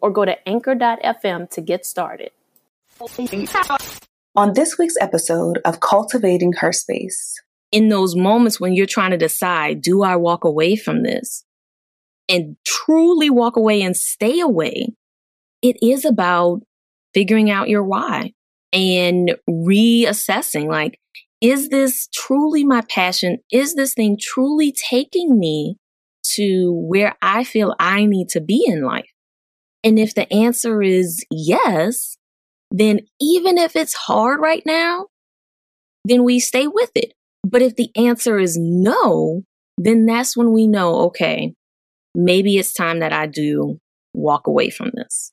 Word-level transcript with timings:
or 0.00 0.10
go 0.10 0.24
to 0.24 0.48
anchor.fm 0.48 1.50
to 1.50 1.60
get 1.60 1.86
started. 1.86 2.30
On 4.34 4.52
this 4.52 4.78
week's 4.78 4.96
episode 5.00 5.58
of 5.64 5.80
Cultivating 5.80 6.52
Her 6.54 6.72
Space, 6.72 7.40
in 7.72 7.88
those 7.88 8.16
moments 8.16 8.60
when 8.60 8.74
you're 8.74 8.86
trying 8.86 9.10
to 9.10 9.16
decide, 9.16 9.82
do 9.82 10.02
I 10.02 10.16
walk 10.16 10.44
away 10.44 10.76
from 10.76 11.02
this 11.02 11.44
and 12.28 12.56
truly 12.64 13.30
walk 13.30 13.56
away 13.56 13.82
and 13.82 13.96
stay 13.96 14.40
away? 14.40 14.94
It 15.62 15.76
is 15.82 16.04
about 16.04 16.62
figuring 17.14 17.50
out 17.50 17.68
your 17.68 17.82
why 17.82 18.32
and 18.72 19.36
reassessing 19.48 20.68
like, 20.68 20.98
is 21.40 21.68
this 21.68 22.08
truly 22.12 22.64
my 22.64 22.82
passion? 22.82 23.38
Is 23.52 23.74
this 23.74 23.94
thing 23.94 24.18
truly 24.20 24.72
taking 24.72 25.38
me 25.38 25.76
to 26.34 26.72
where 26.72 27.16
I 27.22 27.44
feel 27.44 27.74
I 27.78 28.06
need 28.06 28.28
to 28.30 28.40
be 28.40 28.64
in 28.66 28.82
life? 28.82 29.10
And 29.84 29.98
if 29.98 30.14
the 30.14 30.30
answer 30.32 30.82
is 30.82 31.24
yes, 31.30 32.16
then 32.70 33.00
even 33.20 33.58
if 33.58 33.76
it's 33.76 33.94
hard 33.94 34.40
right 34.40 34.62
now, 34.66 35.06
then 36.04 36.24
we 36.24 36.40
stay 36.40 36.66
with 36.66 36.90
it. 36.94 37.12
But 37.44 37.62
if 37.62 37.76
the 37.76 37.90
answer 37.96 38.38
is 38.38 38.58
no, 38.58 39.42
then 39.76 40.06
that's 40.06 40.36
when 40.36 40.52
we 40.52 40.66
know, 40.66 40.96
okay, 41.06 41.54
maybe 42.14 42.56
it's 42.56 42.72
time 42.72 43.00
that 43.00 43.12
I 43.12 43.26
do 43.26 43.78
walk 44.14 44.46
away 44.46 44.70
from 44.70 44.90
this. 44.94 45.32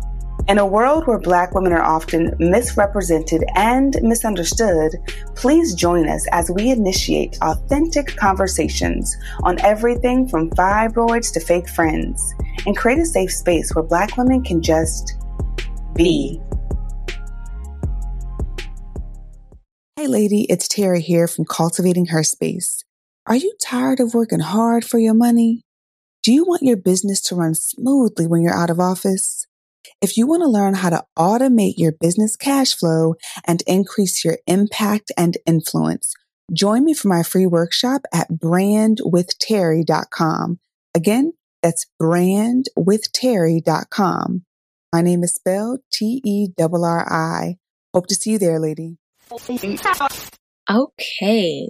In 0.51 0.57
a 0.57 0.65
world 0.65 1.07
where 1.07 1.17
Black 1.17 1.55
women 1.55 1.71
are 1.71 1.81
often 1.81 2.35
misrepresented 2.37 3.45
and 3.55 3.97
misunderstood, 4.01 4.91
please 5.33 5.73
join 5.73 6.09
us 6.09 6.27
as 6.33 6.51
we 6.51 6.71
initiate 6.71 7.37
authentic 7.41 8.17
conversations 8.17 9.15
on 9.43 9.61
everything 9.61 10.27
from 10.27 10.49
fibroids 10.49 11.31
to 11.31 11.39
fake 11.39 11.69
friends 11.69 12.33
and 12.65 12.75
create 12.75 12.99
a 12.99 13.05
safe 13.05 13.31
space 13.31 13.73
where 13.73 13.85
Black 13.85 14.17
women 14.17 14.43
can 14.43 14.61
just 14.61 15.13
be. 15.95 16.41
Hey, 19.95 20.07
lady, 20.07 20.47
it's 20.49 20.67
Terri 20.67 20.99
here 20.99 21.29
from 21.29 21.45
Cultivating 21.45 22.07
Her 22.07 22.23
Space. 22.23 22.83
Are 23.25 23.37
you 23.37 23.53
tired 23.61 24.01
of 24.01 24.13
working 24.13 24.41
hard 24.41 24.83
for 24.83 24.99
your 24.99 25.13
money? 25.13 25.63
Do 26.23 26.33
you 26.33 26.43
want 26.43 26.63
your 26.63 26.75
business 26.75 27.21
to 27.21 27.35
run 27.35 27.55
smoothly 27.55 28.27
when 28.27 28.41
you're 28.41 28.53
out 28.53 28.69
of 28.69 28.81
office? 28.81 29.47
If 30.01 30.17
you 30.17 30.25
want 30.25 30.41
to 30.41 30.47
learn 30.47 30.73
how 30.73 30.89
to 30.89 31.03
automate 31.15 31.75
your 31.77 31.91
business 31.91 32.35
cash 32.35 32.75
flow 32.75 33.13
and 33.45 33.61
increase 33.67 34.25
your 34.25 34.39
impact 34.47 35.11
and 35.15 35.37
influence, 35.45 36.15
join 36.51 36.83
me 36.83 36.95
for 36.95 37.07
my 37.07 37.21
free 37.21 37.45
workshop 37.45 38.01
at 38.11 38.31
brandwithterri.com. 38.31 40.59
Again, 40.95 41.33
that's 41.61 41.85
brandwithterri.com. 42.01 44.45
My 44.91 45.01
name 45.01 45.23
is 45.23 45.35
spelled 45.35 45.81
T 45.93 46.19
E 46.25 46.47
R 46.59 46.69
R 46.73 47.13
I. 47.13 47.57
Hope 47.93 48.07
to 48.07 48.15
see 48.15 48.31
you 48.31 48.39
there, 48.39 48.59
lady. 48.59 48.97
Okay. 50.67 51.69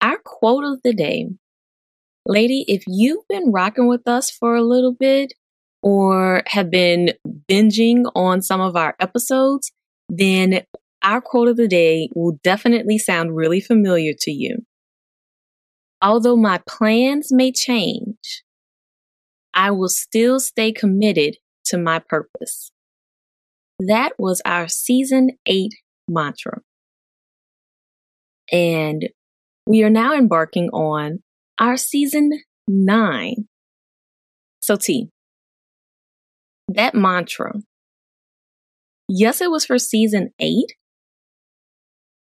Our 0.00 0.18
quote 0.24 0.64
of 0.64 0.80
the 0.82 0.92
day. 0.92 1.28
Lady, 2.26 2.64
if 2.66 2.82
you've 2.88 3.28
been 3.28 3.52
rocking 3.52 3.86
with 3.86 4.08
us 4.08 4.28
for 4.28 4.56
a 4.56 4.62
little 4.62 4.92
bit, 4.92 5.34
or 5.82 6.42
have 6.46 6.70
been 6.70 7.12
binging 7.50 8.10
on 8.14 8.42
some 8.42 8.60
of 8.60 8.76
our 8.76 8.94
episodes, 9.00 9.72
then 10.08 10.62
our 11.02 11.20
quote 11.20 11.48
of 11.48 11.56
the 11.56 11.68
day 11.68 12.08
will 12.14 12.38
definitely 12.42 12.98
sound 12.98 13.34
really 13.34 13.60
familiar 13.60 14.12
to 14.20 14.30
you. 14.30 14.58
Although 16.02 16.36
my 16.36 16.60
plans 16.68 17.32
may 17.32 17.52
change, 17.52 18.42
I 19.54 19.70
will 19.70 19.88
still 19.88 20.40
stay 20.40 20.72
committed 20.72 21.36
to 21.66 21.78
my 21.78 21.98
purpose. 21.98 22.70
That 23.78 24.12
was 24.18 24.42
our 24.44 24.68
season 24.68 25.30
eight 25.46 25.72
mantra. 26.08 26.60
And 28.52 29.08
we 29.66 29.82
are 29.82 29.90
now 29.90 30.14
embarking 30.14 30.68
on 30.70 31.22
our 31.58 31.76
season 31.76 32.30
nine. 32.66 33.48
So, 34.62 34.76
T, 34.76 35.10
that 36.74 36.94
mantra, 36.94 37.54
yes, 39.08 39.40
it 39.40 39.50
was 39.50 39.64
for 39.64 39.78
season 39.78 40.32
eight, 40.38 40.74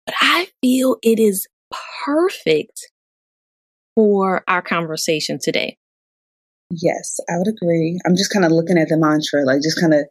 but 0.06 0.15
I 0.21 0.49
feel 0.60 0.97
it 1.03 1.19
is 1.19 1.47
perfect 2.05 2.91
for 3.94 4.43
our 4.49 4.62
conversation 4.62 5.38
today. 5.41 5.77
Yes, 6.71 7.21
I 7.28 7.38
would 7.38 7.49
agree. 7.49 7.99
I'm 8.05 8.16
just 8.16 8.32
kind 8.32 8.44
of 8.44 8.53
looking 8.53 8.78
at 8.78 8.88
the 8.88 8.99
mantra, 8.99 9.44
like 9.44 9.62
just 9.62 9.81
kind 9.81 9.94
of 9.94 10.05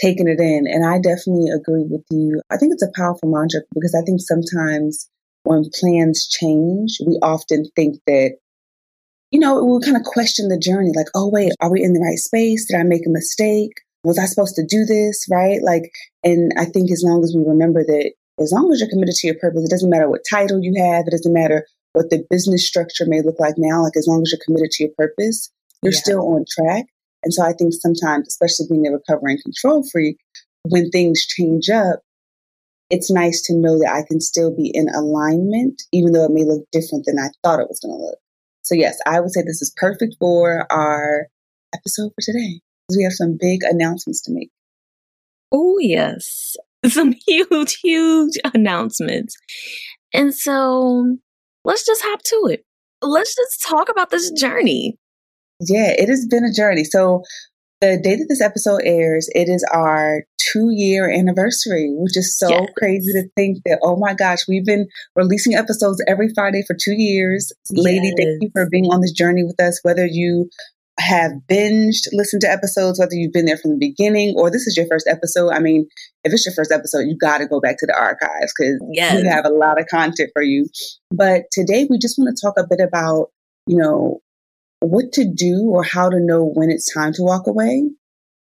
taking 0.00 0.28
it 0.28 0.40
in. 0.40 0.66
And 0.66 0.84
I 0.84 0.98
definitely 0.98 1.50
agree 1.50 1.84
with 1.88 2.04
you. 2.10 2.42
I 2.50 2.56
think 2.56 2.72
it's 2.72 2.82
a 2.82 2.92
powerful 2.94 3.30
mantra 3.30 3.60
because 3.74 3.94
I 3.94 4.04
think 4.04 4.20
sometimes 4.20 5.08
when 5.44 5.64
plans 5.80 6.28
change, 6.28 6.98
we 7.06 7.18
often 7.22 7.64
think 7.74 7.96
that, 8.06 8.36
you 9.30 9.38
know, 9.38 9.64
we 9.64 9.80
kind 9.84 9.96
of 9.96 10.02
question 10.02 10.48
the 10.48 10.58
journey 10.58 10.90
like, 10.94 11.06
oh, 11.14 11.28
wait, 11.28 11.52
are 11.60 11.70
we 11.70 11.82
in 11.82 11.92
the 11.92 12.00
right 12.00 12.18
space? 12.18 12.66
Did 12.66 12.80
I 12.80 12.82
make 12.82 13.06
a 13.06 13.10
mistake? 13.10 13.72
Was 14.02 14.18
I 14.18 14.24
supposed 14.24 14.56
to 14.56 14.66
do 14.66 14.84
this? 14.84 15.26
Right? 15.30 15.62
Like, 15.62 15.92
and 16.24 16.52
I 16.58 16.64
think 16.64 16.90
as 16.90 17.02
long 17.04 17.22
as 17.22 17.34
we 17.36 17.44
remember 17.44 17.84
that, 17.84 18.12
as 18.40 18.52
long 18.52 18.72
as 18.72 18.80
you're 18.80 18.88
committed 18.88 19.14
to 19.16 19.26
your 19.26 19.36
purpose, 19.38 19.64
it 19.64 19.70
doesn't 19.70 19.90
matter 19.90 20.08
what 20.08 20.22
title 20.28 20.60
you 20.62 20.74
have, 20.82 21.06
it 21.06 21.10
doesn't 21.10 21.32
matter 21.32 21.66
what 21.92 22.10
the 22.10 22.24
business 22.30 22.66
structure 22.66 23.04
may 23.06 23.20
look 23.20 23.38
like 23.38 23.54
now. 23.56 23.82
Like, 23.82 23.96
as 23.96 24.06
long 24.06 24.22
as 24.22 24.32
you're 24.32 24.40
committed 24.44 24.70
to 24.72 24.84
your 24.84 24.92
purpose, 24.96 25.50
you're 25.82 25.92
yeah. 25.92 25.98
still 25.98 26.20
on 26.34 26.44
track. 26.48 26.86
And 27.22 27.34
so 27.34 27.44
I 27.44 27.52
think 27.52 27.74
sometimes, 27.74 28.28
especially 28.28 28.66
being 28.70 28.86
a 28.86 28.92
recovering 28.92 29.38
control 29.42 29.84
freak, 29.92 30.16
when 30.64 30.90
things 30.90 31.26
change 31.26 31.68
up, 31.68 32.00
it's 32.88 33.10
nice 33.10 33.42
to 33.42 33.54
know 33.54 33.78
that 33.78 33.92
I 33.92 34.02
can 34.08 34.20
still 34.20 34.54
be 34.54 34.70
in 34.74 34.88
alignment, 34.88 35.82
even 35.92 36.12
though 36.12 36.24
it 36.24 36.32
may 36.32 36.44
look 36.44 36.64
different 36.72 37.04
than 37.06 37.18
I 37.18 37.28
thought 37.42 37.60
it 37.60 37.68
was 37.68 37.80
going 37.80 37.96
to 37.96 38.04
look. 38.04 38.18
So, 38.62 38.74
yes, 38.74 38.98
I 39.06 39.20
would 39.20 39.30
say 39.30 39.42
this 39.42 39.62
is 39.62 39.72
perfect 39.76 40.16
for 40.18 40.66
our 40.70 41.26
episode 41.74 42.12
for 42.14 42.22
today 42.22 42.60
because 42.86 42.96
we 42.96 43.04
have 43.04 43.12
some 43.12 43.36
big 43.40 43.60
announcements 43.62 44.22
to 44.22 44.32
make. 44.32 44.50
Oh, 45.52 45.78
yes. 45.80 46.56
Some 46.86 47.14
huge, 47.26 47.78
huge 47.82 48.38
announcements. 48.54 49.36
And 50.14 50.34
so 50.34 51.16
let's 51.64 51.84
just 51.84 52.02
hop 52.02 52.22
to 52.22 52.48
it. 52.50 52.64
Let's 53.02 53.34
just 53.36 53.62
talk 53.62 53.90
about 53.90 54.10
this 54.10 54.30
journey. 54.30 54.96
Yeah, 55.60 55.90
it 55.90 56.08
has 56.08 56.26
been 56.26 56.44
a 56.44 56.52
journey. 56.52 56.84
So 56.84 57.22
the 57.80 57.98
day 58.02 58.16
that 58.16 58.26
this 58.28 58.42
episode 58.42 58.82
airs, 58.84 59.28
it 59.34 59.48
is 59.48 59.64
our 59.72 60.24
two 60.38 60.68
year 60.70 61.10
anniversary, 61.10 61.90
which 61.96 62.16
is 62.16 62.38
so 62.38 62.48
yes. 62.48 62.68
crazy 62.76 63.12
to 63.12 63.28
think 63.36 63.58
that, 63.64 63.80
oh 63.82 63.96
my 63.96 64.14
gosh, 64.14 64.40
we've 64.48 64.64
been 64.64 64.86
releasing 65.16 65.54
episodes 65.54 66.02
every 66.06 66.30
Friday 66.34 66.62
for 66.66 66.74
two 66.74 66.92
years. 66.92 67.52
Yes. 67.70 67.84
Lady, 67.84 68.12
thank 68.16 68.42
you 68.42 68.50
for 68.52 68.68
being 68.70 68.86
on 68.86 69.00
this 69.00 69.12
journey 69.12 69.44
with 69.44 69.60
us, 69.60 69.80
whether 69.82 70.06
you 70.06 70.50
have 70.98 71.32
binged, 71.50 72.08
listened 72.12 72.42
to 72.42 72.50
episodes, 72.50 72.98
whether 72.98 73.14
you've 73.14 73.32
been 73.32 73.46
there 73.46 73.56
from 73.56 73.70
the 73.70 73.78
beginning 73.78 74.34
or 74.36 74.50
this 74.50 74.66
is 74.66 74.76
your 74.76 74.86
first 74.86 75.08
episode. 75.08 75.50
I 75.50 75.58
mean, 75.58 75.88
if 76.24 76.32
it's 76.34 76.44
your 76.44 76.54
first 76.54 76.72
episode, 76.72 77.06
you 77.06 77.16
got 77.16 77.38
to 77.38 77.46
go 77.46 77.60
back 77.60 77.78
to 77.78 77.86
the 77.86 77.98
archives 77.98 78.52
because 78.56 78.78
yes. 78.92 79.16
we 79.16 79.26
have 79.26 79.46
a 79.46 79.50
lot 79.50 79.80
of 79.80 79.86
content 79.86 80.30
for 80.34 80.42
you. 80.42 80.68
But 81.10 81.44
today 81.50 81.86
we 81.88 81.98
just 81.98 82.18
want 82.18 82.36
to 82.36 82.46
talk 82.46 82.54
a 82.58 82.66
bit 82.68 82.80
about, 82.86 83.28
you 83.66 83.78
know, 83.78 84.20
what 84.80 85.12
to 85.12 85.24
do 85.24 85.68
or 85.70 85.82
how 85.82 86.08
to 86.08 86.18
know 86.20 86.44
when 86.44 86.70
it's 86.70 86.92
time 86.92 87.12
to 87.14 87.22
walk 87.22 87.46
away 87.46 87.88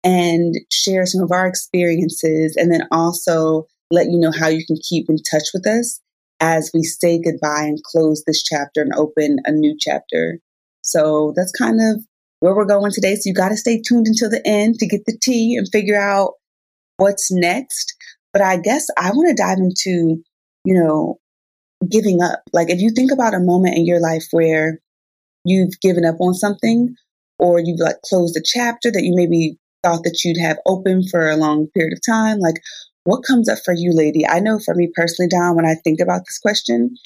and 0.03 0.55
share 0.71 1.07
some 1.07 1.23
of 1.23 1.33
our 1.33 1.47
experiences 1.47 2.57
and 2.57 2.73
then 2.73 2.87
also 2.91 3.67
let 3.91 4.11
you 4.11 4.19
know 4.19 4.33
how 4.33 4.49
you 4.49 4.65
can 4.67 4.77
keep 4.77 5.09
in 5.09 5.17
touch 5.19 5.45
with 5.53 5.67
us 5.67 6.01
as 6.41 6.71
we 6.75 6.83
say 6.83 7.21
goodbye 7.21 7.65
and 7.65 7.83
close 7.83 8.25
this 8.27 8.43
chapter 8.43 8.83
and 8.83 8.93
open 8.95 9.39
a 9.45 9.53
new 9.53 9.77
chapter. 9.79 10.41
So 10.83 11.33
that's 11.37 11.53
kind 11.53 11.81
of 11.81 12.05
where 12.41 12.55
we're 12.55 12.67
going 12.67 12.93
today. 12.93 13.15
So 13.15 13.23
you 13.25 13.35
got 13.35 13.49
to 13.51 13.57
stay 13.57 13.81
tuned 13.81 14.07
until 14.07 14.29
the 14.29 14.47
end 14.47 14.79
to 14.79 14.87
get 14.87 15.07
the 15.07 15.17
tea 15.23 15.57
and 15.57 15.69
figure 15.71 16.01
out 16.01 16.33
what's 16.97 17.31
next. 17.31 17.95
But 18.33 18.43
I 18.43 18.59
guess 18.59 18.89
I 18.99 19.11
want 19.11 19.29
to 19.29 19.43
dive 19.43 19.59
into, 19.59 20.23
you 20.65 20.75
know, 20.75 21.19
giving 21.89 22.21
up. 22.21 22.43
Like 22.53 22.69
if 22.71 22.81
you 22.81 22.91
think 22.91 23.13
about 23.13 23.35
a 23.35 23.41
moment 23.41 23.77
in 23.77 23.87
your 23.87 24.01
life 24.01 24.27
where 24.31 24.81
you've 25.45 25.81
given 25.81 26.05
up 26.05 26.17
on 26.21 26.35
something 26.35 26.95
or 27.39 27.61
you've 27.61 27.81
like 27.81 28.01
closed 28.05 28.37
a 28.37 28.43
chapter 28.45 28.91
that 28.91 29.03
you 29.03 29.15
maybe 29.15 29.59
thought 29.83 30.03
that 30.05 30.21
you'd 30.25 30.41
have 30.41 30.59
open 30.67 31.03
for 31.09 31.29
a 31.29 31.37
long 31.37 31.67
period 31.75 31.93
of 31.93 32.01
time, 32.05 32.39
like 32.39 32.57
what 33.05 33.25
comes 33.27 33.49
up 33.49 33.59
for 33.65 33.75
you, 33.75 33.93
lady? 33.93 34.27
I 34.27 34.41
know 34.41 34.59
for 34.59 34.75
me 34.75 34.91
personally, 34.95 35.29
Dom, 35.29 35.57
when 35.57 35.67
I 35.67 35.75
think 35.85 36.01
about 36.01 36.23
this 36.27 36.39
question, 36.39 36.97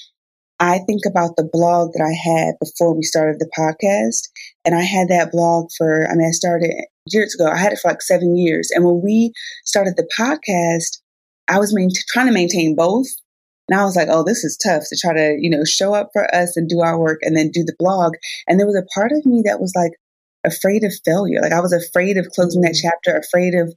I 0.59 0.79
think 0.79 1.01
about 1.05 1.35
the 1.35 1.47
blog 1.51 1.91
that 1.93 2.03
I 2.03 2.13
had 2.13 2.55
before 2.59 2.93
we 2.93 3.03
started 3.03 3.39
the 3.39 3.49
podcast. 3.57 4.27
And 4.65 4.75
I 4.75 4.81
had 4.81 5.07
that 5.09 5.31
blog 5.31 5.69
for, 5.77 6.07
I 6.09 6.15
mean, 6.15 6.27
I 6.27 6.31
started 6.31 6.73
years 7.07 7.35
ago. 7.35 7.49
I 7.49 7.57
had 7.57 7.73
it 7.73 7.79
for 7.79 7.89
like 7.89 8.01
seven 8.01 8.35
years. 8.35 8.69
And 8.73 8.85
when 8.85 9.01
we 9.03 9.33
started 9.65 9.95
the 9.95 10.09
podcast, 10.17 10.99
I 11.49 11.59
was 11.59 11.73
main- 11.73 11.91
trying 12.09 12.27
to 12.27 12.33
maintain 12.33 12.75
both. 12.75 13.07
And 13.69 13.79
I 13.79 13.83
was 13.83 13.95
like, 13.95 14.07
oh, 14.09 14.23
this 14.23 14.43
is 14.43 14.57
tough 14.57 14.83
to 14.89 14.97
try 14.97 15.13
to, 15.13 15.37
you 15.39 15.49
know, 15.49 15.63
show 15.63 15.93
up 15.93 16.09
for 16.11 16.33
us 16.33 16.57
and 16.57 16.67
do 16.67 16.81
our 16.81 16.99
work 16.99 17.19
and 17.21 17.37
then 17.37 17.51
do 17.51 17.63
the 17.63 17.75
blog. 17.77 18.13
And 18.47 18.59
there 18.59 18.67
was 18.67 18.75
a 18.75 18.87
part 18.93 19.11
of 19.11 19.25
me 19.25 19.43
that 19.45 19.59
was 19.59 19.73
like 19.75 19.91
afraid 20.43 20.83
of 20.83 20.93
failure. 21.05 21.39
Like 21.41 21.53
I 21.53 21.59
was 21.59 21.73
afraid 21.73 22.17
of 22.17 22.29
closing 22.29 22.61
that 22.61 22.71
mm-hmm. 22.71 22.89
chapter, 22.89 23.17
afraid 23.17 23.53
of, 23.53 23.73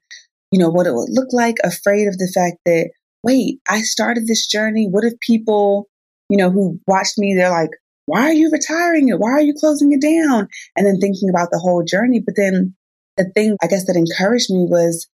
you 0.50 0.59
know, 0.59 0.71
what 0.71 0.87
it 0.87 0.94
would 0.94 1.11
look 1.11 1.29
like, 1.33 1.56
afraid 1.62 2.09
of 2.09 2.17
the 2.17 2.31
fact 2.35 2.56
that, 2.65 2.91
wait, 3.23 3.61
I 3.69 3.83
started 3.83 4.27
this 4.27 4.47
journey. 4.47 4.89
What 4.89 5.05
if 5.05 5.12
people, 5.21 5.89
you 6.29 6.39
know, 6.39 6.50
who 6.50 6.81
watched 6.87 7.19
me, 7.19 7.35
they're 7.35 7.50
like, 7.50 7.71
why 8.06 8.23
are 8.23 8.33
you 8.33 8.50
retiring 8.50 9.09
it? 9.09 9.19
Why 9.19 9.31
are 9.33 9.43
you 9.43 9.55
closing 9.55 9.93
it 9.93 10.00
down? 10.00 10.49
And 10.77 10.87
then 10.87 10.99
thinking 10.99 11.29
about 11.29 11.50
the 11.53 11.59
whole 11.59 11.85
journey. 11.85 12.21
But 12.25 12.35
then 12.37 12.75
the 13.17 13.31
thing 13.35 13.56
I 13.62 13.67
guess 13.67 13.87
that 13.87 13.97
encouraged 13.97 14.50
me 14.50 14.67
was, 14.69 15.06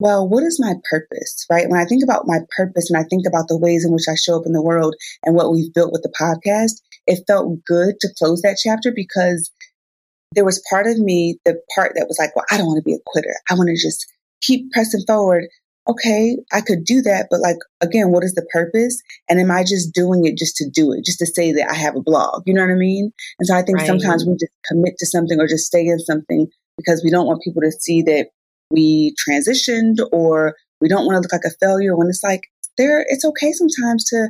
well, 0.00 0.28
what 0.28 0.42
is 0.42 0.58
my 0.58 0.74
purpose, 0.90 1.46
right? 1.50 1.68
When 1.68 1.80
I 1.80 1.84
think 1.84 2.02
about 2.02 2.26
my 2.26 2.38
purpose 2.56 2.90
and 2.90 2.98
I 2.98 3.06
think 3.08 3.26
about 3.26 3.48
the 3.48 3.58
ways 3.58 3.84
in 3.84 3.92
which 3.92 4.08
I 4.10 4.14
show 4.14 4.36
up 4.36 4.46
in 4.46 4.52
the 4.52 4.62
world 4.62 4.94
and 5.24 5.34
what 5.34 5.52
we've 5.52 5.72
built 5.72 5.92
with 5.92 6.02
the 6.02 6.12
podcast, 6.20 6.80
it 7.06 7.24
felt 7.26 7.64
good 7.64 8.00
to 8.00 8.08
close 8.18 8.42
that 8.42 8.58
chapter 8.62 8.92
because 8.94 9.50
there 10.34 10.44
was 10.44 10.62
part 10.70 10.86
of 10.86 10.98
me, 10.98 11.38
the 11.44 11.60
part 11.74 11.92
that 11.96 12.06
was 12.08 12.18
like, 12.18 12.34
well, 12.34 12.44
I 12.50 12.56
don't 12.56 12.66
want 12.66 12.78
to 12.78 12.88
be 12.88 12.94
a 12.94 13.04
quitter. 13.06 13.34
I 13.50 13.54
want 13.54 13.68
to 13.68 13.80
just 13.80 14.06
keep 14.40 14.70
pressing 14.72 15.04
forward 15.06 15.44
okay, 15.88 16.36
I 16.52 16.60
could 16.60 16.84
do 16.84 17.02
that, 17.02 17.26
but 17.30 17.40
like, 17.40 17.56
again, 17.80 18.10
what 18.10 18.22
is 18.22 18.34
the 18.34 18.46
purpose? 18.52 19.02
And 19.28 19.40
am 19.40 19.50
I 19.50 19.62
just 19.62 19.92
doing 19.92 20.24
it 20.24 20.36
just 20.36 20.56
to 20.56 20.68
do 20.68 20.92
it, 20.92 21.04
just 21.04 21.18
to 21.18 21.26
say 21.26 21.52
that 21.52 21.70
I 21.70 21.74
have 21.74 21.96
a 21.96 22.02
blog? 22.02 22.42
You 22.46 22.54
know 22.54 22.62
what 22.62 22.70
I 22.70 22.76
mean? 22.76 23.12
And 23.38 23.46
so 23.46 23.54
I 23.54 23.62
think 23.62 23.78
right. 23.78 23.86
sometimes 23.86 24.24
we 24.24 24.34
just 24.34 24.52
commit 24.66 24.94
to 24.98 25.06
something 25.06 25.40
or 25.40 25.48
just 25.48 25.66
stay 25.66 25.86
in 25.86 25.98
something 25.98 26.46
because 26.76 27.02
we 27.04 27.10
don't 27.10 27.26
want 27.26 27.42
people 27.42 27.62
to 27.62 27.72
see 27.72 28.02
that 28.02 28.28
we 28.70 29.14
transitioned 29.28 29.98
or 30.12 30.54
we 30.80 30.88
don't 30.88 31.06
want 31.06 31.16
to 31.16 31.20
look 31.20 31.32
like 31.32 31.44
a 31.44 31.56
failure 31.64 31.96
when 31.96 32.08
it's 32.08 32.22
like 32.22 32.48
there, 32.78 33.04
it's 33.08 33.24
okay 33.24 33.52
sometimes 33.52 34.04
to 34.04 34.28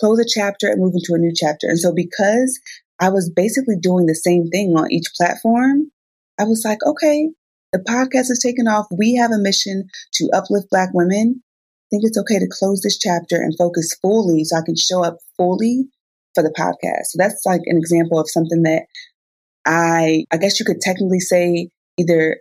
close 0.00 0.18
a 0.18 0.24
chapter 0.26 0.68
and 0.68 0.80
move 0.80 0.94
into 0.94 1.14
a 1.14 1.18
new 1.18 1.32
chapter. 1.34 1.68
And 1.68 1.78
so 1.78 1.92
because 1.92 2.58
I 3.00 3.10
was 3.10 3.30
basically 3.30 3.76
doing 3.80 4.06
the 4.06 4.14
same 4.14 4.48
thing 4.48 4.74
on 4.76 4.90
each 4.90 5.06
platform, 5.16 5.90
I 6.38 6.44
was 6.44 6.62
like, 6.64 6.78
okay, 6.84 7.30
the 7.72 7.78
podcast 7.80 8.28
has 8.28 8.40
taken 8.42 8.66
off. 8.66 8.86
We 8.96 9.14
have 9.16 9.30
a 9.30 9.38
mission 9.38 9.88
to 10.14 10.30
uplift 10.32 10.70
Black 10.70 10.90
women. 10.92 11.42
I 11.42 11.86
think 11.90 12.02
it's 12.04 12.18
okay 12.18 12.38
to 12.38 12.48
close 12.50 12.80
this 12.80 12.98
chapter 12.98 13.36
and 13.36 13.54
focus 13.56 13.96
fully 14.00 14.44
so 14.44 14.56
I 14.56 14.62
can 14.64 14.76
show 14.76 15.04
up 15.04 15.18
fully 15.36 15.84
for 16.34 16.42
the 16.42 16.54
podcast. 16.56 17.06
So 17.06 17.18
that's 17.18 17.42
like 17.46 17.62
an 17.66 17.76
example 17.76 18.18
of 18.18 18.30
something 18.30 18.62
that 18.62 18.86
I, 19.66 20.24
I 20.32 20.36
guess 20.36 20.58
you 20.58 20.66
could 20.66 20.80
technically 20.80 21.20
say 21.20 21.68
either 21.98 22.38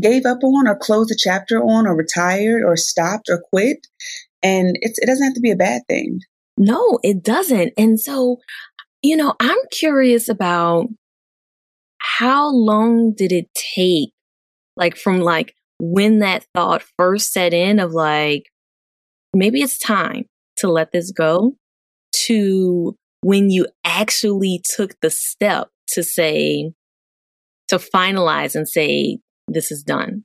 gave 0.00 0.26
up 0.26 0.42
on 0.42 0.66
or 0.66 0.76
closed 0.76 1.10
the 1.10 1.18
chapter 1.18 1.58
on 1.62 1.86
or 1.86 1.94
retired 1.94 2.62
or 2.64 2.76
stopped 2.76 3.28
or 3.28 3.42
quit. 3.50 3.86
And 4.42 4.76
it's, 4.80 4.98
it 4.98 5.06
doesn't 5.06 5.24
have 5.24 5.34
to 5.34 5.40
be 5.40 5.50
a 5.50 5.56
bad 5.56 5.82
thing. 5.88 6.20
No, 6.56 6.98
it 7.02 7.22
doesn't. 7.22 7.72
And 7.76 7.98
so, 7.98 8.38
you 9.02 9.16
know, 9.16 9.34
I'm 9.40 9.58
curious 9.70 10.28
about 10.28 10.86
how 11.98 12.50
long 12.50 13.14
did 13.14 13.32
it 13.32 13.48
take 13.54 14.10
like 14.76 14.96
from 14.96 15.20
like 15.20 15.54
when 15.80 16.20
that 16.20 16.46
thought 16.54 16.82
first 16.98 17.32
set 17.32 17.54
in 17.54 17.78
of 17.78 17.92
like, 17.92 18.44
maybe 19.32 19.60
it's 19.62 19.78
time 19.78 20.26
to 20.56 20.68
let 20.68 20.92
this 20.92 21.10
go 21.10 21.56
to 22.12 22.96
when 23.22 23.50
you 23.50 23.66
actually 23.84 24.62
took 24.64 24.94
the 25.00 25.10
step 25.10 25.68
to 25.88 26.02
say, 26.02 26.72
to 27.68 27.78
finalize 27.78 28.54
and 28.54 28.68
say, 28.68 29.18
this 29.48 29.70
is 29.70 29.82
done. 29.82 30.24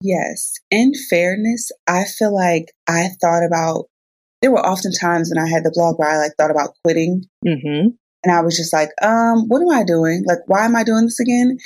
Yes. 0.00 0.54
In 0.70 0.92
fairness, 1.10 1.70
I 1.86 2.04
feel 2.04 2.34
like 2.34 2.72
I 2.86 3.08
thought 3.20 3.44
about, 3.44 3.86
there 4.42 4.52
were 4.52 4.64
often 4.64 4.92
times 4.92 5.32
when 5.34 5.42
I 5.42 5.48
had 5.48 5.64
the 5.64 5.72
blog 5.74 5.98
where 5.98 6.08
I 6.08 6.18
like 6.18 6.32
thought 6.38 6.50
about 6.50 6.74
quitting. 6.84 7.24
Mm-hmm. 7.46 7.88
And 8.24 8.32
I 8.32 8.40
was 8.40 8.56
just 8.56 8.72
like, 8.72 8.90
um, 9.02 9.48
what 9.48 9.62
am 9.62 9.70
I 9.70 9.84
doing? 9.84 10.24
Like, 10.26 10.38
why 10.46 10.64
am 10.64 10.76
I 10.76 10.84
doing 10.84 11.04
this 11.04 11.20
again? 11.20 11.58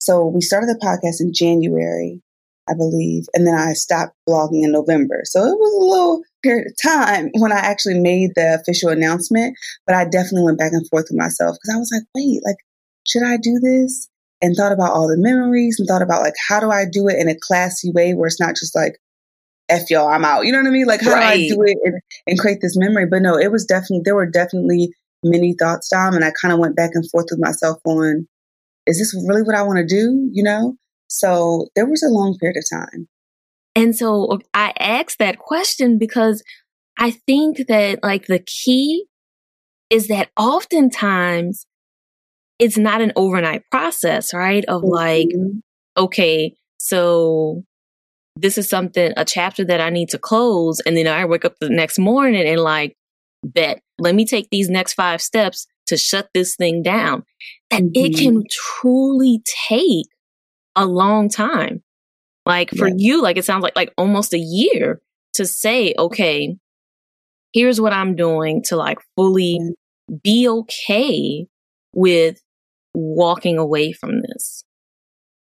So 0.00 0.26
we 0.26 0.40
started 0.40 0.68
the 0.68 0.80
podcast 0.82 1.20
in 1.20 1.32
January, 1.32 2.22
I 2.68 2.74
believe, 2.74 3.24
and 3.34 3.46
then 3.46 3.54
I 3.54 3.72
stopped 3.72 4.14
blogging 4.28 4.64
in 4.64 4.72
November. 4.72 5.22
So 5.24 5.40
it 5.40 5.56
was 5.56 5.74
a 5.74 5.84
little 5.84 6.22
period 6.42 6.68
of 6.68 6.76
time 6.82 7.30
when 7.34 7.52
I 7.52 7.58
actually 7.58 7.98
made 7.98 8.30
the 8.34 8.54
official 8.60 8.90
announcement, 8.90 9.56
but 9.86 9.96
I 9.96 10.04
definitely 10.04 10.44
went 10.44 10.58
back 10.58 10.72
and 10.72 10.86
forth 10.88 11.06
with 11.10 11.18
myself 11.18 11.56
because 11.56 11.74
I 11.74 11.78
was 11.78 11.90
like, 11.92 12.06
wait, 12.14 12.40
like, 12.44 12.56
should 13.06 13.22
I 13.22 13.36
do 13.36 13.58
this? 13.60 14.08
And 14.40 14.54
thought 14.54 14.72
about 14.72 14.92
all 14.92 15.08
the 15.08 15.16
memories 15.18 15.76
and 15.78 15.88
thought 15.88 16.02
about 16.02 16.22
like, 16.22 16.34
how 16.48 16.60
do 16.60 16.70
I 16.70 16.84
do 16.84 17.08
it 17.08 17.18
in 17.18 17.28
a 17.28 17.34
classy 17.34 17.90
way 17.90 18.14
where 18.14 18.28
it's 18.28 18.40
not 18.40 18.54
just 18.54 18.74
like, 18.76 18.96
F 19.68 19.90
y'all, 19.90 20.08
I'm 20.08 20.24
out. 20.24 20.46
You 20.46 20.52
know 20.52 20.58
what 20.58 20.68
I 20.68 20.70
mean? 20.70 20.86
Like, 20.86 21.02
how 21.02 21.12
right. 21.12 21.36
do 21.36 21.42
I 21.42 21.48
do 21.48 21.62
it 21.62 21.76
and, 21.84 22.00
and 22.26 22.38
create 22.38 22.60
this 22.62 22.76
memory? 22.76 23.06
But 23.06 23.22
no, 23.22 23.36
it 23.36 23.50
was 23.50 23.64
definitely, 23.64 24.02
there 24.04 24.14
were 24.14 24.30
definitely 24.30 24.94
many 25.24 25.54
thoughts, 25.58 25.88
Dom, 25.88 26.14
and 26.14 26.24
I 26.24 26.30
kind 26.40 26.54
of 26.54 26.60
went 26.60 26.76
back 26.76 26.90
and 26.94 27.08
forth 27.10 27.26
with 27.30 27.40
myself 27.40 27.78
on 27.84 28.26
is 28.86 28.98
this 28.98 29.14
really 29.28 29.42
what 29.42 29.54
I 29.54 29.62
want 29.62 29.78
to 29.78 29.86
do? 29.86 30.30
You 30.32 30.42
know? 30.42 30.76
So 31.08 31.68
there 31.74 31.86
was 31.86 32.02
a 32.02 32.08
long 32.08 32.36
period 32.38 32.56
of 32.56 32.64
time. 32.70 33.08
And 33.74 33.94
so 33.94 34.38
I 34.54 34.72
asked 34.78 35.18
that 35.18 35.38
question 35.38 35.98
because 35.98 36.42
I 36.98 37.10
think 37.10 37.66
that 37.68 38.00
like 38.02 38.26
the 38.26 38.40
key 38.40 39.04
is 39.90 40.08
that 40.08 40.30
oftentimes 40.36 41.66
it's 42.58 42.78
not 42.78 43.00
an 43.00 43.12
overnight 43.16 43.62
process, 43.70 44.34
right? 44.34 44.64
Of 44.66 44.82
mm-hmm. 44.82 44.92
like, 44.92 45.28
okay, 45.96 46.54
so 46.78 47.64
this 48.36 48.58
is 48.58 48.68
something, 48.68 49.12
a 49.16 49.24
chapter 49.24 49.64
that 49.64 49.80
I 49.80 49.90
need 49.90 50.10
to 50.10 50.18
close. 50.18 50.80
And 50.80 50.96
then 50.96 51.06
I 51.06 51.24
wake 51.24 51.44
up 51.44 51.58
the 51.60 51.68
next 51.68 51.98
morning 51.98 52.46
and 52.46 52.60
like, 52.60 52.96
bet, 53.44 53.80
let 53.98 54.14
me 54.14 54.24
take 54.24 54.48
these 54.50 54.68
next 54.68 54.94
five 54.94 55.20
steps 55.20 55.66
to 55.86 55.96
shut 55.96 56.28
this 56.34 56.56
thing 56.56 56.82
down. 56.82 57.24
And 57.70 57.90
mm-hmm. 57.90 58.06
it 58.06 58.16
can 58.16 58.44
truly 58.50 59.42
take 59.68 60.06
a 60.76 60.86
long 60.86 61.28
time. 61.28 61.82
Like 62.46 62.70
for 62.70 62.88
you, 62.88 63.22
like 63.22 63.36
it 63.36 63.44
sounds 63.44 63.62
like 63.62 63.76
like 63.76 63.92
almost 63.98 64.32
a 64.32 64.38
year 64.38 65.02
to 65.34 65.44
say, 65.44 65.94
okay, 65.98 66.56
here's 67.52 67.78
what 67.78 67.92
I'm 67.92 68.16
doing 68.16 68.62
to 68.68 68.76
like 68.76 68.98
fully 69.16 69.58
mm-hmm. 69.60 70.14
be 70.22 70.48
okay 70.48 71.46
with 71.92 72.40
walking 72.98 73.58
away 73.58 73.92
from 73.92 74.20
this. 74.22 74.64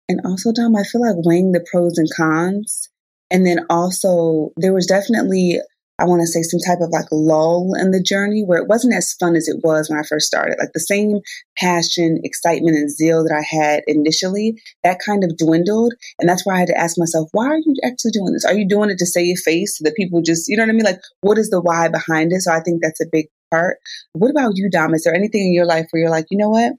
And 0.09 0.21
also, 0.25 0.52
Dom, 0.52 0.76
I 0.76 0.82
feel 0.82 1.00
like 1.00 1.25
weighing 1.25 1.52
the 1.52 1.64
pros 1.71 1.97
and 1.99 2.09
cons. 2.16 2.88
And 3.30 3.47
then 3.47 3.64
also, 3.71 4.50
there 4.56 4.75
was 4.75 4.87
definitely 4.87 5.61
I 6.02 6.04
want 6.04 6.21
to 6.21 6.26
say 6.26 6.42
some 6.42 6.59
type 6.59 6.80
of 6.80 6.90
like 6.90 7.06
lull 7.12 7.75
in 7.78 7.92
the 7.92 8.02
journey 8.02 8.42
where 8.44 8.61
it 8.61 8.68
wasn't 8.68 8.94
as 8.94 9.12
fun 9.14 9.37
as 9.37 9.47
it 9.47 9.61
was 9.62 9.88
when 9.88 10.00
I 10.00 10.02
first 10.02 10.26
started. 10.26 10.56
Like 10.59 10.73
the 10.75 10.80
same 10.80 11.21
passion, 11.56 12.18
excitement, 12.25 12.76
and 12.76 12.90
zeal 12.90 13.23
that 13.23 13.32
I 13.32 13.44
had 13.49 13.82
initially, 13.87 14.61
that 14.82 14.99
kind 15.04 15.23
of 15.23 15.37
dwindled. 15.37 15.94
And 16.18 16.28
that's 16.28 16.44
why 16.44 16.56
I 16.56 16.59
had 16.59 16.68
to 16.68 16.76
ask 16.78 16.99
myself, 16.99 17.28
why 17.32 17.47
are 17.47 17.59
you 17.59 17.76
actually 17.85 18.11
doing 18.11 18.32
this? 18.32 18.44
Are 18.44 18.54
you 18.54 18.66
doing 18.66 18.90
it 18.90 18.99
to 18.99 19.06
save 19.06 19.38
face 19.38 19.78
so 19.78 19.85
that 19.85 19.94
people 19.94 20.23
just, 20.23 20.49
you 20.49 20.56
know 20.56 20.64
what 20.64 20.71
I 20.71 20.73
mean? 20.73 20.85
Like, 20.85 21.00
what 21.21 21.38
is 21.38 21.50
the 21.50 21.61
why 21.61 21.87
behind 21.88 22.32
it? 22.32 22.40
So 22.40 22.52
I 22.52 22.61
think 22.61 22.82
that's 22.82 23.00
a 23.00 23.06
big 23.11 23.26
part. 23.52 23.76
What 24.14 24.30
about 24.30 24.52
you, 24.56 24.71
Dom? 24.71 24.94
Is 24.94 25.04
there 25.04 25.14
anything 25.14 25.42
in 25.42 25.54
your 25.54 25.66
life 25.66 25.87
where 25.90 26.00
you're 26.00 26.11
like, 26.11 26.26
you 26.30 26.38
know 26.38 26.50
what? 26.50 26.73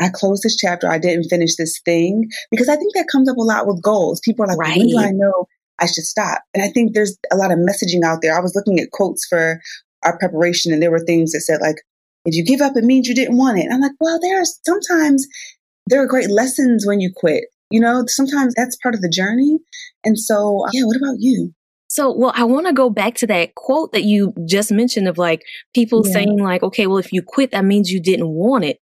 I 0.00 0.08
closed 0.12 0.42
this 0.42 0.56
chapter. 0.56 0.88
I 0.88 0.98
didn't 0.98 1.28
finish 1.28 1.56
this 1.56 1.80
thing 1.84 2.28
because 2.50 2.68
I 2.68 2.76
think 2.76 2.94
that 2.94 3.08
comes 3.10 3.28
up 3.28 3.36
a 3.36 3.42
lot 3.42 3.66
with 3.66 3.82
goals. 3.82 4.20
People 4.24 4.44
are 4.44 4.48
like, 4.48 4.58
right. 4.58 4.76
when 4.76 4.88
do 4.88 4.98
I 4.98 5.10
know 5.10 5.46
I 5.80 5.86
should 5.86 6.04
stop? 6.04 6.42
And 6.54 6.62
I 6.62 6.68
think 6.68 6.94
there's 6.94 7.16
a 7.32 7.36
lot 7.36 7.50
of 7.50 7.58
messaging 7.58 8.04
out 8.04 8.18
there. 8.22 8.36
I 8.36 8.40
was 8.40 8.54
looking 8.54 8.78
at 8.78 8.90
quotes 8.92 9.26
for 9.26 9.60
our 10.04 10.18
preparation 10.18 10.72
and 10.72 10.82
there 10.82 10.90
were 10.90 11.00
things 11.00 11.32
that 11.32 11.40
said 11.40 11.60
like, 11.60 11.76
if 12.26 12.34
you 12.34 12.44
give 12.44 12.60
up, 12.60 12.76
it 12.76 12.84
means 12.84 13.08
you 13.08 13.14
didn't 13.14 13.38
want 13.38 13.58
it. 13.58 13.62
And 13.62 13.72
I'm 13.72 13.80
like, 13.80 13.92
well, 14.00 14.18
there's 14.20 14.58
sometimes 14.66 15.26
there 15.86 16.02
are 16.02 16.06
great 16.06 16.30
lessons 16.30 16.84
when 16.86 17.00
you 17.00 17.12
quit. 17.14 17.44
You 17.70 17.80
know, 17.80 18.04
sometimes 18.06 18.54
that's 18.54 18.76
part 18.76 18.94
of 18.94 19.00
the 19.00 19.08
journey. 19.08 19.58
And 20.04 20.18
so, 20.18 20.64
uh, 20.64 20.70
yeah, 20.72 20.84
what 20.84 20.96
about 20.96 21.16
you? 21.18 21.52
So, 21.88 22.16
well, 22.16 22.32
I 22.34 22.44
want 22.44 22.66
to 22.66 22.72
go 22.72 22.90
back 22.90 23.14
to 23.16 23.26
that 23.28 23.54
quote 23.54 23.92
that 23.92 24.04
you 24.04 24.34
just 24.44 24.72
mentioned 24.72 25.08
of 25.08 25.18
like 25.18 25.42
people 25.74 26.02
yeah. 26.04 26.12
saying 26.12 26.38
like, 26.38 26.62
okay, 26.62 26.86
well, 26.86 26.98
if 26.98 27.12
you 27.12 27.22
quit, 27.22 27.52
that 27.52 27.64
means 27.64 27.90
you 27.90 28.00
didn't 28.00 28.28
want 28.28 28.64
it. 28.64 28.78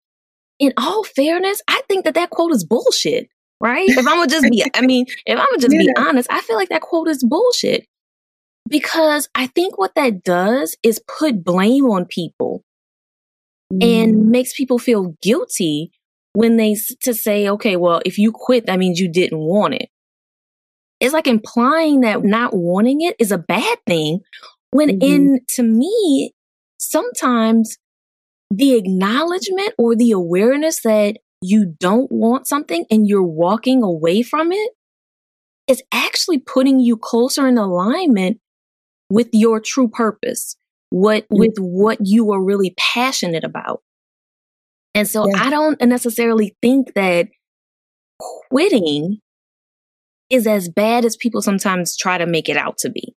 In 0.59 0.73
all 0.77 1.05
fairness, 1.05 1.63
I 1.69 1.83
think 1.89 2.05
that 2.05 2.15
that 2.15 2.31
quote 2.31 2.53
is 2.53 2.65
bullshit, 2.65 3.29
right? 3.61 3.89
If 3.89 3.99
I'm 3.99 4.05
gonna 4.05 4.27
just 4.27 4.51
be, 4.51 4.65
I 4.75 4.81
mean, 4.81 5.07
if 5.27 5.39
I'm 5.39 5.47
gonna 5.47 5.59
just 5.59 5.75
yeah. 5.75 5.81
be 5.81 5.93
honest, 5.97 6.29
I 6.31 6.41
feel 6.41 6.57
like 6.57 6.71
that 6.71 6.83
quote 6.83 7.09
is 7.09 7.23
bullshit 7.23 7.87
because 8.69 9.29
I 9.35 9.47
think 9.47 9.79
what 9.79 9.95
that 9.95 10.23
does 10.23 10.77
is 10.83 11.01
put 11.19 11.45
blame 11.45 11.85
on 11.87 12.05
people 12.05 12.63
mm. 13.73 13.83
and 13.83 14.31
makes 14.31 14.55
people 14.55 14.79
feel 14.79 15.15
guilty 15.23 15.91
when 16.35 16.57
they 16.57 16.77
to 17.03 17.15
say, 17.15 17.49
okay, 17.49 17.77
well, 17.77 18.01
if 18.05 18.19
you 18.19 18.33
quit, 18.33 18.67
that 18.67 18.79
means 18.79 19.01
you 19.01 19.11
didn't 19.11 19.39
want 19.39 19.75
it. 19.75 19.89
It's 21.01 21.15
like 21.15 21.27
implying 21.27 22.01
that 22.01 22.25
not 22.25 22.55
wanting 22.55 23.01
it 23.03 23.17
is 23.19 23.33
a 23.33 23.39
bad 23.39 23.79
thing 23.87 24.21
when 24.71 24.89
mm-hmm. 25.01 25.15
in 25.15 25.41
to 25.49 25.63
me, 25.63 26.33
sometimes 26.79 27.79
the 28.51 28.75
acknowledgement 28.75 29.75
or 29.79 29.95
the 29.95 30.11
awareness 30.11 30.81
that 30.83 31.19
you 31.43 31.75
don't 31.79 32.11
want 32.11 32.47
something 32.47 32.85
and 32.91 33.07
you're 33.07 33.23
walking 33.23 33.83
away 33.83 34.23
from 34.23 34.53
it 34.53 34.71
is 35.69 35.83
actually 35.93 36.39
putting 36.39 36.81
you 36.81 36.97
closer 36.97 37.47
in 37.47 37.59
alignment 37.59 38.39
with 39.11 39.29
your 39.33 39.61
true 39.61 39.89
purpose, 39.89 40.57
what, 40.91 41.25
mm-hmm. 41.25 41.39
with 41.39 41.55
what 41.59 41.99
you 42.03 42.33
are 42.33 42.43
really 42.43 42.75
passionate 42.79 43.45
about. 43.45 43.83
And 44.95 45.07
so 45.07 45.29
yeah. 45.29 45.45
I 45.45 45.51
don't 45.51 45.81
necessarily 45.83 46.57
think 46.63 46.95
that 46.95 47.29
quitting 48.19 49.21
is 50.31 50.47
as 50.47 50.69
bad 50.69 51.05
as 51.05 51.17
people 51.17 51.41
sometimes 51.43 51.97
try 51.97 52.19
to 52.19 52.27
make 52.27 52.49
it 52.49 52.57
out 52.57 52.79
to 52.79 52.91
be. 52.91 53.15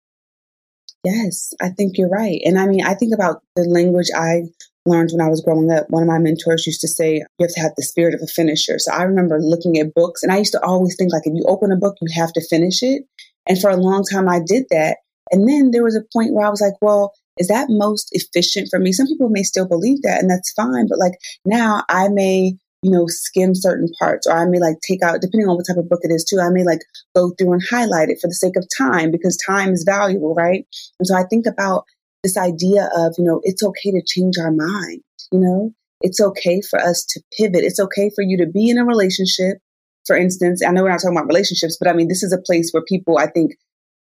Yes, 1.05 1.55
I 1.61 1.69
think 1.69 1.97
you're 1.97 2.09
right. 2.09 2.41
And 2.45 2.59
I 2.59 2.67
mean, 2.67 2.85
I 2.85 2.95
think 2.95 3.15
about 3.15 3.43
the 3.55 3.63
language 3.63 4.09
I 4.15 4.43
learned 4.89 5.11
when 5.13 5.25
I 5.25 5.31
was 5.31 5.41
growing 5.41 5.71
up. 5.71 5.87
One 5.89 6.03
of 6.03 6.09
my 6.09 6.19
mentors 6.19 6.67
used 6.67 6.81
to 6.81 6.89
say, 6.89 7.17
you 7.17 7.45
have 7.47 7.55
to 7.55 7.61
have 7.61 7.73
the 7.77 7.83
spirit 7.83 8.15
of 8.15 8.21
a 8.23 8.27
finisher. 8.27 8.79
So 8.79 8.93
I 8.93 9.03
remember 9.03 9.39
looking 9.41 9.79
at 9.79 9.95
books 9.95 10.23
and 10.23 10.33
I 10.33 10.39
used 10.39 10.53
to 10.53 10.65
always 10.65 10.97
think 10.97 11.13
like, 11.13 11.27
if 11.27 11.35
you 11.35 11.45
open 11.47 11.73
a 11.73 11.77
book, 11.77 11.97
you 12.01 12.09
have 12.15 12.33
to 12.33 12.49
finish 12.49 12.83
it. 12.83 13.03
And 13.47 13.61
for 13.61 13.71
a 13.71 13.77
long 13.77 14.05
time, 14.05 14.29
I 14.29 14.41
did 14.45 14.65
that. 14.71 14.99
And 15.31 15.49
then 15.49 15.71
there 15.71 15.85
was 15.85 15.97
a 15.97 16.05
point 16.13 16.33
where 16.35 16.47
I 16.47 16.51
was 16.51 16.61
like, 16.61 16.75
well, 16.81 17.13
is 17.39 17.49
that 17.49 17.67
most 17.69 18.09
efficient 18.13 18.69
for 18.71 18.79
me? 18.79 18.93
Some 18.93 19.07
people 19.07 19.29
may 19.29 19.43
still 19.43 19.69
believe 19.69 20.03
that 20.03 20.21
and 20.21 20.31
that's 20.31 20.53
fine. 20.53 20.87
But 20.89 20.99
like 20.99 21.15
now 21.45 21.85
I 21.89 22.09
may, 22.09 22.57
you 22.83 22.91
know, 22.91 23.07
skim 23.07 23.55
certain 23.55 23.89
parts 23.99 24.27
or 24.27 24.33
I 24.33 24.47
may 24.47 24.59
like 24.59 24.77
take 24.87 25.03
out, 25.03 25.21
depending 25.21 25.49
on 25.49 25.57
what 25.57 25.67
type 25.67 25.77
of 25.77 25.89
book 25.89 26.01
it 26.03 26.13
is 26.13 26.25
too, 26.25 26.41
I 26.41 26.51
may 26.51 26.65
like 26.65 26.81
go 27.15 27.31
through 27.39 27.53
and 27.53 27.63
highlight 27.71 28.09
it 28.09 28.19
for 28.21 28.29
the 28.29 28.35
sake 28.35 28.57
of 28.57 28.67
time 28.77 29.11
because 29.11 29.37
time 29.37 29.73
is 29.73 29.85
valuable, 29.85 30.35
right? 30.35 30.67
And 30.99 31.07
so 31.07 31.15
I 31.15 31.25
think 31.25 31.47
about 31.47 31.85
this 32.23 32.37
idea 32.37 32.89
of, 32.97 33.15
you 33.19 33.25
know, 33.25 33.41
it's 33.45 33.63
okay 33.63 33.91
to 33.93 34.03
change 34.05 34.39
our 34.39 34.51
mind, 34.51 35.03
you 35.33 35.39
know, 35.39 35.73
it's 36.01 36.21
okay 36.21 36.61
for 36.61 36.79
us 36.79 37.05
to 37.11 37.21
pivot. 37.37 37.65
It's 37.65 37.81
okay 37.81 38.11
for 38.15 38.23
you 38.23 38.39
to 38.39 38.47
be 38.47 38.71
in 38.71 38.79
a 38.79 38.85
relationship. 38.85 39.59
For 40.07 40.17
instance, 40.17 40.63
I 40.65 40.71
know 40.71 40.83
we're 40.83 40.91
not 40.91 41.01
talking 41.01 41.17
about 41.17 41.27
relationships, 41.27 41.77
but 41.79 41.89
I 41.89 41.93
mean, 41.93 42.09
this 42.09 42.23
is 42.23 42.33
a 42.33 42.41
place 42.41 42.71
where 42.71 42.85
people, 42.85 43.19
I 43.19 43.27
think, 43.27 43.57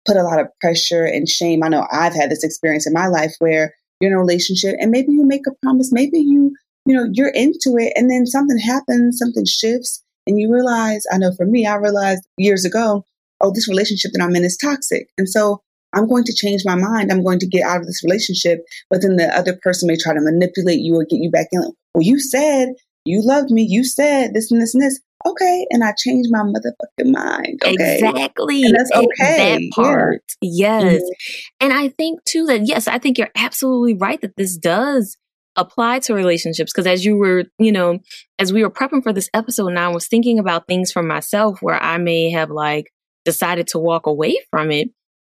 put 0.06 0.16
a 0.16 0.22
lot 0.22 0.40
of 0.40 0.48
pressure 0.60 1.04
and 1.04 1.28
shame. 1.28 1.62
I 1.62 1.68
know 1.68 1.86
I've 1.92 2.14
had 2.14 2.30
this 2.30 2.44
experience 2.44 2.86
in 2.86 2.92
my 2.92 3.06
life 3.06 3.34
where 3.38 3.74
you're 4.00 4.10
in 4.10 4.16
a 4.16 4.20
relationship 4.20 4.76
and 4.80 4.90
maybe 4.90 5.12
you 5.12 5.24
make 5.24 5.46
a 5.46 5.54
promise, 5.62 5.92
maybe 5.92 6.18
you, 6.18 6.54
you 6.86 6.96
know, 6.96 7.08
you're 7.12 7.28
into 7.28 7.76
it 7.76 7.92
and 7.94 8.10
then 8.10 8.26
something 8.26 8.58
happens, 8.58 9.18
something 9.18 9.44
shifts 9.44 10.02
and 10.26 10.40
you 10.40 10.52
realize, 10.52 11.04
I 11.12 11.18
know 11.18 11.32
for 11.36 11.46
me, 11.46 11.66
I 11.66 11.76
realized 11.76 12.24
years 12.36 12.64
ago, 12.64 13.04
oh, 13.40 13.52
this 13.52 13.68
relationship 13.68 14.12
that 14.12 14.22
I'm 14.22 14.34
in 14.34 14.44
is 14.44 14.56
toxic. 14.56 15.08
And 15.18 15.28
so 15.28 15.62
I'm 15.94 16.08
going 16.08 16.24
to 16.24 16.34
change 16.34 16.62
my 16.64 16.74
mind. 16.74 17.12
I'm 17.12 17.22
going 17.22 17.38
to 17.40 17.48
get 17.48 17.64
out 17.64 17.80
of 17.80 17.86
this 17.86 18.02
relationship. 18.04 18.60
But 18.90 19.02
then 19.02 19.16
the 19.16 19.28
other 19.36 19.58
person 19.62 19.86
may 19.88 19.96
try 19.96 20.14
to 20.14 20.20
manipulate 20.20 20.80
you 20.80 20.96
or 20.96 21.04
get 21.04 21.20
you 21.20 21.30
back 21.30 21.48
in. 21.52 21.60
Well, 21.94 22.02
you 22.02 22.18
said 22.18 22.68
you 23.04 23.20
loved 23.24 23.50
me. 23.50 23.66
You 23.68 23.84
said 23.84 24.34
this 24.34 24.50
and 24.50 24.60
this 24.60 24.74
and 24.74 24.82
this 24.82 25.00
okay. 25.26 25.66
And 25.70 25.84
I 25.84 25.92
changed 25.96 26.30
my 26.30 26.40
motherfucking 26.40 27.12
mind. 27.12 27.60
Okay? 27.64 27.94
Exactly. 27.94 28.62
And 28.64 28.74
that's 28.74 28.92
okay. 28.92 29.58
That 29.68 29.70
part. 29.74 30.22
Yeah. 30.40 30.80
Yes. 30.80 31.02
Mm-hmm. 31.02 31.66
And 31.66 31.72
I 31.72 31.88
think 31.88 32.24
too 32.24 32.46
that, 32.46 32.66
yes, 32.66 32.88
I 32.88 32.98
think 32.98 33.18
you're 33.18 33.30
absolutely 33.36 33.94
right 33.94 34.20
that 34.20 34.36
this 34.36 34.56
does 34.56 35.16
apply 35.56 35.98
to 36.00 36.14
relationships. 36.14 36.72
Cause 36.72 36.86
as 36.86 37.04
you 37.04 37.16
were, 37.16 37.44
you 37.58 37.72
know, 37.72 37.98
as 38.38 38.52
we 38.52 38.62
were 38.62 38.70
prepping 38.70 39.02
for 39.02 39.12
this 39.12 39.28
episode 39.34 39.72
now, 39.72 39.90
I 39.90 39.94
was 39.94 40.08
thinking 40.08 40.38
about 40.38 40.66
things 40.66 40.90
for 40.90 41.02
myself 41.02 41.60
where 41.60 41.80
I 41.80 41.98
may 41.98 42.30
have 42.30 42.50
like 42.50 42.92
decided 43.24 43.68
to 43.68 43.78
walk 43.78 44.06
away 44.06 44.38
from 44.50 44.70
it 44.70 44.88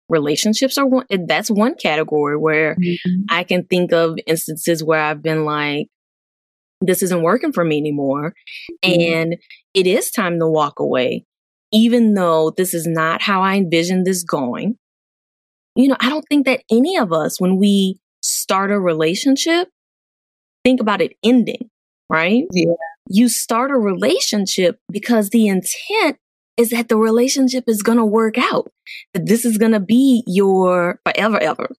relationships 0.09 0.79
are 0.79 0.87
one 0.87 1.07
that's 1.27 1.50
one 1.50 1.75
category 1.75 2.37
where 2.37 2.75
mm-hmm. 2.75 3.23
I 3.29 3.45
can 3.45 3.65
think 3.65 3.93
of 3.93 4.19
instances 4.27 4.83
where 4.83 5.00
I've 5.00 5.23
been 5.23 5.45
like, 5.45 5.88
this 6.81 7.03
isn't 7.03 7.23
working 7.23 7.53
for 7.53 7.65
me 7.65 7.79
anymore. 7.79 8.35
Mm-hmm. 8.85 9.15
And 9.15 9.37
it 9.75 9.87
is 9.87 10.11
time 10.11 10.38
to 10.38 10.49
walk 10.49 10.79
away, 10.79 11.25
even 11.73 12.15
though 12.15 12.53
this 12.57 12.75
is 12.75 12.87
not 12.87 13.23
how 13.23 13.43
I 13.43 13.57
envisioned 13.57 14.07
this 14.07 14.23
going. 14.23 14.77
You 15.75 15.88
know, 15.88 15.97
I 16.00 16.09
don't 16.09 16.25
think 16.29 16.47
that 16.47 16.62
any 16.71 16.97
of 16.97 17.12
us, 17.12 17.41
when 17.41 17.57
we 17.57 18.00
start 18.23 18.71
a 18.73 18.81
relationship, 18.81 19.69
think 20.65 20.81
about 20.81 21.00
it 21.00 21.12
ending, 21.23 21.71
right? 22.11 22.45
Yeah. 22.53 22.73
You 23.09 23.29
start 23.29 23.71
a 23.71 23.77
relationship 23.77 24.79
because 24.91 25.31
the 25.31 25.47
intent 25.47 26.19
is 26.59 26.71
that 26.71 26.88
the 26.88 26.97
relationship 26.99 27.65
is 27.69 27.83
going 27.83 27.99
to 27.99 28.05
work 28.05 28.37
out, 28.37 28.71
that 29.15 29.27
this 29.27 29.45
is 29.45 29.57
going 29.57 29.73
to 29.73 29.81
be 29.81 30.25
your 30.27 31.00
forever, 31.07 31.38
ever. 31.38 31.71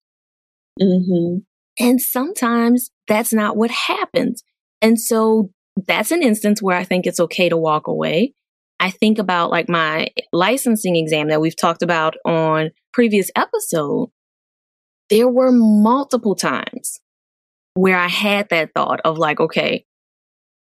Mm-hmm. 0.80 1.38
And 1.78 2.00
sometimes 2.00 2.90
that's 3.06 3.32
not 3.32 3.56
what 3.56 3.70
happens. 3.70 4.42
And 4.82 4.98
so 4.98 5.50
that's 5.76 6.10
an 6.10 6.22
instance 6.22 6.62
where 6.62 6.76
I 6.76 6.84
think 6.84 7.06
it's 7.06 7.20
okay 7.20 7.48
to 7.50 7.56
walk 7.56 7.86
away. 7.86 8.32
I 8.80 8.90
think 8.90 9.18
about 9.18 9.50
like 9.50 9.68
my 9.68 10.08
licensing 10.32 10.96
exam 10.96 11.28
that 11.28 11.40
we've 11.40 11.56
talked 11.56 11.82
about 11.82 12.16
on 12.24 12.70
previous 12.92 13.30
episode. 13.36 14.10
There 15.10 15.28
were 15.28 15.52
multiple 15.52 16.34
times 16.34 17.00
where 17.74 17.98
I 17.98 18.08
had 18.08 18.48
that 18.48 18.70
thought 18.74 19.00
of 19.04 19.18
like, 19.18 19.40
okay, 19.40 19.84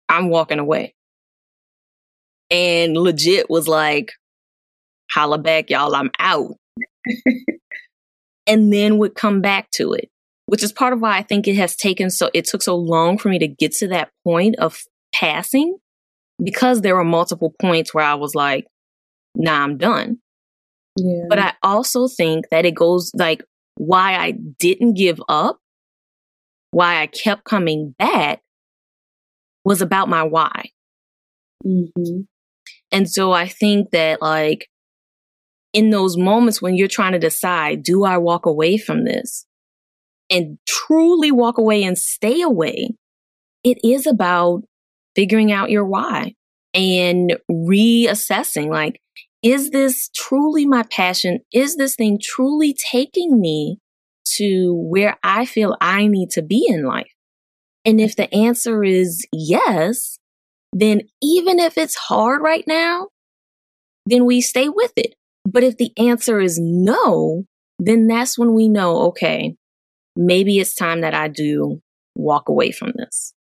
I'm 0.09 0.29
walking 0.29 0.59
away. 0.59 0.95
And 2.51 2.97
legit 2.97 3.49
was 3.49 3.69
like, 3.69 4.13
holla 5.11 5.39
back, 5.39 5.71
y'all, 5.71 5.95
I'm 5.95 6.11
out. 6.19 6.57
and 8.47 8.73
then 8.73 8.99
would 8.99 9.15
come 9.15 9.41
back 9.41 9.71
to 9.73 9.93
it 9.93 10.11
which 10.51 10.65
is 10.65 10.73
part 10.73 10.93
of 10.93 11.01
why 11.01 11.17
I 11.17 11.23
think 11.23 11.47
it 11.47 11.55
has 11.55 11.77
taken 11.77 12.11
so, 12.11 12.29
it 12.35 12.45
took 12.45 12.61
so 12.61 12.75
long 12.75 13.19
for 13.19 13.29
me 13.29 13.39
to 13.39 13.47
get 13.47 13.71
to 13.77 13.87
that 13.89 14.11
point 14.25 14.57
of 14.59 14.83
passing 15.15 15.79
because 16.43 16.81
there 16.81 16.97
were 16.97 17.05
multiple 17.05 17.55
points 17.61 17.95
where 17.95 18.05
I 18.05 18.15
was 18.15 18.35
like, 18.35 18.67
nah, 19.37 19.63
I'm 19.63 19.79
done. 19.79 20.19
Yeah. 20.99 21.27
But 21.29 21.39
I 21.39 21.53
also 21.63 22.09
think 22.09 22.49
that 22.51 22.65
it 22.67 22.75
goes 22.75 23.13
like 23.15 23.45
why 23.77 24.17
I 24.17 24.33
didn't 24.33 24.95
give 24.95 25.23
up, 25.29 25.59
why 26.73 27.01
I 27.01 27.07
kept 27.07 27.45
coming 27.45 27.95
back 27.97 28.41
was 29.65 29.81
about 29.81 30.09
my 30.09 30.25
why. 30.25 30.71
Mm-hmm. 31.65 32.23
And 32.93 33.09
so 33.11 33.33
I 33.33 33.47
think 33.49 33.91
that 33.91 34.21
like 34.21 34.69
in 35.73 35.91
those 35.91 36.17
moments 36.17 36.61
when 36.61 36.77
you're 36.77 36.89
trying 36.89 37.13
to 37.13 37.19
decide, 37.19 37.83
do 37.83 38.05
I 38.05 38.19
walk 38.19 38.47
away 38.47 38.77
from 38.77 39.05
this? 39.05 39.47
and 40.31 40.59
truly 40.67 41.33
walk 41.33 41.59
away 41.59 41.83
and 41.83 41.99
stay 41.99 42.41
away, 42.41 42.91
it 43.65 43.79
is 43.85 44.07
about 44.07 44.63
figuring 45.15 45.53
out 45.53 45.71
your 45.71 45.85
why 45.85 46.35
and 46.73 47.37
reassessing 47.51 48.71
like, 48.71 49.01
is 49.43 49.71
this 49.71 50.09
truly 50.15 50.67
my 50.67 50.85
passion? 50.85 51.41
Is 51.53 51.77
this 51.77 51.97
thing 51.97 52.19
truly 52.23 52.75
taking 52.75 53.41
me 53.41 53.79
to 54.37 54.75
where 54.75 55.19
I 55.23 55.47
feel 55.47 55.77
I 55.81 56.07
need 56.07 56.31
to 56.31 56.43
be 56.43 56.67
in 56.69 56.85
life? 56.85 57.11
And 57.85 58.01
if 58.01 58.15
the 58.15 58.33
answer 58.33 58.85
is 58.85 59.27
yes, 59.33 60.19
then 60.73 61.03
even 61.23 61.59
if 61.59 61.77
it's 61.77 61.97
hard 61.97 62.43
right 62.43 62.65
now, 62.67 63.09
then 64.07 64.25
we 64.25 64.41
stay 64.41 64.69
with 64.69 64.93
it. 64.97 65.15
But 65.45 65.65
if 65.65 65.77
the 65.77 65.93
answer 65.97 66.41
is 66.41 66.59
no, 66.61 67.45
then 67.79 68.07
that's 68.07 68.39
when 68.39 68.55
we 68.55 68.69
know, 68.69 69.03
okay, 69.09 69.57
maybe 70.17 70.59
it's 70.59 70.75
time 70.75 71.01
that 71.01 71.15
I 71.15 71.29
do 71.29 71.81
walk 72.15 72.49
away 72.49 72.73
from 72.73 72.93
this. 72.97 73.33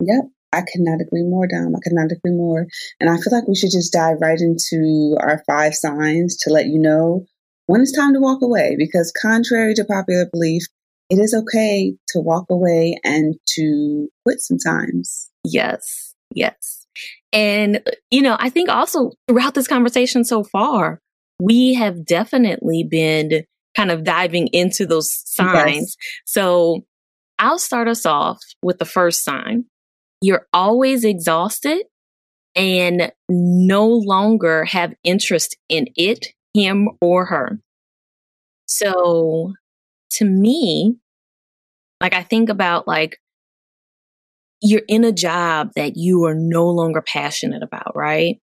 Yep. 0.00 0.24
I 0.52 0.62
cannot 0.62 1.00
agree 1.02 1.24
more, 1.24 1.46
Dom. 1.46 1.74
I 1.76 1.80
cannot 1.86 2.10
agree 2.10 2.32
more. 2.32 2.66
And 3.00 3.10
I 3.10 3.16
feel 3.16 3.32
like 3.32 3.46
we 3.46 3.54
should 3.54 3.70
just 3.70 3.92
dive 3.92 4.16
right 4.20 4.40
into 4.40 5.16
our 5.20 5.42
five 5.46 5.74
signs 5.74 6.36
to 6.38 6.50
let 6.50 6.66
you 6.66 6.78
know 6.78 7.26
when 7.66 7.82
it's 7.82 7.94
time 7.94 8.14
to 8.14 8.20
walk 8.20 8.40
away. 8.40 8.74
Because 8.78 9.12
contrary 9.20 9.74
to 9.74 9.84
popular 9.84 10.26
belief, 10.32 10.62
it 11.10 11.16
is 11.16 11.34
okay 11.34 11.94
to 12.08 12.20
walk 12.20 12.46
away 12.50 12.98
and 13.04 13.34
to 13.56 14.08
quit 14.24 14.40
sometimes. 14.40 15.30
Yes, 15.44 16.07
yes. 16.34 16.86
And, 17.32 17.82
you 18.10 18.22
know, 18.22 18.36
I 18.38 18.50
think 18.50 18.68
also 18.68 19.12
throughout 19.28 19.54
this 19.54 19.68
conversation 19.68 20.24
so 20.24 20.42
far, 20.44 21.00
we 21.40 21.74
have 21.74 22.04
definitely 22.04 22.84
been 22.84 23.44
kind 23.76 23.90
of 23.90 24.02
diving 24.04 24.48
into 24.48 24.86
those 24.86 25.22
signs. 25.28 25.76
Yes. 25.76 25.96
So 26.26 26.84
I'll 27.38 27.58
start 27.58 27.86
us 27.86 28.04
off 28.06 28.40
with 28.62 28.78
the 28.78 28.84
first 28.84 29.22
sign. 29.22 29.66
You're 30.20 30.46
always 30.52 31.04
exhausted 31.04 31.84
and 32.56 33.12
no 33.28 33.86
longer 33.86 34.64
have 34.64 34.94
interest 35.04 35.56
in 35.68 35.86
it, 35.94 36.26
him, 36.54 36.88
or 37.00 37.26
her. 37.26 37.60
So 38.66 39.54
to 40.12 40.24
me, 40.24 40.96
like 42.00 42.14
I 42.14 42.22
think 42.22 42.48
about 42.48 42.88
like 42.88 43.20
you're 44.60 44.82
in 44.88 45.04
a 45.04 45.12
job 45.12 45.70
that 45.76 45.96
you 45.96 46.24
are 46.24 46.34
no 46.34 46.66
longer 46.68 47.02
passionate 47.02 47.62
about, 47.62 47.94
right? 47.94 48.40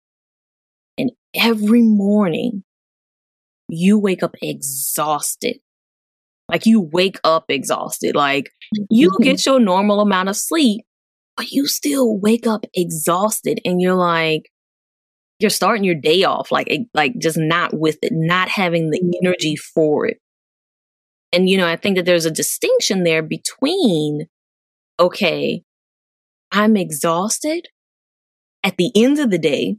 And 0.97 1.11
every 1.33 1.81
morning 1.81 2.63
you 3.67 3.97
wake 3.97 4.23
up 4.23 4.35
exhausted. 4.41 5.57
Like 6.49 6.65
you 6.65 6.81
wake 6.81 7.19
up 7.23 7.45
exhausted. 7.49 8.15
Like 8.15 8.51
you 8.89 9.09
mm-hmm. 9.09 9.23
get 9.23 9.45
your 9.45 9.59
normal 9.59 10.01
amount 10.01 10.29
of 10.29 10.37
sleep, 10.37 10.85
but 11.35 11.51
you 11.51 11.67
still 11.67 12.17
wake 12.17 12.45
up 12.45 12.65
exhausted 12.73 13.59
and 13.65 13.81
you're 13.81 13.95
like, 13.95 14.49
you're 15.39 15.49
starting 15.49 15.83
your 15.83 15.95
day 15.95 16.23
off 16.23 16.51
like, 16.51 16.69
like 16.93 17.17
just 17.17 17.37
not 17.37 17.73
with 17.73 17.97
it, 18.03 18.13
not 18.13 18.49
having 18.49 18.91
the 18.91 18.99
mm-hmm. 18.99 19.25
energy 19.25 19.55
for 19.55 20.05
it. 20.05 20.17
And, 21.31 21.49
you 21.49 21.57
know, 21.57 21.67
I 21.67 21.75
think 21.75 21.95
that 21.97 22.05
there's 22.05 22.25
a 22.25 22.31
distinction 22.31 23.03
there 23.03 23.23
between, 23.23 24.27
okay, 24.99 25.63
I'm 26.53 26.77
exhausted 26.77 27.67
at 28.63 28.77
the 28.77 28.91
end 28.95 29.19
of 29.19 29.31
the 29.31 29.39
day 29.39 29.77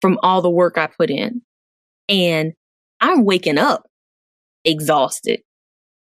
from 0.00 0.18
all 0.22 0.42
the 0.42 0.50
work 0.50 0.78
I 0.78 0.86
put 0.86 1.10
in. 1.10 1.42
And 2.08 2.52
I'm 3.00 3.24
waking 3.24 3.58
up 3.58 3.88
exhausted. 4.64 5.40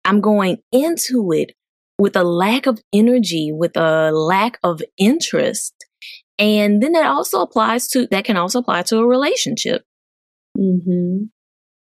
I'm 0.04 0.20
going 0.20 0.58
into 0.70 1.32
it 1.32 1.52
with 1.98 2.16
a 2.16 2.24
lack 2.24 2.66
of 2.66 2.80
energy, 2.92 3.50
with 3.52 3.76
a 3.76 4.10
lack 4.12 4.58
of 4.62 4.80
interest. 4.96 5.74
And 6.38 6.82
then 6.82 6.92
that 6.92 7.06
also 7.06 7.42
applies 7.42 7.88
to, 7.88 8.06
that 8.06 8.24
can 8.24 8.36
also 8.36 8.60
apply 8.60 8.82
to 8.82 8.98
a 8.98 9.06
relationship. 9.06 9.82
Mm-hmm. 10.58 11.24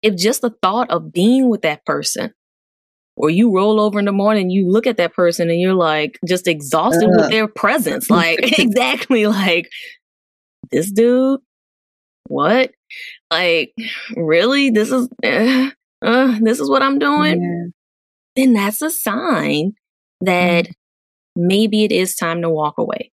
If 0.02 0.16
just 0.16 0.42
the 0.42 0.54
thought 0.62 0.90
of 0.90 1.12
being 1.12 1.48
with 1.48 1.62
that 1.62 1.84
person 1.84 2.32
or 3.16 3.30
you 3.30 3.54
roll 3.54 3.80
over 3.80 3.98
in 3.98 4.04
the 4.04 4.12
morning, 4.12 4.50
you 4.50 4.70
look 4.70 4.86
at 4.86 4.98
that 4.98 5.14
person 5.14 5.48
and 5.50 5.58
you're 5.58 5.74
like 5.74 6.18
just 6.26 6.46
exhausted 6.46 7.08
uh. 7.08 7.12
with 7.16 7.30
their 7.30 7.48
presence. 7.48 8.10
Like, 8.10 8.38
exactly 8.58 9.26
like 9.26 9.70
this 10.70 10.90
dude, 10.90 11.40
what? 12.28 12.72
Like, 13.30 13.72
really? 14.14 14.70
This 14.70 14.90
is, 14.90 15.08
uh, 15.24 15.70
uh, 16.06 16.38
this 16.40 16.60
is 16.60 16.68
what 16.68 16.82
I'm 16.82 16.98
doing? 16.98 17.42
Yeah. 17.42 17.70
Then 18.44 18.52
that's 18.52 18.82
a 18.82 18.90
sign 18.90 19.72
that 20.20 20.66
mm. 20.66 20.72
maybe 21.36 21.84
it 21.84 21.92
is 21.92 22.16
time 22.16 22.42
to 22.42 22.50
walk 22.50 22.74
away. 22.76 23.12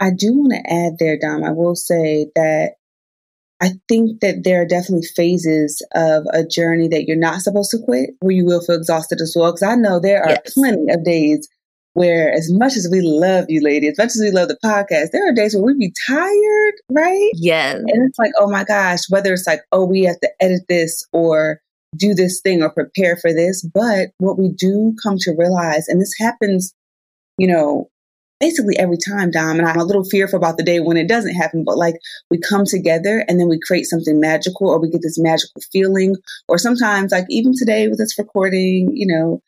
I 0.00 0.10
do 0.10 0.32
want 0.32 0.52
to 0.52 0.72
add 0.72 0.94
there, 0.98 1.18
Dom. 1.18 1.44
I 1.44 1.52
will 1.52 1.76
say 1.76 2.26
that 2.34 2.72
I 3.64 3.70
think 3.88 4.20
that 4.20 4.44
there 4.44 4.60
are 4.60 4.66
definitely 4.66 5.06
phases 5.16 5.80
of 5.94 6.26
a 6.34 6.44
journey 6.44 6.86
that 6.88 7.04
you're 7.06 7.16
not 7.16 7.40
supposed 7.40 7.70
to 7.70 7.78
quit, 7.82 8.10
where 8.20 8.34
you 8.34 8.44
will 8.44 8.60
feel 8.60 8.76
exhausted 8.76 9.22
as 9.22 9.34
well. 9.34 9.52
Because 9.52 9.62
I 9.62 9.74
know 9.74 9.98
there 9.98 10.22
are 10.22 10.30
yes. 10.30 10.52
plenty 10.52 10.92
of 10.92 11.02
days 11.02 11.48
where, 11.94 12.30
as 12.30 12.52
much 12.52 12.76
as 12.76 12.88
we 12.92 13.00
love 13.00 13.46
you, 13.48 13.62
lady, 13.62 13.88
as 13.88 13.96
much 13.96 14.08
as 14.08 14.20
we 14.20 14.30
love 14.32 14.48
the 14.48 14.58
podcast, 14.62 15.12
there 15.12 15.26
are 15.26 15.32
days 15.32 15.54
where 15.54 15.64
we 15.64 15.78
be 15.78 15.94
tired, 16.06 16.74
right? 16.90 17.30
Yes. 17.34 17.76
And 17.76 18.06
it's 18.06 18.18
like, 18.18 18.32
oh 18.38 18.50
my 18.50 18.64
gosh, 18.64 19.08
whether 19.08 19.32
it's 19.32 19.46
like, 19.46 19.60
oh, 19.72 19.86
we 19.86 20.02
have 20.02 20.20
to 20.20 20.30
edit 20.40 20.62
this 20.68 21.02
or 21.12 21.60
do 21.96 22.12
this 22.12 22.42
thing 22.42 22.62
or 22.62 22.68
prepare 22.68 23.16
for 23.16 23.32
this. 23.32 23.62
But 23.62 24.10
what 24.18 24.38
we 24.38 24.50
do 24.50 24.94
come 25.02 25.16
to 25.20 25.34
realize, 25.38 25.88
and 25.88 26.02
this 26.02 26.12
happens, 26.18 26.74
you 27.38 27.46
know, 27.46 27.88
basically 28.40 28.78
every 28.78 28.96
time, 28.96 29.30
Dom. 29.30 29.58
And 29.58 29.66
I'm 29.68 29.80
a 29.80 29.84
little 29.84 30.04
fearful 30.04 30.36
about 30.36 30.56
the 30.56 30.64
day 30.64 30.80
when 30.80 30.96
it 30.96 31.08
doesn't 31.08 31.34
happen, 31.34 31.64
but 31.64 31.78
like 31.78 31.96
we 32.30 32.38
come 32.38 32.64
together 32.64 33.24
and 33.28 33.40
then 33.40 33.48
we 33.48 33.58
create 33.66 33.84
something 33.84 34.20
magical 34.20 34.68
or 34.68 34.80
we 34.80 34.90
get 34.90 35.02
this 35.02 35.18
magical 35.18 35.62
feeling. 35.72 36.16
Or 36.48 36.58
sometimes, 36.58 37.12
like 37.12 37.26
even 37.30 37.52
today 37.56 37.88
with 37.88 37.98
this 37.98 38.18
recording, 38.18 38.90
you 38.94 39.06
know, 39.06 39.42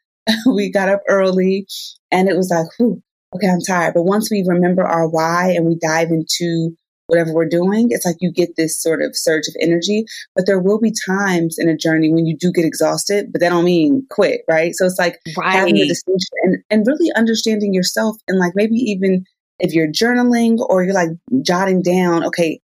we 0.55 0.71
got 0.71 0.89
up 0.89 1.03
early 1.09 1.67
and 2.11 2.29
it 2.29 2.37
was 2.37 2.51
like, 2.51 2.67
whew, 2.79 3.03
okay, 3.35 3.49
I'm 3.49 3.61
tired. 3.61 3.95
But 3.95 4.05
once 4.05 4.31
we 4.31 4.45
remember 4.47 4.85
our 4.85 5.09
why 5.09 5.51
and 5.51 5.67
we 5.67 5.77
dive 5.77 6.09
into 6.11 6.77
whatever 7.07 7.33
we're 7.33 7.49
doing, 7.49 7.89
it's 7.91 8.05
like 8.05 8.17
you 8.21 8.33
get 8.33 8.57
this 8.57 8.81
sort 8.81 9.03
of 9.03 9.17
surge 9.17 9.49
of 9.49 9.55
energy. 9.61 10.05
But 10.35 10.47
there 10.47 10.61
will 10.61 10.81
be 10.81 10.93
times 11.07 11.57
in 11.59 11.69
a 11.69 11.77
journey 11.77 12.13
when 12.13 12.27
you 12.27 12.37
do 12.37 12.53
get 12.53 12.65
exhausted, 12.65 13.33
but 13.33 13.41
that 13.41 13.51
don't 13.51 13.65
mean 13.65 14.07
quit, 14.11 14.43
right? 14.49 14.75
So 14.75 14.87
it's 14.87 14.99
like 14.99 15.19
right. 15.37 15.53
having 15.53 15.75
the 15.75 15.89
distinction 15.89 16.29
and, 16.43 16.57
and 16.71 16.87
really 16.87 17.13
understanding 17.17 17.73
yourself 17.75 18.17
and 18.29 18.39
like 18.39 18.53
maybe 18.55 18.77
even 18.77 19.25
if 19.59 19.73
you're 19.73 19.91
journaling 19.91 20.59
or 20.59 20.85
you're 20.85 20.95
like 20.95 21.11
jotting 21.43 21.83
down, 21.83 22.25
okay, 22.27 22.61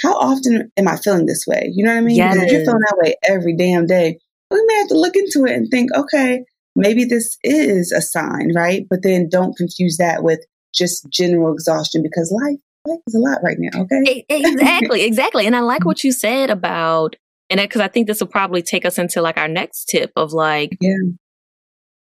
how 0.00 0.14
often 0.14 0.70
am 0.76 0.88
I 0.88 0.96
feeling 0.96 1.26
this 1.26 1.44
way? 1.46 1.70
You 1.72 1.84
know 1.84 1.92
what 1.92 1.98
I 1.98 2.02
mean? 2.02 2.16
Yes. 2.16 2.36
If 2.36 2.50
you're 2.50 2.64
feeling 2.64 2.80
that 2.80 2.98
way 2.98 3.14
every 3.28 3.56
damn 3.56 3.86
day, 3.86 4.18
we 4.50 4.62
may 4.66 4.74
have 4.74 4.88
to 4.88 4.98
look 4.98 5.16
into 5.16 5.46
it 5.46 5.54
and 5.54 5.68
think, 5.70 5.90
okay, 5.94 6.44
maybe 6.74 7.04
this 7.04 7.38
is 7.44 7.92
a 7.92 8.02
sign, 8.02 8.52
right? 8.54 8.84
But 8.90 9.02
then 9.02 9.28
don't 9.30 9.56
confuse 9.56 9.96
that 9.98 10.22
with 10.22 10.40
just 10.74 11.08
general 11.10 11.52
exhaustion 11.52 12.02
because 12.02 12.36
life 12.44 12.58
life 12.86 13.00
is 13.06 13.14
a 13.14 13.18
lot 13.18 13.38
right 13.42 13.56
now. 13.58 13.82
Okay. 13.82 14.24
exactly. 14.28 15.02
Exactly. 15.12 15.46
And 15.46 15.56
I 15.56 15.60
like 15.60 15.84
what 15.84 16.04
you 16.04 16.12
said 16.12 16.50
about, 16.50 17.16
and 17.50 17.60
because 17.60 17.80
I 17.80 17.88
think 17.88 18.06
this 18.06 18.20
will 18.20 18.28
probably 18.28 18.62
take 18.62 18.84
us 18.84 18.98
into 18.98 19.20
like 19.20 19.36
our 19.36 19.48
next 19.48 19.86
tip 19.86 20.12
of 20.16 20.32
like 20.32 20.76
yeah. 20.80 20.96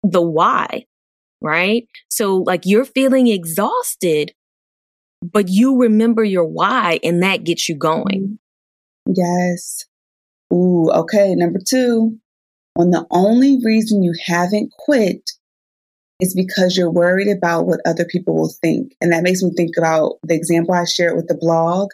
the 0.03 0.21
why, 0.21 0.85
right? 1.41 1.87
So 2.09 2.37
like 2.37 2.65
you're 2.65 2.85
feeling 2.85 3.27
exhausted, 3.27 4.33
but 5.21 5.49
you 5.49 5.77
remember 5.77 6.23
your 6.23 6.45
why 6.45 6.99
and 7.03 7.21
that 7.23 7.43
gets 7.43 7.67
you 7.67 7.75
going. 7.75 8.39
Mm-hmm. 9.07 9.13
Yes. 9.15 9.85
Ooh, 10.53 10.89
okay. 10.91 11.33
Number 11.35 11.59
two, 11.65 12.17
when 12.75 12.91
the 12.91 13.05
only 13.11 13.59
reason 13.63 14.03
you 14.03 14.13
haven't 14.25 14.71
quit 14.71 15.31
it's 16.21 16.35
because 16.35 16.77
you're 16.77 16.91
worried 16.91 17.35
about 17.35 17.65
what 17.65 17.81
other 17.83 18.05
people 18.05 18.35
will 18.35 18.53
think. 18.61 18.93
And 19.01 19.11
that 19.11 19.23
makes 19.23 19.41
me 19.41 19.51
think 19.57 19.71
about 19.75 20.13
the 20.21 20.35
example 20.35 20.75
I 20.75 20.85
shared 20.85 21.15
with 21.15 21.27
the 21.27 21.35
blog 21.35 21.89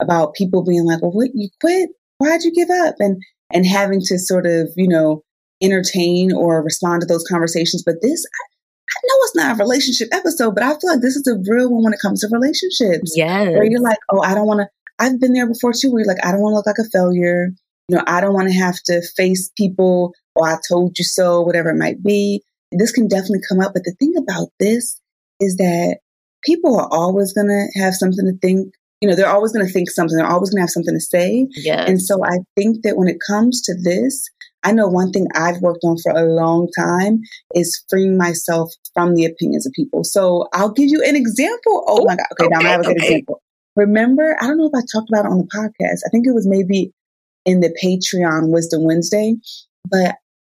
about 0.00 0.34
people 0.34 0.64
being 0.64 0.84
like, 0.84 1.00
well, 1.00 1.12
what, 1.12 1.30
you 1.32 1.48
quit? 1.60 1.90
Why'd 2.18 2.42
you 2.42 2.52
give 2.52 2.70
up? 2.70 2.96
And, 2.98 3.22
and 3.54 3.64
having 3.64 4.00
to 4.00 4.18
sort 4.18 4.46
of, 4.46 4.68
you 4.76 4.88
know, 4.88 5.22
entertain 5.62 6.32
or 6.32 6.60
respond 6.62 7.02
to 7.02 7.06
those 7.06 7.24
conversations. 7.28 7.84
But 7.86 8.02
this, 8.02 8.24
I, 8.26 8.44
I 8.90 9.00
know 9.04 9.14
it's 9.22 9.36
not 9.36 9.54
a 9.54 9.62
relationship 9.62 10.08
episode, 10.10 10.56
but 10.56 10.64
I 10.64 10.70
feel 10.70 10.90
like 10.90 11.00
this 11.00 11.14
is 11.14 11.26
a 11.28 11.38
real 11.48 11.70
one 11.70 11.84
when 11.84 11.92
it 11.92 12.00
comes 12.02 12.20
to 12.20 12.28
relationships. 12.32 13.12
Yeah. 13.14 13.44
Where 13.44 13.64
you're 13.64 13.80
like, 13.80 13.98
oh, 14.10 14.22
I 14.22 14.34
don't 14.34 14.48
want 14.48 14.58
to, 14.58 14.68
I've 14.98 15.20
been 15.20 15.34
there 15.34 15.46
before 15.46 15.72
too, 15.72 15.92
where 15.92 16.00
you're 16.00 16.12
like, 16.12 16.26
I 16.26 16.32
don't 16.32 16.40
want 16.40 16.52
to 16.52 16.56
look 16.56 16.66
like 16.66 16.84
a 16.84 16.90
failure. 16.90 17.50
You 17.88 17.96
know, 17.96 18.04
I 18.08 18.20
don't 18.20 18.34
want 18.34 18.48
to 18.48 18.58
have 18.58 18.82
to 18.86 19.02
face 19.16 19.52
people 19.56 20.14
or 20.34 20.48
I 20.48 20.58
told 20.68 20.98
you 20.98 21.04
so, 21.04 21.42
whatever 21.42 21.70
it 21.70 21.78
might 21.78 22.02
be 22.02 22.42
this 22.72 22.92
can 22.92 23.08
definitely 23.08 23.40
come 23.48 23.60
up. 23.60 23.72
But 23.74 23.84
the 23.84 23.94
thing 23.98 24.14
about 24.16 24.48
this 24.58 25.00
is 25.40 25.56
that 25.56 25.98
people 26.44 26.78
are 26.78 26.88
always 26.90 27.32
going 27.32 27.48
to 27.48 27.80
have 27.80 27.94
something 27.94 28.24
to 28.26 28.38
think. 28.38 28.72
You 29.00 29.08
know, 29.08 29.14
they're 29.14 29.28
always 29.28 29.52
going 29.52 29.64
to 29.64 29.72
think 29.72 29.90
something. 29.90 30.16
They're 30.16 30.26
always 30.26 30.50
going 30.50 30.58
to 30.58 30.62
have 30.62 30.70
something 30.70 30.94
to 30.94 31.00
say. 31.00 31.46
Yes. 31.52 31.88
And 31.88 32.02
so 32.02 32.24
I 32.24 32.38
think 32.56 32.82
that 32.82 32.96
when 32.96 33.08
it 33.08 33.18
comes 33.28 33.62
to 33.62 33.74
this, 33.80 34.28
I 34.64 34.72
know 34.72 34.88
one 34.88 35.12
thing 35.12 35.28
I've 35.34 35.60
worked 35.60 35.84
on 35.84 35.96
for 36.02 36.10
a 36.12 36.24
long 36.24 36.68
time 36.76 37.20
is 37.54 37.84
freeing 37.88 38.16
myself 38.16 38.72
from 38.92 39.14
the 39.14 39.24
opinions 39.24 39.66
of 39.66 39.72
people. 39.72 40.02
So 40.02 40.48
I'll 40.52 40.72
give 40.72 40.88
you 40.88 41.02
an 41.04 41.14
example. 41.14 41.84
Oh 41.86 42.04
my 42.04 42.16
God. 42.16 42.26
Okay, 42.32 42.46
okay 42.46 42.54
now 42.54 42.68
I 42.68 42.72
have 42.72 42.80
a 42.80 42.84
good 42.84 42.98
okay. 42.98 43.06
example. 43.06 43.40
Remember, 43.76 44.36
I 44.40 44.48
don't 44.48 44.58
know 44.58 44.66
if 44.66 44.74
I 44.74 44.82
talked 44.92 45.08
about 45.08 45.26
it 45.26 45.30
on 45.30 45.38
the 45.38 45.44
podcast. 45.44 46.00
I 46.04 46.10
think 46.10 46.26
it 46.26 46.34
was 46.34 46.48
maybe 46.48 46.92
in 47.44 47.60
the 47.60 47.72
Patreon 47.82 48.50
Wisdom 48.52 48.82
Wednesday, 48.82 49.36
but 49.88 50.16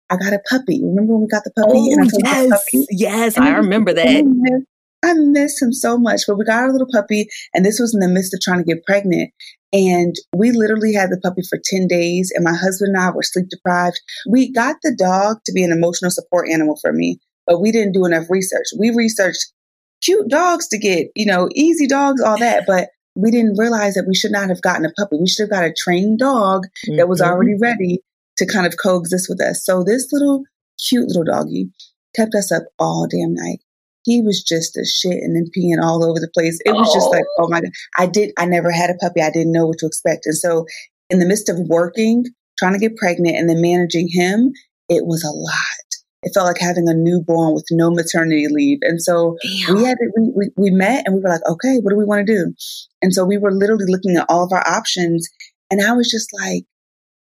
I 0.10 0.18
got 0.18 0.34
a 0.34 0.40
puppy. 0.50 0.82
Remember 0.84 1.14
when 1.14 1.22
we 1.24 1.28
got 1.28 1.44
the 1.44 1.52
puppy? 1.52 1.72
Oh, 1.74 1.92
and 1.92 2.10
I 2.26 2.42
yes. 2.42 2.50
Puppy? 2.50 2.86
Yes, 2.90 3.38
and 3.38 3.46
I 3.46 3.52
remember 3.56 3.94
that. 3.94 4.08
I 4.08 4.22
miss, 4.24 4.64
I 5.04 5.14
miss 5.14 5.62
him 5.62 5.72
so 5.72 5.98
much. 5.98 6.22
But 6.28 6.38
we 6.38 6.46
got 6.46 6.64
our 6.64 6.72
little 6.72 6.88
puppy, 6.92 7.28
and 7.54 7.64
this 7.64 7.80
was 7.80 7.94
in 7.94 8.00
the 8.00 8.08
midst 8.08 8.34
of 8.34 8.42
trying 8.42 8.60
to 8.60 8.64
get 8.64 8.86
pregnant. 8.86 9.32
And 9.72 10.16
we 10.36 10.52
literally 10.52 10.94
had 10.94 11.12
the 11.12 11.20
puppy 11.22 11.42
for 11.48 11.60
10 11.64 11.88
days, 11.88 12.32
and 12.34 12.44
my 12.44 12.56
husband 12.56 12.96
and 12.96 13.04
I 13.04 13.12
were 13.12 13.22
sleep 13.22 13.50
deprived. 13.50 14.02
We 14.28 14.52
got 14.52 14.78
the 14.82 14.96
dog 14.98 15.38
to 15.46 15.54
be 15.54 15.64
an 15.64 15.72
emotional 15.72 16.12
support 16.12 16.50
animal 16.50 16.78
for 16.82 16.92
me, 16.92 17.20
but 17.46 17.62
we 17.62 17.72
didn't 17.72 17.94
do 17.94 18.06
enough 18.06 18.30
research. 18.30 18.66
We 18.80 18.90
researched 18.90 19.54
cute 20.02 20.28
dogs 20.28 20.68
to 20.70 20.80
get, 20.80 21.10
you 21.16 21.28
know, 21.28 21.50
easy 21.54 21.86
dogs, 21.86 22.22
all 22.22 22.40
that. 22.40 22.64
But 22.66 22.90
we 23.16 23.30
didn't 23.30 23.60
realize 23.60 23.94
that 23.94 24.08
we 24.08 24.16
should 24.16 24.32
not 24.32 24.50
have 24.50 24.62
gotten 24.62 24.86
a 24.86 24.92
puppy. 24.98 25.18
We 25.20 25.28
should 25.28 25.44
have 25.44 25.52
got 25.52 25.66
a 25.66 25.74
trained 25.74 26.20
dog 26.20 26.64
that 26.96 27.08
was 27.08 27.22
mm-hmm. 27.22 27.32
already 27.32 27.56
ready 27.60 28.02
to 28.40 28.46
kind 28.46 28.66
of 28.66 28.76
coexist 28.82 29.28
with 29.30 29.42
us. 29.42 29.64
So 29.64 29.84
this 29.84 30.12
little 30.12 30.44
cute 30.88 31.08
little 31.08 31.24
doggy 31.24 31.70
kept 32.16 32.36
us 32.36 32.52
up 32.52 32.64
all 32.80 33.08
damn 33.10 33.34
night. 33.34 33.60
He 34.04 34.22
was 34.22 34.42
just 34.42 34.78
a 34.78 34.86
shit 34.86 35.22
and 35.22 35.36
then 35.36 35.52
peeing 35.56 35.82
all 35.82 36.04
over 36.04 36.20
the 36.20 36.32
place. 36.34 36.60
It 36.66 36.72
was 36.72 36.90
oh. 36.90 36.94
just 36.94 37.10
like, 37.12 37.26
oh. 37.38 37.46
oh 37.46 37.50
my 37.50 37.62
God. 37.62 37.72
I 37.98 38.08
did, 38.08 38.32
I 38.38 38.46
never 38.46 38.72
had 38.72 38.90
a 38.90 38.96
puppy. 38.96 39.22
I 39.22 39.30
didn't 39.30 39.52
know 39.52 39.68
what 39.68 39.78
to 39.80 39.86
expect. 39.86 40.26
And 40.26 40.38
so 40.38 40.66
in 41.10 41.20
the 41.20 41.26
midst 41.26 41.50
of 41.50 41.58
working, 41.68 42.26
trying 42.58 42.74
to 42.74 42.80
get 42.80 42.98
pregnant 42.98 43.38
and 43.38 43.50
then 43.50 43.62
managing 43.62 44.08
him, 44.10 44.52
it 44.90 45.06
was 45.06 45.24
a 45.24 45.32
lot 45.32 45.90
it 46.24 46.32
felt 46.34 46.48
like 46.48 46.60
having 46.60 46.88
a 46.88 46.94
newborn 46.94 47.54
with 47.54 47.66
no 47.72 47.90
maternity 47.92 48.48
leave. 48.50 48.80
And 48.82 49.02
so 49.02 49.38
Damn. 49.42 49.76
we 49.76 49.84
had 49.86 49.98
to, 49.98 50.12
we, 50.18 50.32
we, 50.36 50.50
we 50.58 50.72
met 50.72 51.04
and 51.06 51.16
we 51.16 51.22
were 51.22 51.30
like, 51.30 51.46
okay, 51.48 51.78
what 51.78 51.92
do 51.92 51.98
we 51.98 52.06
want 52.06 52.26
to 52.26 52.34
do? 52.34 52.54
And 53.02 53.14
so 53.14 53.24
we 53.24 53.38
were 53.38 53.52
literally 53.52 53.86
looking 53.88 54.18
at 54.18 54.26
all 54.28 54.44
of 54.44 54.52
our 54.52 54.68
options. 54.68 55.30
And 55.72 55.82
I 55.82 55.94
was 55.94 56.10
just 56.10 56.30
like, 56.34 56.64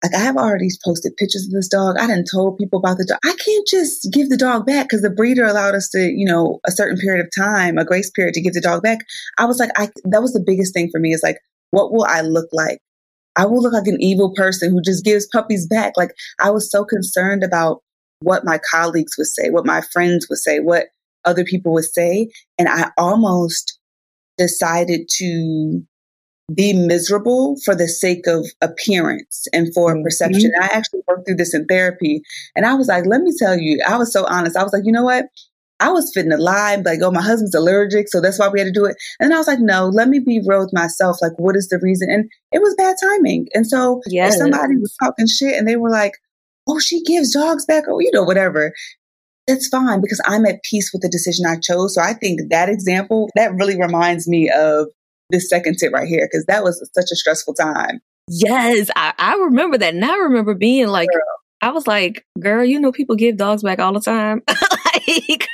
like 0.04 0.14
I 0.14 0.20
have 0.20 0.36
already 0.36 0.68
posted 0.84 1.16
pictures 1.16 1.46
of 1.46 1.52
this 1.52 1.70
dog. 1.70 1.96
I 1.98 2.08
didn't 2.08 2.28
told 2.32 2.58
people 2.58 2.80
about 2.80 2.98
the 2.98 3.06
dog. 3.06 3.20
I 3.24 3.34
can't 3.44 3.68
just 3.68 4.12
give 4.12 4.30
the 4.30 4.38
dog 4.38 4.66
back 4.66 4.86
because 4.86 5.02
the 5.02 5.10
breeder 5.10 5.46
allowed 5.46 5.76
us 5.76 5.90
to, 5.90 6.00
you 6.00 6.26
know, 6.26 6.60
a 6.68 6.72
certain 6.72 6.98
period 6.98 7.26
of 7.26 7.32
time, 7.36 7.78
a 7.78 7.86
grace 7.86 8.12
period 8.12 8.34
to 8.34 8.42
give 8.42 8.54
the 8.54 8.62
dog 8.62 8.84
back. 8.84 9.00
I 9.38 9.46
was 9.46 9.60
like, 9.60 9.72
I 9.78 9.90
that 10.06 10.22
was 10.22 10.34
the 10.34 10.44
biggest 10.46 10.74
thing 10.74 10.90
for 10.92 11.00
me 11.00 11.14
is 11.14 11.24
like, 11.24 11.38
what 11.72 11.94
will 11.94 12.06
I 12.06 12.22
look 12.22 12.50
like? 12.52 12.80
I 13.36 13.46
will 13.46 13.62
look 13.62 13.74
like 13.74 13.88
an 13.88 14.02
evil 14.02 14.34
person 14.36 14.72
who 14.72 14.82
just 14.82 15.06
gives 15.06 15.28
puppies 15.28 15.66
back. 15.68 15.94
Like 15.96 16.12
I 16.40 16.52
was 16.52 16.70
so 16.70 16.84
concerned 16.84 17.44
about 17.44 17.82
what 18.20 18.46
my 18.46 18.60
colleagues 18.70 19.16
would 19.18 19.28
say, 19.28 19.50
what 19.50 19.66
my 19.66 19.82
friends 19.82 20.28
would 20.30 20.40
say, 20.40 20.60
what 20.60 20.88
other 21.26 21.44
people 21.44 21.74
would 21.74 21.86
say. 21.86 22.30
And 22.60 22.68
I 22.68 22.92
almost 22.98 23.80
decided 24.38 25.08
to 25.14 25.84
be 26.54 26.74
miserable 26.74 27.56
for 27.64 27.76
the 27.76 27.88
sake 27.88 28.28
of 28.28 28.46
appearance 28.62 29.46
and 29.54 29.74
for 29.74 29.94
mm-hmm. 29.94 30.04
perception. 30.04 30.52
I 30.60 30.66
actually 30.66 31.02
worked 31.08 31.28
through 31.28 31.38
this 31.38 31.54
in 31.54 31.66
therapy. 31.66 32.22
And 32.56 32.66
I 32.66 32.74
was 32.74 32.88
like, 32.88 33.06
let 33.06 33.22
me 33.22 33.32
tell 33.38 33.58
you, 33.58 33.82
I 33.88 33.98
was 33.98 34.12
so 34.12 34.26
honest. 34.26 34.58
I 34.58 34.64
was 34.64 34.74
like, 34.74 34.86
you 34.86 34.92
know 34.92 35.04
what? 35.04 35.26
I 35.80 35.90
was 35.90 36.12
fitting 36.14 36.32
a 36.32 36.38
lie, 36.38 36.76
like, 36.76 37.00
oh, 37.02 37.12
my 37.12 37.22
husband's 37.22 37.56
allergic, 37.56 38.08
so 38.08 38.22
that's 38.22 38.40
why 38.40 38.48
we 38.48 38.60
had 38.60 38.66
to 38.66 38.72
do 38.72 38.86
it. 38.86 38.96
And 39.20 39.34
I 39.34 39.38
was 39.38 39.48
like, 39.48 39.60
no, 39.60 39.88
let 39.88 40.08
me 40.08 40.20
be 40.20 40.42
real 40.46 40.60
with 40.60 40.74
myself. 40.74 41.18
Like, 41.22 41.34
what 41.38 41.58
is 41.58 41.68
the 41.68 41.80
reason? 41.82 42.10
And 42.10 42.30
it 42.52 42.62
was 42.62 42.76
bad 42.76 42.96
timing. 43.02 43.48
And 43.54 43.68
so 43.68 44.00
yes. 44.08 44.34
if 44.34 44.40
somebody 44.40 44.78
was 44.78 44.96
talking 45.02 45.28
shit 45.28 45.58
and 45.58 45.68
they 45.68 45.76
were 45.76 45.90
like, 45.90 46.14
oh, 46.68 46.80
she 46.80 47.04
gives 47.04 47.34
dogs 47.34 47.66
back, 47.66 47.88
or, 47.88 48.02
you 48.02 48.12
know, 48.14 48.24
whatever. 48.24 48.72
That's 49.48 49.68
fine 49.68 50.00
because 50.00 50.22
I'm 50.26 50.46
at 50.46 50.64
peace 50.64 50.92
with 50.94 51.02
the 51.02 51.10
decision 51.10 51.46
I 51.46 51.58
chose. 51.60 51.96
So 51.96 52.02
I 52.02 52.14
think 52.14 52.40
that 52.50 52.70
example, 52.70 53.30
that 53.36 53.54
really 53.56 53.78
reminds 53.78 54.26
me 54.26 54.50
of 54.50 54.88
this 55.30 55.50
second 55.50 55.78
tip 55.78 55.94
right 55.94 56.08
here 56.08 56.28
because 56.30 56.46
that 56.46 56.64
was 56.64 56.88
such 56.94 57.12
a 57.12 57.16
stressful 57.16 57.54
time. 57.54 58.02
Yes, 58.28 58.90
I, 58.96 59.14
I 59.18 59.36
remember 59.36 59.78
that. 59.78 59.94
And 59.94 60.06
I 60.06 60.16
remember 60.18 60.54
being 60.54 60.88
like, 60.88 61.10
girl. 61.10 61.22
I 61.62 61.70
was 61.70 61.88
like, 61.88 62.26
girl, 62.42 62.66
you 62.66 62.78
know, 62.78 62.92
people 62.92 63.16
give 63.16 63.38
dogs 63.38 63.64
back 63.64 63.80
all 63.80 63.94
the 63.94 64.02
time. 64.02 64.42
like, 64.50 65.48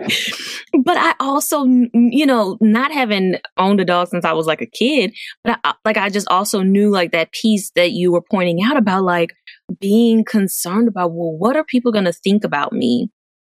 but 0.84 0.96
I 0.96 1.14
also, 1.20 1.64
you 1.64 2.24
know, 2.24 2.56
not 2.60 2.90
having 2.90 3.36
owned 3.58 3.80
a 3.80 3.84
dog 3.84 4.08
since 4.08 4.24
I 4.24 4.32
was 4.32 4.46
like 4.46 4.62
a 4.62 4.66
kid, 4.66 5.14
but 5.44 5.60
I, 5.64 5.74
like 5.84 5.96
I 5.96 6.08
just 6.08 6.28
also 6.28 6.62
knew 6.62 6.90
like 6.90 7.12
that 7.12 7.32
piece 7.32 7.70
that 7.72 7.92
you 7.92 8.12
were 8.12 8.22
pointing 8.22 8.62
out 8.64 8.78
about 8.78 9.04
like 9.04 9.34
being 9.80 10.24
concerned 10.24 10.88
about, 10.88 11.12
well, 11.12 11.36
what 11.36 11.56
are 11.56 11.64
people 11.64 11.92
going 11.92 12.06
to 12.06 12.12
think 12.12 12.44
about 12.44 12.72
me 12.72 13.10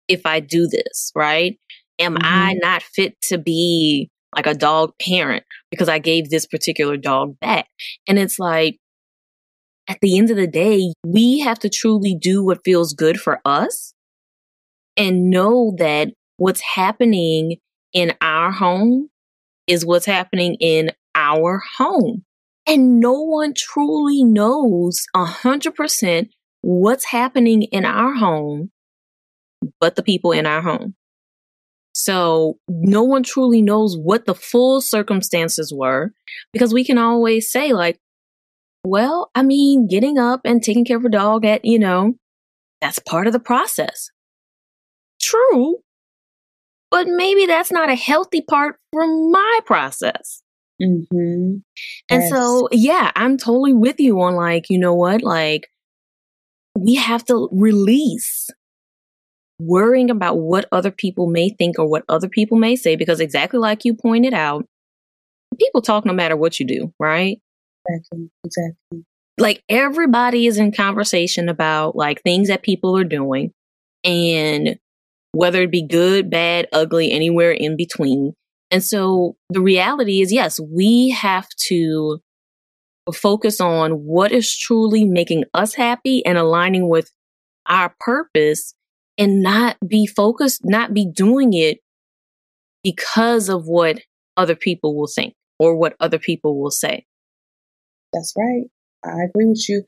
if 0.09 0.27
I 0.27 0.40
do 0.40 0.66
this? 0.66 1.12
Right. 1.14 1.59
Am 1.99 2.14
mm-hmm. 2.14 2.27
I 2.27 2.55
not 2.55 2.83
fit 2.83 3.21
to 3.29 3.38
be 3.38 4.11
like 4.35 4.47
a 4.47 4.55
dog 4.55 4.92
parent 5.01 5.45
because 5.71 5.88
I 5.88 5.99
gave 5.99 6.31
this 6.31 6.47
particular 6.47 6.97
dog 6.97 7.38
back? 7.40 7.66
And 8.09 8.18
it's 8.18 8.38
like, 8.38 8.79
at 9.88 9.99
the 10.01 10.16
end 10.16 10.31
of 10.31 10.37
the 10.37 10.47
day, 10.47 10.92
we 11.05 11.40
have 11.40 11.59
to 11.61 11.68
truly 11.68 12.16
do 12.18 12.45
what 12.45 12.64
feels 12.64 12.95
good 12.95 13.18
for 13.18 13.40
us 13.45 13.95
and 14.97 15.31
know 15.31 15.75
that 15.79 16.12
what's 16.37 16.61
happening 16.61 17.57
in 17.92 18.14
our 18.21 18.53
home 18.53 19.09
is 19.66 19.85
what's 19.85 20.07
happening 20.07 20.57
in 20.61 20.90
our 21.14 21.62
home. 21.77 22.25
And 22.66 23.01
no 23.01 23.21
one 23.21 23.55
truly 23.57 24.23
knows 24.23 25.05
a 25.14 25.25
hundred 25.25 25.75
percent 25.75 26.29
what's 26.62 27.07
happening 27.07 27.62
in 27.64 27.85
our 27.85 28.14
home, 28.14 28.71
but 29.81 29.97
the 29.97 30.03
people 30.03 30.33
in 30.33 30.47
our 30.47 30.62
home. 30.62 30.95
So 31.94 32.59
no 32.68 33.02
one 33.02 33.22
truly 33.22 33.61
knows 33.61 33.96
what 33.96 34.24
the 34.24 34.35
full 34.35 34.81
circumstances 34.81 35.72
were 35.74 36.12
because 36.52 36.72
we 36.72 36.85
can 36.85 36.98
always 36.98 37.50
say 37.50 37.72
like, 37.72 37.98
well, 38.85 39.31
I 39.35 39.42
mean, 39.42 39.87
getting 39.87 40.18
up 40.18 40.40
and 40.44 40.62
taking 40.62 40.85
care 40.85 40.96
of 40.96 41.05
a 41.05 41.11
dog 41.11 41.44
at, 41.44 41.64
you 41.64 41.78
know, 41.78 42.14
that's 42.81 42.98
part 42.98 43.26
of 43.26 43.33
the 43.33 43.40
process. 43.40 44.11
True, 45.20 45.78
but 46.92 47.09
maybe 47.09 47.46
that's 47.46 47.72
not 47.72 47.88
a 47.88 47.94
healthy 47.94 48.42
part 48.42 48.76
for 48.92 49.07
my 49.07 49.61
process. 49.64 50.42
Mm-hmm. 50.81 51.57
And 52.11 52.22
yes. 52.22 52.31
so, 52.31 52.68
yeah, 52.70 53.11
I'm 53.16 53.38
totally 53.38 53.72
with 53.72 53.98
you 53.98 54.20
on 54.20 54.35
like, 54.35 54.68
you 54.68 54.78
know 54.78 54.94
what? 54.94 55.22
Like, 55.22 55.68
we 56.78 56.96
have 56.96 57.24
to 57.26 57.48
release 57.50 58.50
worrying 59.66 60.11
about 60.11 60.38
what 60.38 60.66
other 60.72 60.90
people 60.90 61.27
may 61.27 61.51
think 61.51 61.79
or 61.79 61.87
what 61.87 62.05
other 62.09 62.29
people 62.29 62.59
may 62.59 62.77
say, 62.77 62.96
because 62.96 63.20
exactly 63.20 63.59
like 63.59 63.85
you 63.85 63.94
pointed 63.94 64.35
out, 64.35 64.66
people 65.59 65.83
talk 65.83 66.05
no 66.05 66.12
matter 66.12 66.37
what 66.37 66.59
you 66.61 66.66
do, 66.66 66.92
right? 66.98 67.38
Exactly. 67.88 68.31
Exactly. 68.44 69.05
Like 69.38 69.62
everybody 69.68 70.46
is 70.46 70.59
in 70.59 70.72
conversation 70.72 71.48
about 71.48 71.96
like 71.96 72.22
things 72.22 72.48
that 72.48 72.62
people 72.62 72.96
are 72.96 73.05
doing. 73.05 73.53
And 74.05 74.79
whether 75.33 75.62
it 75.62 75.70
be 75.70 75.87
good, 75.87 76.29
bad, 76.31 76.68
ugly, 76.72 77.11
anywhere 77.12 77.53
in 77.53 77.77
between. 77.77 78.35
And 78.70 78.83
so 78.83 79.37
the 79.48 79.61
reality 79.61 80.20
is, 80.20 80.33
yes, 80.33 80.61
we 80.61 81.11
have 81.11 81.48
to 81.68 82.20
focus 83.14 83.61
on 83.61 83.92
what 83.92 84.33
is 84.33 84.57
truly 84.57 85.05
making 85.05 85.44
us 85.55 85.75
happy 85.75 86.25
and 86.25 86.38
aligning 86.38 86.88
with 86.88 87.11
our 87.66 87.94
purpose 88.01 88.75
and 89.18 89.42
not 89.42 89.77
be 89.87 90.07
focused, 90.07 90.62
not 90.64 90.94
be 90.94 91.07
doing 91.07 91.53
it 91.53 91.79
because 92.83 93.48
of 93.48 93.66
what 93.66 94.01
other 94.37 94.55
people 94.55 94.96
will 94.96 95.07
think 95.07 95.35
or 95.59 95.77
what 95.77 95.94
other 96.01 96.18
people 96.18 96.61
will 96.61 96.70
say. 96.70 97.05
That's 98.12 98.33
right. 98.37 98.64
I 99.05 99.25
agree 99.25 99.46
with 99.46 99.68
you. 99.68 99.83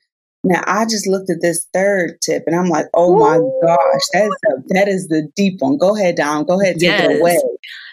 Now 0.45 0.63
I 0.67 0.85
just 0.85 1.07
looked 1.07 1.31
at 1.31 1.41
this 1.41 1.67
third 1.73 2.21
tip 2.21 2.45
and 2.47 2.55
I'm 2.55 2.69
like, 2.69 2.87
oh 2.95 3.15
Ooh. 3.15 3.19
my 3.19 3.39
gosh, 3.67 4.03
that 4.13 4.27
is 4.27 4.37
a, 4.47 4.75
that 4.75 4.89
is 4.89 5.09
the 5.09 5.29
deep 5.35 5.61
one. 5.61 5.79
Go 5.79 5.97
ahead, 5.97 6.17
Dom. 6.17 6.45
Go 6.45 6.61
ahead, 6.61 6.75
take 6.75 6.83
yes. 6.83 7.11
it 7.11 7.21
away. 7.21 7.39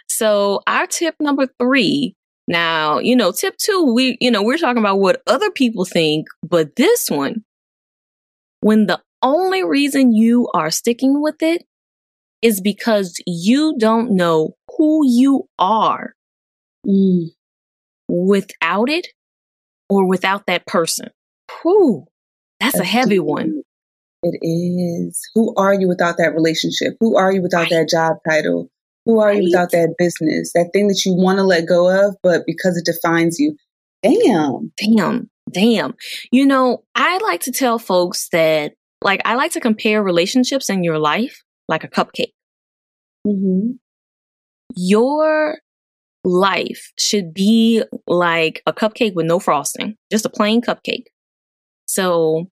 So 0.10 0.62
our 0.68 0.88
tip 0.88 1.16
number 1.20 1.48
three. 1.60 2.16
Now, 2.48 3.00
you 3.00 3.16
know, 3.16 3.32
tip 3.32 3.56
two, 3.58 3.94
we 3.94 4.18
you 4.20 4.30
know, 4.30 4.44
we're 4.44 4.58
talking 4.58 4.80
about 4.80 5.00
what 5.00 5.22
other 5.28 5.50
people 5.52 5.86
think, 5.86 6.28
but 6.44 6.76
this 6.76 7.10
one, 7.10 7.46
when 8.60 8.88
the 8.88 9.00
only 9.22 9.64
reason 9.64 10.14
you 10.14 10.50
are 10.54 10.72
sticking 10.72 11.22
with 11.22 11.42
it 11.42 11.64
is 12.42 12.62
because 12.62 13.16
you 13.28 13.76
don't 13.78 14.12
know 14.12 14.56
who 14.78 15.02
you 15.06 15.48
are 15.60 16.16
mm. 16.86 17.28
without 18.08 18.90
it 18.90 19.08
or 19.90 20.08
without 20.08 20.48
that 20.48 20.66
person. 20.66 21.10
Whew. 21.62 22.06
That's 22.60 22.80
a 22.80 22.84
heavy 22.84 23.20
one. 23.20 23.64
It 24.24 24.38
is. 24.42 25.20
Who 25.34 25.54
are 25.56 25.74
you 25.74 25.88
without 25.88 26.18
that 26.18 26.34
relationship? 26.34 26.94
Who 27.00 27.18
are 27.18 27.32
you 27.32 27.42
without 27.42 27.62
right. 27.62 27.70
that 27.72 27.90
job 27.90 28.18
title? 28.28 28.70
Who 29.06 29.20
are 29.20 29.28
right. 29.30 29.38
you 29.38 29.50
without 29.50 29.72
that 29.72 29.96
business? 29.98 30.52
That 30.54 30.70
thing 30.74 30.88
that 30.88 31.04
you 31.06 31.16
want 31.16 31.40
to 31.40 31.44
let 31.44 31.68
go 31.68 31.90
of, 31.90 32.16
but 32.22 32.44
because 32.46 32.78
it 32.78 32.86
defines 32.86 33.40
you. 33.40 33.56
Damn. 34.04 34.72
Damn. 34.78 35.30
Damn. 35.52 35.96
You 36.32 36.46
know, 36.46 36.84
I 36.96 37.18
like 37.20 37.42
to 37.42 37.52
tell 37.52 37.80
folks 37.80 38.30
that, 38.32 38.74
like, 39.02 39.22
I 39.26 39.36
like 39.36 39.52
to 39.54 39.60
compare 39.60 40.04
relationships 40.04 40.70
in 40.70 40.84
your 40.84 41.00
life 41.00 41.44
like 41.68 41.84
a 41.84 41.88
cupcake. 41.88 42.34
Mm-hmm. 43.26 43.72
Your 44.76 45.60
life 46.24 46.92
should 46.98 47.34
be 47.34 47.84
like 48.08 48.62
a 48.66 48.74
cupcake 48.74 49.16
with 49.16 49.26
no 49.26 49.40
frosting, 49.40 49.96
just 50.12 50.26
a 50.26 50.30
plain 50.30 50.62
cupcake. 50.62 51.06
So 51.88 52.46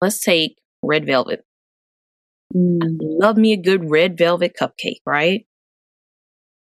let's 0.00 0.20
take 0.20 0.56
red 0.82 1.06
velvet. 1.06 1.44
Mm. 2.54 2.98
love 3.00 3.38
me 3.38 3.54
a 3.54 3.56
good 3.56 3.90
red 3.90 4.18
velvet 4.18 4.54
cupcake, 4.60 5.00
right? 5.06 5.46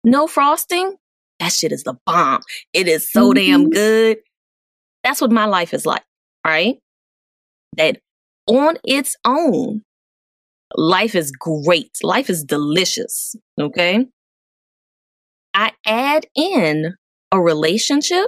No 0.03 0.27
frosting. 0.27 0.97
That 1.41 1.53
shit 1.53 1.73
is 1.73 1.83
the 1.83 1.95
bomb. 2.07 2.41
It 2.73 2.89
is 2.89 3.11
so 3.11 3.33
mm-hmm. 3.33 3.35
damn 3.35 3.71
good. 3.71 4.19
That's 5.03 5.21
what 5.21 5.31
my 5.31 5.45
life 5.45 5.75
is 5.75 5.85
like, 5.85 6.05
right? 6.47 6.79
That 7.77 7.99
on 8.47 8.77
its 8.85 9.17
own, 9.25 9.83
life 10.77 11.15
is 11.15 11.31
great. 11.31 11.91
Life 12.03 12.31
is 12.31 12.45
delicious. 12.45 13.37
Okay. 13.61 14.07
I 15.55 15.73
add 15.87 16.27
in 16.35 16.95
a 17.31 17.41
relationship, 17.41 18.27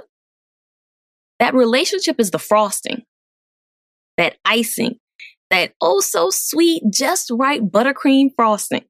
that 1.39 1.53
relationship 1.53 2.19
is 2.19 2.31
the 2.31 2.39
frosting, 2.39 3.03
that 4.17 4.37
icing, 4.45 4.95
that 5.49 5.73
oh 5.81 5.99
so 5.99 6.29
sweet, 6.29 6.83
just 6.91 7.29
right 7.31 7.61
buttercream 7.61 8.29
frosting. 8.35 8.85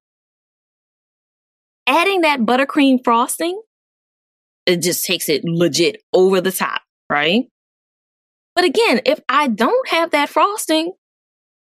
Adding 1.88 2.22
that 2.22 2.42
buttercream 2.42 3.00
frosting, 3.04 3.60
it 4.66 4.82
just 4.82 5.06
takes 5.06 5.30
it 5.30 5.44
legit 5.46 6.02
over 6.14 6.42
the 6.42 6.52
top, 6.52 6.82
right? 7.10 7.46
But 8.56 8.66
again, 8.66 9.02
if 9.06 9.20
I 9.30 9.48
don't 9.48 9.88
have 9.90 10.12
that 10.12 10.30
frosting, 10.30 10.94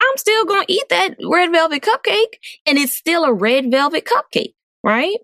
I'm 0.02 0.16
still 0.16 0.44
going 0.44 0.66
to 0.66 0.72
eat 0.72 0.88
that 0.90 1.16
red 1.24 1.52
velvet 1.52 1.82
cupcake 1.82 2.38
and 2.66 2.76
it's 2.76 2.92
still 2.92 3.24
a 3.24 3.32
red 3.32 3.70
velvet 3.70 4.04
cupcake, 4.04 4.54
right? 4.82 5.16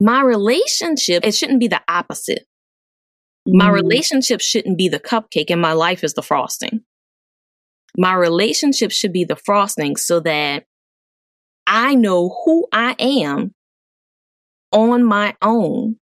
My 0.00 0.22
relationship, 0.22 1.26
it 1.26 1.34
shouldn't 1.34 1.60
be 1.60 1.68
the 1.68 1.82
opposite. 1.88 2.46
Mm. 3.48 3.58
My 3.58 3.70
relationship 3.70 4.40
shouldn't 4.40 4.78
be 4.78 4.88
the 4.88 5.00
cupcake 5.00 5.50
and 5.50 5.60
my 5.60 5.72
life 5.72 6.04
is 6.04 6.14
the 6.14 6.22
frosting. 6.22 6.82
My 7.96 8.14
relationship 8.14 8.90
should 8.90 9.12
be 9.12 9.24
the 9.24 9.36
frosting 9.36 9.96
so 9.96 10.20
that 10.20 10.64
I 11.66 11.94
know 11.94 12.36
who 12.44 12.66
I 12.72 12.94
am 12.98 13.54
on 14.72 15.04
my 15.04 15.34
own. 15.42 15.96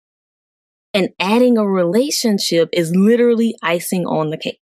And 0.94 1.10
adding 1.20 1.58
a 1.58 1.66
relationship 1.66 2.70
is 2.72 2.94
literally 2.94 3.54
icing 3.62 4.06
on 4.06 4.30
the 4.30 4.38
cake. 4.38 4.60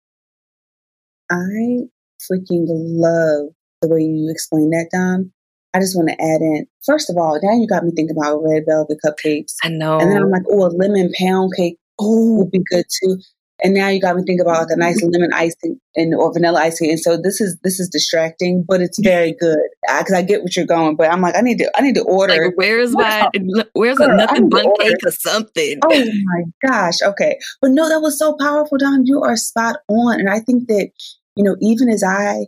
I 1.30 1.88
freaking 2.32 2.66
love 2.68 3.54
the 3.82 3.90
way 3.90 4.02
you 4.02 4.30
explain 4.32 4.70
that, 4.72 4.90
Dom. 4.92 5.32
I 5.76 5.80
just 5.80 5.98
want 5.98 6.10
to 6.10 6.22
add 6.22 6.42
in, 6.42 6.68
first 6.86 7.10
of 7.10 7.18
all, 7.18 7.40
now 7.42 7.60
you 7.60 7.68
got 7.68 7.84
me 7.84 7.92
thinking 7.96 8.16
about 8.16 8.44
red 8.44 8.64
velvet 8.68 9.00
cupcakes. 9.04 9.56
I 9.64 9.70
know. 9.70 9.98
And 10.00 10.12
then 10.12 10.22
I'm 10.22 10.30
like, 10.30 10.44
oh, 10.50 10.68
a 10.68 10.70
lemon 10.70 11.12
pound 11.20 11.52
cake 11.58 11.78
oh, 12.00 12.36
would 12.38 12.52
be 12.52 12.64
good 12.70 12.86
too. 13.02 13.18
And 13.64 13.74
now 13.74 13.88
you 13.88 14.02
got 14.02 14.16
me 14.16 14.24
thinking 14.24 14.42
about 14.42 14.60
like 14.60 14.72
a 14.72 14.76
nice 14.76 15.02
lemon 15.02 15.32
icing 15.32 15.80
and 15.96 16.14
or 16.14 16.34
vanilla 16.34 16.60
icing. 16.60 16.90
And 16.90 17.00
so 17.00 17.16
this 17.16 17.40
is 17.40 17.58
this 17.64 17.80
is 17.80 17.88
distracting, 17.88 18.66
but 18.68 18.82
it's 18.82 19.00
very 19.00 19.34
good 19.40 19.60
because 19.82 20.12
I, 20.12 20.18
I, 20.18 20.22
get 20.22 20.42
what 20.42 20.56
you're 20.56 20.66
going. 20.66 20.98
But 20.98 21.12
I'm 21.12 21.22
like, 21.22 21.36
I 21.38 21.42
need 21.42 21.60
to 21.60 21.72
I 21.76 21.82
need 21.82 21.96
to 21.96 22.04
order. 22.04 22.46
Like, 22.46 22.58
where's 22.58 22.94
my 22.94 23.30
where's 23.74 24.00
a 24.00 24.08
nothing 24.08 24.50
but 24.50 24.66
cake 24.80 24.98
or 25.06 25.12
something? 25.12 25.80
Oh 25.84 26.06
my 26.26 26.44
gosh. 26.68 27.02
Okay, 27.02 27.38
but 27.62 27.72
no, 27.72 27.88
that 27.88 28.02
was 28.02 28.20
so 28.20 28.36
powerful, 28.38 28.78
Dom. 28.78 29.04
You 29.06 29.22
are 29.22 29.38
spot 29.38 29.78
on, 29.88 30.20
and 30.20 30.30
I 30.30 30.40
think 30.40 30.68
that 30.68 30.90
you 31.36 31.44
know, 31.44 31.56
even 31.62 31.90
as 31.90 32.04
I 32.04 32.48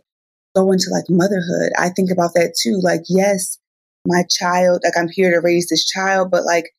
go 0.54 0.72
into 0.72 0.90
like 0.90 1.04
motherhood, 1.08 1.72
I 1.78 1.90
think 1.90 2.10
about 2.10 2.34
that 2.34 2.54
too. 2.60 2.80
Like, 2.82 3.02
yes, 3.08 3.58
my 4.06 4.22
child, 4.30 4.80
like 4.84 4.96
I'm 4.96 5.08
here 5.08 5.30
to 5.30 5.40
raise 5.40 5.68
this 5.68 5.84
child, 5.84 6.30
but 6.30 6.44
like 6.44 6.70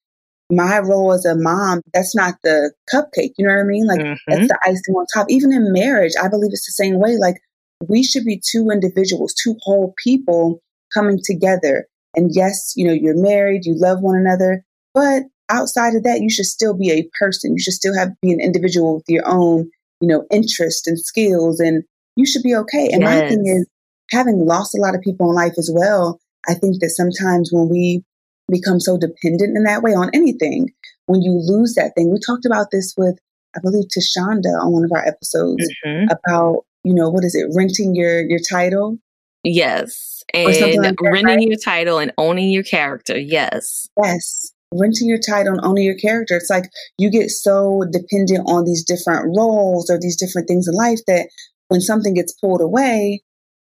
my 0.50 0.80
role 0.80 1.14
as 1.14 1.26
a 1.26 1.36
mom, 1.36 1.82
that's 1.94 2.16
not 2.16 2.36
the 2.44 2.74
cupcake. 2.94 3.34
You 3.38 3.48
know 3.48 3.54
what 3.54 3.62
I 3.62 3.66
mean? 3.66 3.86
Like 3.86 4.00
mm-hmm. 4.00 4.16
that's 4.28 4.48
the 4.48 4.60
icing 4.64 4.96
on 4.96 5.06
top. 5.14 5.28
Even 5.30 5.52
in 5.52 5.74
marriage, 5.74 6.14
I 6.22 6.30
believe 6.30 6.52
it's 6.54 6.66
the 6.66 6.72
same 6.72 7.00
way. 7.00 7.18
Like 7.18 7.42
we 7.88 8.04
should 8.04 8.26
be 8.26 8.42
two 8.44 8.70
individuals, 8.72 9.34
two 9.34 9.56
whole 9.62 9.94
people 10.04 10.62
coming 10.94 11.20
together. 11.24 11.86
And 12.16 12.32
yes, 12.34 12.74
you 12.76 12.88
know, 12.88 12.94
you're 12.94 13.22
married, 13.22 13.66
you 13.66 13.76
love 13.78 14.02
one 14.02 14.18
another, 14.18 14.64
but 14.94 15.24
outside 15.50 15.96
of 15.96 16.04
that, 16.04 16.22
you 16.22 16.30
should 16.30 16.46
still 16.46 16.74
be 16.74 16.92
a 16.92 17.08
person. 17.20 17.54
You 17.54 17.60
should 17.60 17.74
still 17.74 17.96
have 17.96 18.10
be 18.22 18.32
an 18.32 18.40
individual 18.40 18.96
with 18.96 19.06
your 19.08 19.28
own, 19.28 19.70
you 20.02 20.08
know, 20.08 20.26
interest 20.32 20.88
and 20.88 21.00
skills 21.00 21.60
and 21.60 21.84
you 22.18 22.26
should 22.26 22.44
be 22.44 22.56
okay. 22.56 22.90
And 22.92 23.02
yes. 23.02 23.22
my 23.22 23.30
thing 23.30 23.46
is, 23.46 23.68
having 24.12 24.46
lost 24.46 24.76
a 24.76 24.82
lot 24.82 24.96
of 24.96 25.02
people 25.02 25.30
in 25.30 25.36
life 25.36 25.54
as 25.58 25.72
well, 25.74 26.20
I 26.48 26.54
think 26.54 26.80
that 26.82 26.90
sometimes 26.90 27.50
when 27.52 27.70
we 27.70 28.04
become 28.50 28.80
so 28.80 28.98
dependent 28.98 29.56
in 29.56 29.64
that 29.64 29.82
way 29.82 29.92
on 29.92 30.10
anything, 30.14 30.72
when 31.06 31.22
you 31.22 31.32
lose 31.32 31.76
that 31.76 31.94
thing, 31.96 32.12
we 32.12 32.20
talked 32.26 32.46
about 32.46 32.68
this 32.72 32.94
with, 32.98 33.18
I 33.56 33.60
believe, 33.62 33.86
Tashonda 33.86 34.62
on 34.62 34.72
one 34.72 34.86
of 34.86 34.92
our 34.92 35.06
episodes 35.06 35.68
mm-hmm. 35.86 36.06
about, 36.12 36.66
you 36.84 36.94
know, 36.94 37.10
what 37.10 37.24
is 37.24 37.36
it, 37.36 37.48
renting 37.56 37.96
your 37.96 38.22
your 38.22 38.40
title? 38.40 38.98
Yes. 39.44 40.24
And 40.34 40.48
like 40.84 41.02
renting 41.02 41.26
right? 41.26 41.42
your 41.48 41.58
title 41.58 42.00
and 42.00 42.12
owning 42.18 42.50
your 42.50 42.64
character. 42.64 43.18
Yes. 43.18 43.88
Yes 44.02 44.52
renting 44.74 45.08
your 45.08 45.20
title 45.20 45.54
and 45.54 45.66
owning 45.66 45.84
your 45.84 45.96
character. 45.96 46.36
It's 46.36 46.50
like 46.50 46.66
you 46.98 47.10
get 47.10 47.30
so 47.30 47.84
dependent 47.92 48.44
on 48.48 48.66
these 48.66 48.84
different 48.84 49.36
roles 49.36 49.90
or 49.90 50.00
these 50.00 50.18
different 50.18 50.48
things 50.48 50.68
in 50.68 50.74
life 50.74 51.00
that 51.08 51.30
when 51.68 51.82
something 51.82 52.14
gets 52.14 52.34
pulled 52.34 52.62
away, 52.62 53.22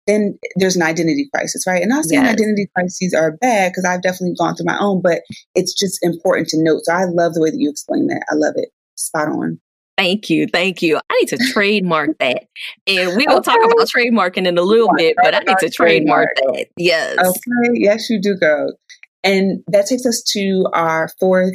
then 0.07 0.39
there's 0.55 0.75
an 0.75 0.81
identity 0.81 1.29
crisis, 1.33 1.65
right? 1.67 1.81
And 1.81 1.89
not 1.89 2.05
saying 2.05 2.23
yes. 2.23 2.33
identity 2.33 2.67
crises 2.73 3.13
are 3.13 3.37
bad 3.37 3.71
because 3.71 3.85
I've 3.85 4.01
definitely 4.01 4.35
gone 4.37 4.55
through 4.55 4.65
my 4.65 4.77
own, 4.79 5.01
but 5.01 5.21
it's 5.55 5.73
just 5.73 5.99
important 6.03 6.47
to 6.49 6.63
note. 6.63 6.81
So 6.83 6.93
I 6.93 7.05
love 7.05 7.33
the 7.33 7.41
way 7.41 7.51
that 7.51 7.59
you 7.59 7.69
explain 7.69 8.07
that. 8.07 8.25
I 8.29 8.35
love 8.35 8.53
it. 8.55 8.69
Spot 8.95 9.27
on. 9.27 9.59
Thank 9.97 10.29
you. 10.29 10.47
Thank 10.47 10.81
you. 10.81 10.97
I 10.97 11.19
need 11.19 11.27
to 11.27 11.37
trademark 11.51 12.17
that. 12.19 12.45
And 12.87 13.17
we 13.17 13.27
will 13.27 13.39
okay. 13.39 13.51
talk 13.51 13.59
about 13.65 13.87
trademarking 13.87 14.47
in 14.47 14.57
a 14.57 14.61
little 14.61 14.89
bit, 14.95 15.15
but 15.21 15.35
I 15.35 15.39
need 15.39 15.57
to 15.59 15.69
trademark, 15.69 16.29
trademark 16.37 16.57
that. 16.57 16.67
Yes. 16.77 17.17
Okay. 17.19 17.71
Yes, 17.73 18.09
you 18.09 18.19
do 18.21 18.35
go. 18.39 18.71
And 19.25 19.61
that 19.67 19.87
takes 19.87 20.05
us 20.05 20.23
to 20.29 20.67
our 20.73 21.09
fourth 21.19 21.53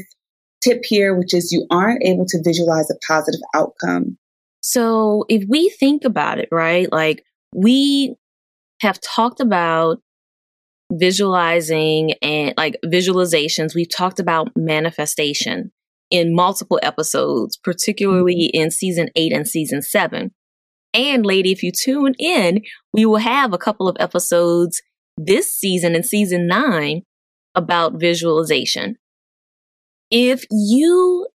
tip 0.63 0.83
here, 0.85 1.15
which 1.15 1.33
is 1.33 1.53
you 1.53 1.67
aren't 1.71 2.05
able 2.05 2.27
to 2.27 2.39
visualize 2.45 2.91
a 2.91 2.95
positive 3.09 3.41
outcome. 3.55 4.19
So 4.67 5.27
if 5.29 5.45
we 5.47 5.69
think 5.69 6.07
about 6.07 6.39
it, 6.39 6.49
right, 6.51 6.91
like 6.91 7.23
we 7.55 8.15
have 8.81 8.99
talked 8.99 9.41
about 9.41 9.99
visualizing 10.91 12.15
and 12.23 12.55
like 12.57 12.79
visualizations, 12.83 13.75
we've 13.75 13.95
talked 13.95 14.21
about 14.21 14.49
manifestation 14.57 15.71
in 16.11 16.35
multiple 16.35 16.81
episodes, 16.83 17.59
particularly 17.59 18.51
mm-hmm. 18.55 18.63
in 18.63 18.71
season 18.71 19.11
eight 19.17 19.35
and 19.35 19.47
season 19.47 19.83
seven. 19.83 20.31
And 20.95 21.27
lady, 21.27 21.53
if 21.53 21.63
you 21.63 21.71
tune 21.71 22.15
in, 22.19 22.63
we 22.91 23.05
will 23.05 23.19
have 23.19 23.53
a 23.53 23.59
couple 23.59 23.87
of 23.87 23.99
episodes 24.01 24.81
this 25.19 25.55
season 25.55 25.95
in 25.95 26.05
season 26.05 26.47
nine 26.47 27.03
about 27.55 28.01
visualization. 28.01 28.97
If 30.11 30.47
you 30.51 31.29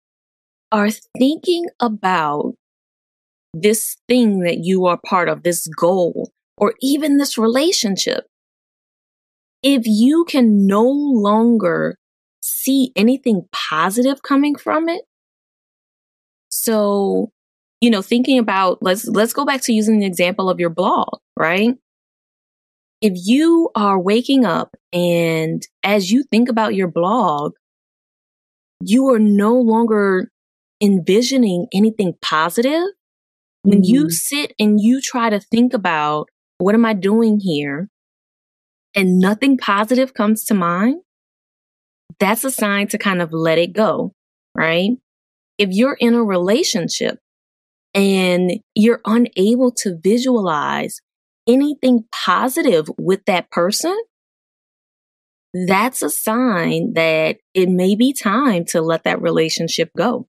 are 0.71 0.89
thinking 1.15 1.67
about 1.79 2.55
this 3.53 3.97
thing 4.07 4.41
that 4.41 4.59
you 4.63 4.85
are 4.85 4.99
part 5.05 5.29
of, 5.29 5.43
this 5.43 5.67
goal, 5.67 6.31
or 6.57 6.73
even 6.81 7.17
this 7.17 7.37
relationship, 7.37 8.25
if 9.63 9.83
you 9.85 10.25
can 10.25 10.67
no 10.67 10.83
longer 10.83 11.97
see 12.41 12.91
anything 12.95 13.47
positive 13.51 14.21
coming 14.23 14.55
from 14.55 14.87
it, 14.87 15.01
so, 16.49 17.31
you 17.81 17.89
know, 17.89 18.01
thinking 18.01 18.39
about, 18.39 18.79
let's, 18.81 19.07
let's 19.07 19.33
go 19.33 19.45
back 19.45 19.61
to 19.61 19.73
using 19.73 19.99
the 19.99 20.05
example 20.05 20.49
of 20.49 20.59
your 20.59 20.69
blog, 20.69 21.19
right? 21.37 21.75
If 23.01 23.13
you 23.15 23.69
are 23.75 23.99
waking 23.99 24.45
up 24.45 24.75
and 24.91 25.65
as 25.83 26.11
you 26.11 26.23
think 26.23 26.49
about 26.49 26.75
your 26.75 26.87
blog, 26.87 27.53
you 28.81 29.09
are 29.09 29.19
no 29.19 29.55
longer 29.55 30.29
envisioning 30.81 31.67
anything 31.73 32.15
positive, 32.21 32.87
when 33.63 33.83
you 33.83 34.01
mm-hmm. 34.01 34.09
sit 34.09 34.53
and 34.59 34.79
you 34.79 35.01
try 35.01 35.29
to 35.29 35.39
think 35.39 35.73
about 35.73 36.29
what 36.57 36.75
am 36.75 36.85
I 36.85 36.93
doing 36.93 37.39
here 37.39 37.89
and 38.95 39.19
nothing 39.19 39.57
positive 39.57 40.13
comes 40.13 40.45
to 40.45 40.53
mind, 40.53 41.01
that's 42.19 42.43
a 42.43 42.51
sign 42.51 42.87
to 42.89 42.97
kind 42.97 43.21
of 43.21 43.31
let 43.31 43.57
it 43.57 43.73
go, 43.73 44.13
right? 44.55 44.91
If 45.57 45.69
you're 45.71 45.97
in 45.99 46.13
a 46.13 46.23
relationship 46.23 47.19
and 47.93 48.59
you're 48.75 49.01
unable 49.05 49.71
to 49.71 49.97
visualize 50.01 51.01
anything 51.47 52.05
positive 52.11 52.89
with 52.97 53.25
that 53.25 53.49
person, 53.51 53.97
that's 55.53 56.01
a 56.01 56.09
sign 56.09 56.93
that 56.93 57.37
it 57.53 57.69
may 57.69 57.95
be 57.95 58.13
time 58.13 58.65
to 58.65 58.81
let 58.81 59.03
that 59.03 59.21
relationship 59.21 59.89
go. 59.97 60.27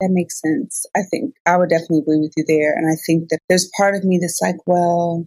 That 0.00 0.10
makes 0.10 0.40
sense. 0.40 0.86
I 0.96 1.00
think 1.10 1.34
I 1.46 1.56
would 1.56 1.68
definitely 1.68 1.98
agree 1.98 2.18
with 2.18 2.32
you 2.36 2.44
there. 2.46 2.74
And 2.74 2.90
I 2.90 2.96
think 3.06 3.28
that 3.28 3.38
there's 3.48 3.70
part 3.76 3.94
of 3.94 4.04
me 4.04 4.18
that's 4.18 4.40
like, 4.40 4.56
well, 4.66 5.26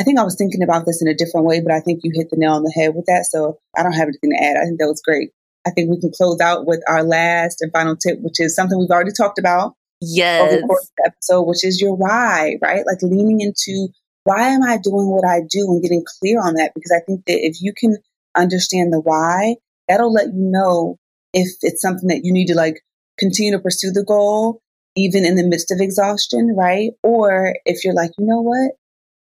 I 0.00 0.02
think 0.02 0.18
I 0.18 0.24
was 0.24 0.36
thinking 0.36 0.62
about 0.62 0.86
this 0.86 1.00
in 1.00 1.08
a 1.08 1.14
different 1.14 1.46
way, 1.46 1.60
but 1.60 1.72
I 1.72 1.80
think 1.80 2.00
you 2.02 2.12
hit 2.14 2.28
the 2.30 2.36
nail 2.36 2.54
on 2.54 2.64
the 2.64 2.72
head 2.74 2.94
with 2.94 3.06
that. 3.06 3.26
So 3.26 3.58
I 3.76 3.82
don't 3.82 3.92
have 3.92 4.08
anything 4.08 4.30
to 4.30 4.44
add. 4.44 4.56
I 4.56 4.64
think 4.64 4.78
that 4.80 4.88
was 4.88 5.02
great. 5.02 5.30
I 5.66 5.70
think 5.70 5.90
we 5.90 6.00
can 6.00 6.10
close 6.10 6.40
out 6.40 6.66
with 6.66 6.82
our 6.88 7.02
last 7.04 7.60
and 7.60 7.72
final 7.72 7.96
tip, 7.96 8.18
which 8.20 8.40
is 8.40 8.54
something 8.54 8.78
we've 8.78 8.90
already 8.90 9.12
talked 9.16 9.38
about. 9.38 9.74
Yes. 10.00 10.42
Over 10.42 10.60
the 10.60 10.66
course 10.66 10.84
of 10.84 10.90
the 10.96 11.12
episode, 11.12 11.42
which 11.42 11.64
is 11.64 11.80
your 11.80 11.94
why, 11.94 12.56
right? 12.62 12.84
Like 12.86 13.02
leaning 13.02 13.40
into 13.40 13.88
why 14.24 14.48
am 14.48 14.62
I 14.62 14.78
doing 14.78 15.08
what 15.10 15.26
I 15.26 15.40
do 15.40 15.66
and 15.70 15.82
getting 15.82 16.04
clear 16.20 16.40
on 16.40 16.54
that? 16.54 16.72
Because 16.74 16.92
I 16.92 17.04
think 17.04 17.24
that 17.26 17.38
if 17.44 17.58
you 17.60 17.72
can 17.76 17.96
understand 18.36 18.92
the 18.92 19.00
why, 19.00 19.56
that'll 19.88 20.12
let 20.12 20.26
you 20.26 20.50
know 20.50 20.98
if 21.32 21.48
it's 21.62 21.82
something 21.82 22.08
that 22.08 22.20
you 22.24 22.32
need 22.32 22.46
to 22.46 22.54
like 22.54 22.80
continue 23.18 23.52
to 23.52 23.58
pursue 23.58 23.90
the 23.90 24.04
goal, 24.04 24.60
even 24.96 25.24
in 25.24 25.36
the 25.36 25.46
midst 25.46 25.70
of 25.70 25.80
exhaustion, 25.80 26.54
right? 26.56 26.90
Or 27.02 27.54
if 27.64 27.84
you're 27.84 27.94
like, 27.94 28.12
you 28.18 28.26
know 28.26 28.40
what? 28.40 28.72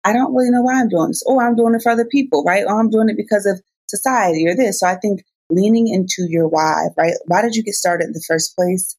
I 0.05 0.12
don't 0.12 0.35
really 0.35 0.51
know 0.51 0.62
why 0.62 0.81
I'm 0.81 0.88
doing 0.88 1.09
this, 1.09 1.23
or 1.27 1.42
I'm 1.42 1.57
doing 1.57 1.75
it 1.75 1.83
for 1.83 1.92
other 1.92 2.05
people, 2.05 2.44
right? 2.44 2.64
Or 2.66 2.79
I'm 2.79 2.90
doing 2.90 3.09
it 3.09 3.16
because 3.16 3.47
of 3.47 3.61
society 3.88 4.47
or 4.47 4.55
this. 4.55 4.81
So 4.81 4.87
I 4.87 4.97
think 4.97 5.23
leaning 5.51 5.88
into 5.88 6.29
your 6.29 6.49
why, 6.49 6.88
right? 6.97 7.14
Why 7.27 7.42
did 7.42 7.55
you 7.55 7.62
get 7.62 7.75
started 7.75 8.07
in 8.07 8.12
the 8.12 8.25
first 8.27 8.55
place? 8.57 8.97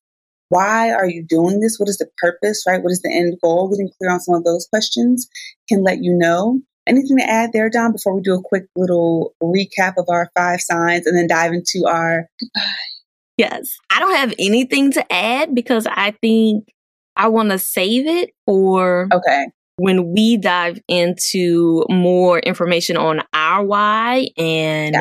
Why 0.49 0.91
are 0.91 1.07
you 1.07 1.25
doing 1.27 1.59
this? 1.59 1.77
What 1.77 1.89
is 1.89 1.97
the 1.97 2.07
purpose, 2.17 2.63
right? 2.67 2.81
What 2.81 2.91
is 2.91 3.01
the 3.01 3.13
end 3.13 3.37
goal? 3.43 3.69
Getting 3.69 3.89
clear 3.97 4.11
on 4.11 4.19
some 4.19 4.35
of 4.35 4.43
those 4.43 4.67
questions 4.67 5.27
can 5.67 5.83
let 5.83 6.03
you 6.03 6.13
know. 6.13 6.59
Anything 6.87 7.17
to 7.17 7.23
add 7.23 7.51
there, 7.51 7.69
Dom, 7.69 7.93
before 7.93 8.15
we 8.15 8.21
do 8.21 8.35
a 8.35 8.43
quick 8.43 8.65
little 8.75 9.33
recap 9.41 9.93
of 9.97 10.05
our 10.07 10.29
five 10.37 10.61
signs 10.61 11.07
and 11.07 11.17
then 11.17 11.27
dive 11.27 11.51
into 11.51 11.87
our 11.87 12.29
goodbye? 12.39 12.94
Yes. 13.37 13.77
I 13.89 13.99
don't 13.99 14.15
have 14.15 14.33
anything 14.39 14.91
to 14.93 15.13
add 15.13 15.53
because 15.53 15.87
I 15.87 16.11
think 16.21 16.69
I 17.15 17.27
want 17.27 17.51
to 17.51 17.59
save 17.59 18.07
it 18.07 18.31
for 18.45 19.07
okay. 19.13 19.45
when 19.77 20.13
we 20.13 20.37
dive 20.37 20.79
into 20.87 21.85
more 21.89 22.39
information 22.39 22.97
on 22.97 23.21
our 23.33 23.63
why 23.63 24.29
and 24.37 24.95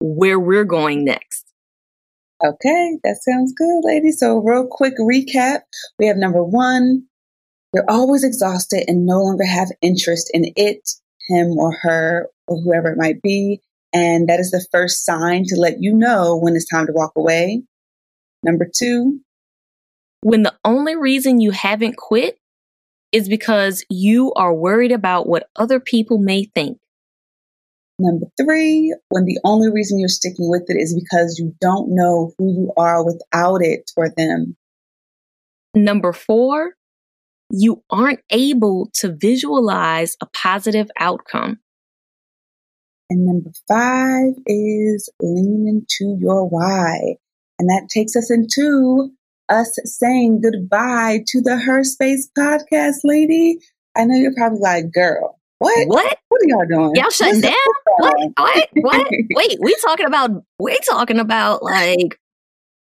where 0.00 0.38
we're 0.38 0.64
going 0.64 1.04
next. 1.04 1.46
Okay, 2.44 2.98
that 3.04 3.18
sounds 3.22 3.52
good, 3.56 3.82
ladies. 3.84 4.18
So, 4.18 4.38
real 4.38 4.66
quick 4.68 4.94
recap 4.98 5.60
we 5.98 6.06
have 6.08 6.16
number 6.16 6.42
one, 6.42 7.04
you're 7.72 7.88
always 7.88 8.24
exhausted 8.24 8.84
and 8.88 9.06
no 9.06 9.20
longer 9.20 9.44
have 9.44 9.68
interest 9.80 10.28
in 10.34 10.52
it, 10.56 10.90
him 11.28 11.52
or 11.56 11.72
her, 11.82 12.28
or 12.48 12.60
whoever 12.60 12.90
it 12.90 12.98
might 12.98 13.22
be. 13.22 13.60
And 13.92 14.28
that 14.28 14.40
is 14.40 14.50
the 14.50 14.66
first 14.72 15.04
sign 15.04 15.44
to 15.46 15.56
let 15.56 15.76
you 15.80 15.92
know 15.94 16.38
when 16.38 16.56
it's 16.56 16.68
time 16.68 16.86
to 16.86 16.92
walk 16.92 17.12
away. 17.16 17.62
Number 18.42 18.66
two, 18.74 19.20
when 20.22 20.42
the 20.42 20.54
only 20.64 20.96
reason 20.96 21.40
you 21.40 21.50
haven't 21.50 21.96
quit 21.96 22.38
is 23.12 23.28
because 23.28 23.84
you 23.90 24.32
are 24.34 24.54
worried 24.54 24.92
about 24.92 25.28
what 25.28 25.48
other 25.56 25.78
people 25.78 26.18
may 26.18 26.44
think. 26.44 26.78
Number 27.98 28.26
three, 28.40 28.96
when 29.10 29.26
the 29.26 29.38
only 29.44 29.70
reason 29.70 30.00
you're 30.00 30.08
sticking 30.08 30.48
with 30.48 30.64
it 30.68 30.76
is 30.80 30.98
because 30.98 31.38
you 31.38 31.54
don't 31.60 31.94
know 31.94 32.32
who 32.38 32.52
you 32.52 32.72
are 32.76 33.04
without 33.04 33.62
it 33.62 33.90
or 33.96 34.08
them. 34.16 34.56
Number 35.74 36.12
four, 36.12 36.72
you 37.50 37.82
aren't 37.90 38.20
able 38.30 38.90
to 38.94 39.14
visualize 39.14 40.16
a 40.20 40.26
positive 40.26 40.90
outcome. 40.98 41.58
And 43.12 43.26
number 43.26 43.50
five 43.68 44.42
is 44.46 45.10
lean 45.20 45.66
into 45.68 46.16
your 46.18 46.48
why. 46.48 47.16
And 47.58 47.68
that 47.68 47.90
takes 47.92 48.16
us 48.16 48.30
into 48.30 49.10
us 49.50 49.76
saying 49.84 50.40
goodbye 50.40 51.18
to 51.26 51.42
the 51.42 51.58
Her 51.58 51.84
Space 51.84 52.30
podcast, 52.36 53.00
lady. 53.04 53.58
I 53.94 54.06
know 54.06 54.16
you're 54.16 54.32
probably 54.34 54.60
like, 54.60 54.90
girl, 54.92 55.38
what? 55.58 55.88
What? 55.88 56.18
What 56.28 56.40
are 56.40 56.48
y'all 56.48 56.66
doing? 56.66 56.96
Y'all 56.96 57.10
shutting 57.10 57.42
down? 57.42 57.52
What? 57.98 58.16
What? 58.38 58.68
What? 58.76 59.06
Wait, 59.34 59.58
we 59.60 59.76
talking 59.84 60.06
about 60.06 60.30
we 60.58 60.78
talking 60.88 61.18
about 61.18 61.62
like 61.62 62.18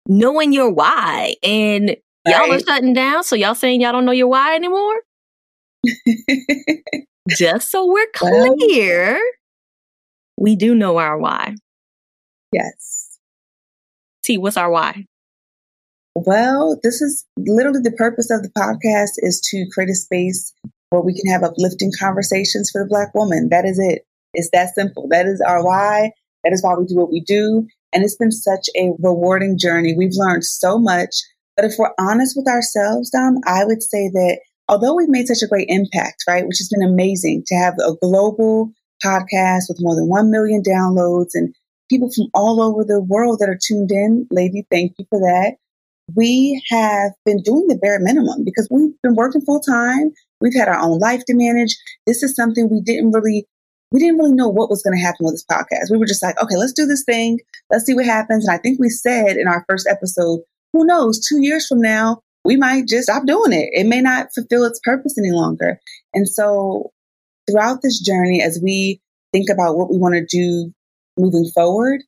knowing 0.08 0.52
your 0.52 0.72
why, 0.72 1.36
and 1.44 1.96
y'all 2.26 2.52
are 2.52 2.58
shutting 2.58 2.94
down. 2.94 3.22
So 3.22 3.36
y'all 3.36 3.54
saying 3.54 3.80
y'all 3.80 3.92
don't 3.92 4.04
know 4.04 4.10
your 4.10 4.26
why 4.26 4.56
anymore? 4.56 5.02
Just 7.28 7.70
so 7.70 7.86
we're 7.86 8.08
clear, 8.12 9.12
well, 9.14 9.22
we 10.36 10.56
do 10.56 10.74
know 10.74 10.98
our 10.98 11.18
why. 11.18 11.54
Yes. 12.52 13.18
T, 14.22 14.38
what's 14.38 14.56
our 14.56 14.70
why? 14.70 15.04
Well, 16.14 16.80
this 16.82 17.02
is 17.02 17.26
literally 17.38 17.80
the 17.82 17.92
purpose 17.92 18.30
of 18.30 18.42
the 18.42 18.50
podcast 18.50 19.12
is 19.18 19.40
to 19.50 19.66
create 19.72 19.90
a 19.90 19.94
space 19.94 20.52
where 20.90 21.02
we 21.02 21.14
can 21.14 21.30
have 21.30 21.42
uplifting 21.42 21.92
conversations 21.98 22.70
for 22.70 22.82
the 22.82 22.88
Black 22.88 23.14
woman. 23.14 23.48
That 23.50 23.64
is 23.64 23.78
it. 23.78 24.06
It's 24.32 24.50
that 24.52 24.74
simple. 24.74 25.08
That 25.10 25.26
is 25.26 25.42
our 25.46 25.64
why. 25.64 26.12
That 26.42 26.52
is 26.52 26.62
why 26.62 26.74
we 26.74 26.86
do 26.86 26.96
what 26.96 27.10
we 27.10 27.20
do. 27.20 27.66
And 27.92 28.04
it's 28.04 28.16
been 28.16 28.32
such 28.32 28.68
a 28.76 28.92
rewarding 28.98 29.58
journey. 29.58 29.94
We've 29.96 30.14
learned 30.14 30.44
so 30.44 30.78
much. 30.78 31.14
But 31.54 31.64
if 31.64 31.74
we're 31.78 31.92
honest 31.98 32.34
with 32.36 32.48
ourselves, 32.48 33.10
Dom, 33.10 33.38
I 33.46 33.64
would 33.64 33.82
say 33.82 34.08
that 34.08 34.40
although 34.68 34.94
we've 34.94 35.08
made 35.08 35.26
such 35.26 35.42
a 35.42 35.48
great 35.48 35.68
impact, 35.68 36.24
right, 36.28 36.46
which 36.46 36.58
has 36.58 36.68
been 36.68 36.86
amazing 36.86 37.44
to 37.46 37.54
have 37.56 37.74
a 37.78 37.94
global 38.00 38.72
podcast 39.04 39.64
with 39.68 39.78
more 39.80 39.94
than 39.94 40.08
1 40.08 40.30
million 40.30 40.62
downloads 40.62 41.30
and 41.34 41.54
people 41.88 42.10
from 42.14 42.26
all 42.34 42.60
over 42.62 42.84
the 42.84 43.00
world 43.00 43.38
that 43.40 43.48
are 43.48 43.58
tuned 43.60 43.90
in. 43.90 44.26
Lady, 44.30 44.66
thank 44.70 44.92
you 44.98 45.06
for 45.10 45.18
that. 45.20 45.56
We 46.14 46.62
have 46.70 47.12
been 47.24 47.42
doing 47.42 47.66
the 47.66 47.76
bare 47.76 47.98
minimum 48.00 48.44
because 48.44 48.68
we've 48.70 48.94
been 49.02 49.16
working 49.16 49.40
full 49.40 49.60
time. 49.60 50.12
We've 50.40 50.54
had 50.54 50.68
our 50.68 50.78
own 50.78 50.98
life 50.98 51.24
to 51.26 51.34
manage. 51.34 51.76
This 52.06 52.22
is 52.22 52.34
something 52.36 52.68
we 52.70 52.80
didn't 52.80 53.12
really 53.12 53.46
we 53.92 54.00
didn't 54.00 54.18
really 54.18 54.34
know 54.34 54.48
what 54.48 54.68
was 54.68 54.82
going 54.82 54.96
to 54.96 55.02
happen 55.02 55.24
with 55.24 55.34
this 55.34 55.44
podcast. 55.50 55.92
We 55.92 55.98
were 55.98 56.06
just 56.06 56.22
like, 56.22 56.40
okay, 56.42 56.56
let's 56.56 56.72
do 56.72 56.86
this 56.86 57.04
thing. 57.04 57.38
Let's 57.70 57.86
see 57.86 57.94
what 57.94 58.04
happens. 58.04 58.46
And 58.46 58.54
I 58.54 58.58
think 58.58 58.80
we 58.80 58.88
said 58.88 59.36
in 59.36 59.46
our 59.46 59.64
first 59.68 59.86
episode, 59.88 60.40
who 60.72 60.84
knows, 60.84 61.24
two 61.24 61.40
years 61.40 61.66
from 61.68 61.80
now, 61.80 62.20
we 62.44 62.56
might 62.56 62.88
just 62.88 63.04
stop 63.04 63.26
doing 63.26 63.52
it. 63.52 63.68
It 63.72 63.86
may 63.86 64.00
not 64.00 64.28
fulfill 64.34 64.64
its 64.64 64.80
purpose 64.82 65.16
any 65.18 65.30
longer. 65.30 65.80
And 66.14 66.28
so 66.28 66.92
throughout 67.48 67.82
this 67.82 68.00
journey, 68.00 68.42
as 68.42 68.60
we 68.62 69.00
think 69.32 69.48
about 69.50 69.76
what 69.76 69.90
we 69.90 69.98
want 69.98 70.14
to 70.14 70.24
do 70.24 70.72
moving 71.18 71.50
forward, 71.54 72.02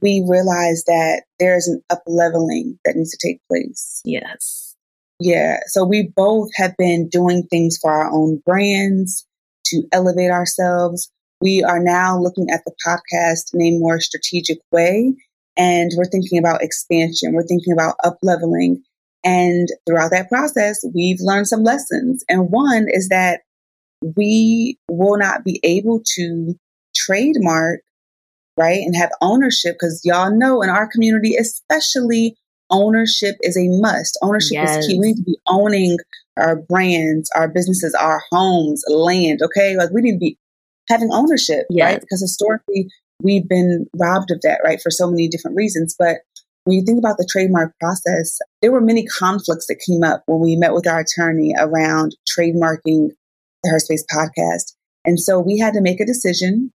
we 0.00 0.24
realize 0.26 0.84
that 0.86 1.24
there's 1.38 1.68
an 1.68 1.82
up 1.90 2.02
leveling 2.06 2.78
that 2.84 2.96
needs 2.96 3.10
to 3.10 3.28
take 3.28 3.40
place. 3.48 4.00
Yes. 4.04 4.74
Yeah. 5.20 5.58
So 5.66 5.84
we 5.84 6.10
both 6.16 6.48
have 6.56 6.74
been 6.76 7.08
doing 7.08 7.44
things 7.50 7.78
for 7.80 7.90
our 7.90 8.10
own 8.10 8.42
brands 8.44 9.26
to 9.66 9.82
elevate 9.92 10.30
ourselves. 10.30 11.10
We 11.40 11.62
are 11.62 11.82
now 11.82 12.18
looking 12.18 12.48
at 12.50 12.62
the 12.64 12.72
podcast 12.86 13.54
in 13.54 13.60
a 13.62 13.78
more 13.78 14.00
strategic 14.00 14.58
way. 14.70 15.14
And 15.56 15.90
we're 15.96 16.06
thinking 16.06 16.38
about 16.38 16.62
expansion. 16.62 17.34
We're 17.34 17.46
thinking 17.46 17.72
about 17.72 17.96
up 18.04 18.16
leveling. 18.22 18.82
And 19.24 19.68
throughout 19.86 20.10
that 20.10 20.28
process, 20.28 20.84
we've 20.94 21.20
learned 21.20 21.46
some 21.46 21.62
lessons. 21.62 22.24
And 22.28 22.50
one 22.50 22.86
is 22.88 23.08
that 23.08 23.42
we 24.16 24.78
will 24.88 25.18
not 25.18 25.44
be 25.44 25.60
able 25.62 26.02
to 26.16 26.54
trademark, 26.94 27.80
right, 28.56 28.80
and 28.80 28.96
have 28.96 29.10
ownership 29.20 29.76
because 29.76 30.00
y'all 30.04 30.36
know 30.36 30.62
in 30.62 30.68
our 30.68 30.88
community, 30.88 31.36
especially 31.36 32.36
ownership 32.70 33.36
is 33.42 33.56
a 33.56 33.68
must. 33.80 34.18
Ownership 34.22 34.52
yes. 34.52 34.78
is 34.78 34.86
key. 34.86 34.98
We 34.98 35.08
need 35.08 35.16
to 35.16 35.22
be 35.22 35.38
owning 35.48 35.98
our 36.36 36.56
brands, 36.56 37.30
our 37.36 37.48
businesses, 37.48 37.94
our 37.94 38.22
homes, 38.32 38.82
land. 38.88 39.40
Okay. 39.42 39.76
Like 39.76 39.90
we 39.90 40.00
need 40.00 40.12
to 40.12 40.18
be 40.18 40.38
having 40.88 41.10
ownership, 41.12 41.66
yes. 41.70 41.92
right? 41.92 42.00
Because 42.00 42.20
historically 42.20 42.88
we've 43.22 43.48
been 43.48 43.86
robbed 43.96 44.30
of 44.30 44.40
that, 44.42 44.60
right? 44.64 44.80
For 44.80 44.90
so 44.90 45.08
many 45.08 45.28
different 45.28 45.56
reasons. 45.56 45.94
But 45.98 46.18
when 46.64 46.76
you 46.76 46.84
think 46.84 46.98
about 46.98 47.16
the 47.18 47.28
trademark 47.30 47.78
process, 47.78 48.38
there 48.60 48.72
were 48.72 48.80
many 48.80 49.06
conflicts 49.06 49.66
that 49.66 49.82
came 49.86 50.02
up 50.02 50.22
when 50.26 50.40
we 50.40 50.56
met 50.56 50.74
with 50.74 50.86
our 50.86 51.00
attorney 51.00 51.54
around 51.58 52.16
trademarking 52.38 53.10
the 53.62 53.70
Her 53.70 53.78
Space 53.78 54.04
podcast. 54.12 54.74
And 55.04 55.18
so 55.18 55.40
we 55.40 55.58
had 55.58 55.74
to 55.74 55.80
make 55.80 56.00
a 56.00 56.06
decision 56.06 56.72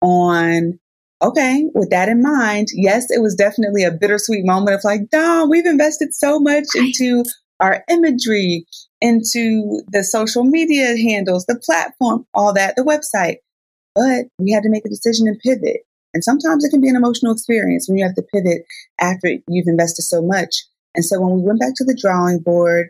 on, 0.00 0.78
okay, 1.22 1.64
with 1.74 1.90
that 1.90 2.08
in 2.08 2.22
mind, 2.22 2.68
yes, 2.74 3.10
it 3.10 3.20
was 3.20 3.34
definitely 3.34 3.84
a 3.84 3.90
bittersweet 3.90 4.44
moment 4.44 4.76
of 4.76 4.84
like, 4.84 5.10
Dom, 5.10 5.50
we've 5.50 5.66
invested 5.66 6.14
so 6.14 6.38
much 6.38 6.64
into 6.74 7.24
our 7.60 7.84
imagery, 7.90 8.66
into 9.00 9.82
the 9.92 10.04
social 10.04 10.44
media 10.44 10.96
handles, 10.96 11.46
the 11.46 11.60
platform, 11.64 12.26
all 12.34 12.52
that, 12.54 12.76
the 12.76 12.82
website. 12.82 13.36
But 13.94 14.26
we 14.38 14.52
had 14.52 14.62
to 14.62 14.70
make 14.70 14.84
a 14.84 14.90
decision 14.90 15.26
and 15.26 15.38
pivot. 15.38 15.80
And 16.12 16.24
sometimes 16.24 16.64
it 16.64 16.70
can 16.70 16.80
be 16.80 16.88
an 16.88 16.96
emotional 16.96 17.32
experience 17.32 17.88
when 17.88 17.98
you 17.98 18.04
have 18.04 18.14
to 18.14 18.22
pivot 18.22 18.62
after 19.00 19.28
you've 19.48 19.68
invested 19.68 20.02
so 20.02 20.22
much. 20.22 20.64
And 20.94 21.04
so 21.04 21.20
when 21.20 21.36
we 21.36 21.42
went 21.42 21.60
back 21.60 21.74
to 21.76 21.84
the 21.84 21.98
drawing 21.98 22.38
board, 22.38 22.88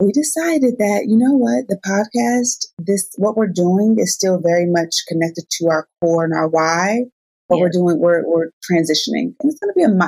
we 0.00 0.12
decided 0.12 0.78
that, 0.78 1.06
you 1.08 1.16
know 1.16 1.32
what, 1.32 1.66
the 1.68 1.78
podcast, 1.84 2.66
this, 2.78 3.10
what 3.16 3.36
we're 3.36 3.48
doing 3.48 3.96
is 3.98 4.14
still 4.14 4.40
very 4.40 4.66
much 4.66 4.94
connected 5.08 5.44
to 5.50 5.68
our 5.68 5.88
core 6.00 6.24
and 6.24 6.34
our 6.34 6.48
why. 6.48 7.04
What 7.48 7.56
yeah. 7.56 7.62
we're 7.62 7.70
doing, 7.70 7.98
we're, 7.98 8.24
we're 8.26 8.50
transitioning. 8.70 9.34
And 9.40 9.50
it's 9.50 9.58
going 9.58 9.72
to 9.72 9.76
be 9.76 9.82
a, 9.82 9.88
mi- 9.88 10.06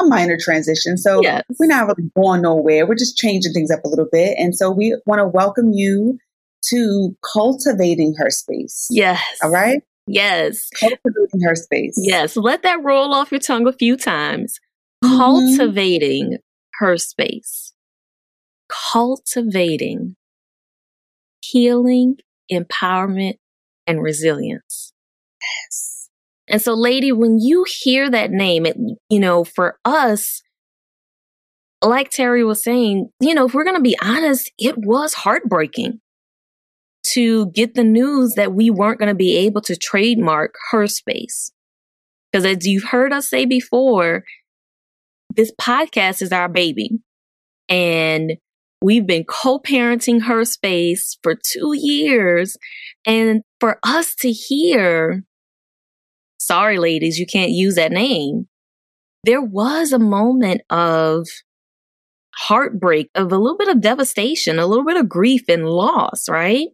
a 0.00 0.04
minor 0.04 0.36
transition. 0.38 0.98
So 0.98 1.22
yes. 1.22 1.44
we're 1.58 1.66
not 1.66 1.86
really 1.86 2.10
going 2.14 2.42
nowhere. 2.42 2.86
We're 2.86 2.94
just 2.94 3.16
changing 3.16 3.52
things 3.52 3.70
up 3.70 3.84
a 3.84 3.88
little 3.88 4.08
bit. 4.10 4.36
And 4.38 4.54
so 4.54 4.70
we 4.70 4.96
want 5.06 5.20
to 5.20 5.26
welcome 5.26 5.72
you 5.72 6.18
to 6.66 7.16
cultivating 7.32 8.14
her 8.18 8.30
space. 8.30 8.88
Yes. 8.90 9.22
All 9.42 9.50
right. 9.50 9.82
Yes. 10.06 10.68
Cultivating 10.78 11.40
her 11.44 11.54
space. 11.54 11.94
Yes. 11.96 12.36
Let 12.36 12.62
that 12.64 12.82
roll 12.82 13.14
off 13.14 13.30
your 13.30 13.40
tongue 13.40 13.66
a 13.66 13.72
few 13.72 13.96
times. 13.96 14.58
Mm-hmm. 15.02 15.16
Cultivating 15.16 16.38
her 16.74 16.98
space 16.98 17.71
cultivating 18.90 20.16
healing, 21.42 22.16
empowerment, 22.50 23.34
and 23.86 24.02
resilience. 24.02 24.92
Yes. 25.40 26.08
And 26.48 26.62
so, 26.62 26.74
lady, 26.74 27.12
when 27.12 27.38
you 27.38 27.64
hear 27.66 28.10
that 28.10 28.30
name, 28.30 28.66
it, 28.66 28.76
you 29.08 29.20
know, 29.20 29.44
for 29.44 29.78
us, 29.84 30.42
like 31.82 32.10
Terri 32.10 32.46
was 32.46 32.62
saying, 32.62 33.10
you 33.20 33.34
know, 33.34 33.46
if 33.46 33.54
we're 33.54 33.64
going 33.64 33.76
to 33.76 33.82
be 33.82 33.98
honest, 34.00 34.50
it 34.58 34.76
was 34.78 35.14
heartbreaking 35.14 36.00
to 37.04 37.46
get 37.50 37.74
the 37.74 37.84
news 37.84 38.34
that 38.34 38.52
we 38.52 38.70
weren't 38.70 38.98
going 38.98 39.08
to 39.08 39.14
be 39.14 39.36
able 39.36 39.60
to 39.62 39.76
trademark 39.76 40.54
her 40.70 40.86
space. 40.86 41.50
Because 42.30 42.46
as 42.46 42.66
you've 42.66 42.84
heard 42.84 43.12
us 43.12 43.28
say 43.28 43.44
before, 43.44 44.24
this 45.34 45.52
podcast 45.60 46.22
is 46.22 46.32
our 46.32 46.48
baby. 46.48 47.00
And 47.68 48.34
we've 48.82 49.06
been 49.06 49.24
co 49.24 49.58
parenting 49.58 50.22
her 50.22 50.44
space 50.44 51.18
for 51.22 51.34
two 51.34 51.72
years. 51.74 52.56
And 53.06 53.42
for 53.60 53.78
us 53.82 54.14
to 54.16 54.30
hear, 54.30 55.22
sorry, 56.38 56.78
ladies, 56.78 57.18
you 57.18 57.26
can't 57.26 57.50
use 57.50 57.76
that 57.76 57.92
name. 57.92 58.48
There 59.24 59.42
was 59.42 59.92
a 59.92 59.98
moment 59.98 60.62
of 60.70 61.28
heartbreak, 62.34 63.10
of 63.14 63.30
a 63.32 63.38
little 63.38 63.56
bit 63.56 63.68
of 63.68 63.80
devastation, 63.80 64.58
a 64.58 64.66
little 64.66 64.84
bit 64.84 64.96
of 64.96 65.08
grief 65.08 65.42
and 65.48 65.68
loss, 65.68 66.28
right? 66.28 66.68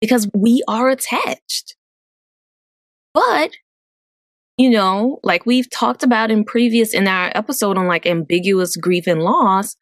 Because 0.00 0.28
we 0.34 0.62
are 0.66 0.90
attached. 0.90 1.76
But 3.12 3.52
you 4.56 4.70
know, 4.70 5.18
like 5.24 5.46
we've 5.46 5.68
talked 5.70 6.04
about 6.04 6.30
in 6.30 6.44
previous 6.44 6.94
in 6.94 7.08
our 7.08 7.32
episode 7.34 7.76
on 7.76 7.88
like 7.88 8.06
ambiguous 8.06 8.76
grief 8.76 9.06
and 9.08 9.22
loss, 9.22 9.76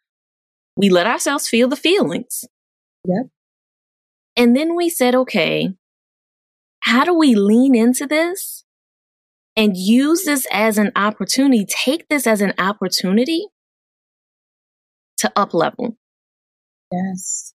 we 0.77 0.89
let 0.89 1.07
ourselves 1.07 1.49
feel 1.49 1.69
the 1.69 1.77
feelings. 1.77 2.45
Yep. 3.07 3.27
And 4.37 4.57
then 4.57 4.75
we 4.75 4.89
said, 4.89 5.15
okay, 5.15 5.75
how 6.81 7.05
do 7.05 7.15
we 7.15 7.35
lean 7.35 7.75
into 7.75 8.07
this 8.07 8.65
and 9.57 9.77
use 9.77 10.25
this 10.25 10.47
as 10.51 10.79
an 10.79 10.91
opportunity, 10.97 11.67
take 11.67 12.09
this 12.09 12.27
as 12.27 12.41
an 12.41 12.55
opportunity 12.59 13.47
to 15.19 15.31
up 15.37 15.53
level? 15.53 15.97
Yes. 16.91 17.53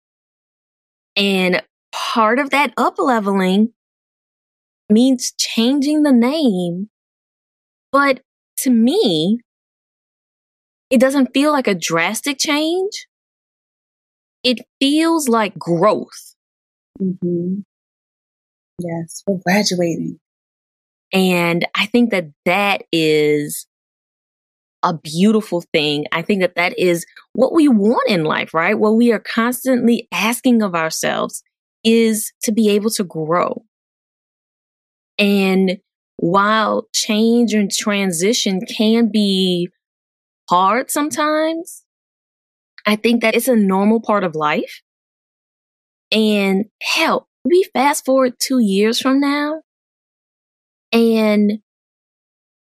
And 1.16 1.64
part 1.92 2.40
of 2.40 2.50
that 2.50 2.74
up 2.76 2.96
leveling 2.98 3.74
means 4.90 5.34
changing 5.38 6.04
the 6.04 6.12
name 6.12 6.90
but 7.94 8.22
to 8.58 8.72
me, 8.72 9.40
it 10.94 11.00
doesn't 11.00 11.34
feel 11.34 11.52
like 11.52 11.68
a 11.68 11.74
drastic 11.74 12.38
change. 12.38 13.08
It 14.44 14.60
feels 14.80 15.28
like 15.28 15.58
growth. 15.58 16.36
Mm-hmm. 17.02 17.62
Yes, 18.78 19.24
we're 19.26 19.40
graduating. 19.44 20.20
And 21.12 21.68
I 21.74 21.88
think 21.88 22.12
that 22.12 22.28
that 22.46 22.84
is 22.92 23.66
a 24.84 24.94
beautiful 24.94 25.64
thing. 25.74 26.06
I 26.12 26.22
think 26.22 26.42
that 26.42 26.58
that 26.58 26.78
is 26.78 27.08
what 27.34 27.56
we 27.56 27.68
want 27.68 28.08
in 28.08 28.24
life, 28.24 28.54
right? 28.54 28.78
What 28.78 28.96
we 28.96 29.12
are 29.12 29.20
constantly 29.20 30.08
asking 30.12 30.62
of 30.62 30.76
ourselves 30.76 31.42
is 31.84 32.32
to 32.44 32.52
be 32.52 32.70
able 32.70 32.92
to 32.92 33.04
grow. 33.04 33.64
And 35.18 35.80
while 36.18 36.88
change 36.94 37.56
and 37.56 37.72
transition 37.72 38.62
can 38.68 39.10
be 39.12 39.70
hard 40.50 40.92
sometimes, 40.92 41.84
I 42.86 42.96
think 42.96 43.22
that 43.22 43.36
it's 43.36 43.48
a 43.48 43.56
normal 43.56 44.02
part 44.02 44.24
of 44.24 44.36
life. 44.36 44.82
And 46.12 46.66
hell, 46.82 47.28
we 47.46 47.64
fast 47.74 48.06
forward 48.06 48.34
two 48.40 48.60
years 48.60 49.00
from 49.00 49.20
now 49.20 49.62
and 50.92 51.60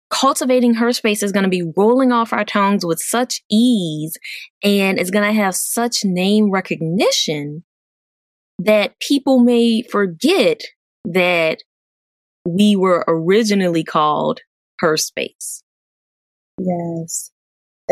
cultivating 0.10 0.76
her 0.76 0.92
space 0.92 1.24
is 1.24 1.32
going 1.32 1.44
to 1.44 1.50
be 1.50 1.72
rolling 1.76 2.12
off 2.12 2.34
our 2.34 2.44
tongues 2.44 2.86
with 2.86 3.00
such 3.00 3.42
ease 3.50 4.18
and 4.62 5.00
it's 5.00 5.10
going 5.10 5.26
to 5.26 5.34
have 5.34 5.56
such 5.56 6.04
name 6.04 6.52
recognition 6.52 7.64
that 8.60 9.00
people 9.00 9.40
may 9.40 9.82
forget 9.82 10.62
that 11.06 11.64
we 12.46 12.76
were 12.76 13.04
originally 13.08 13.84
called 13.84 14.42
her 14.80 14.98
space. 14.98 15.64
Yes. 16.60 17.31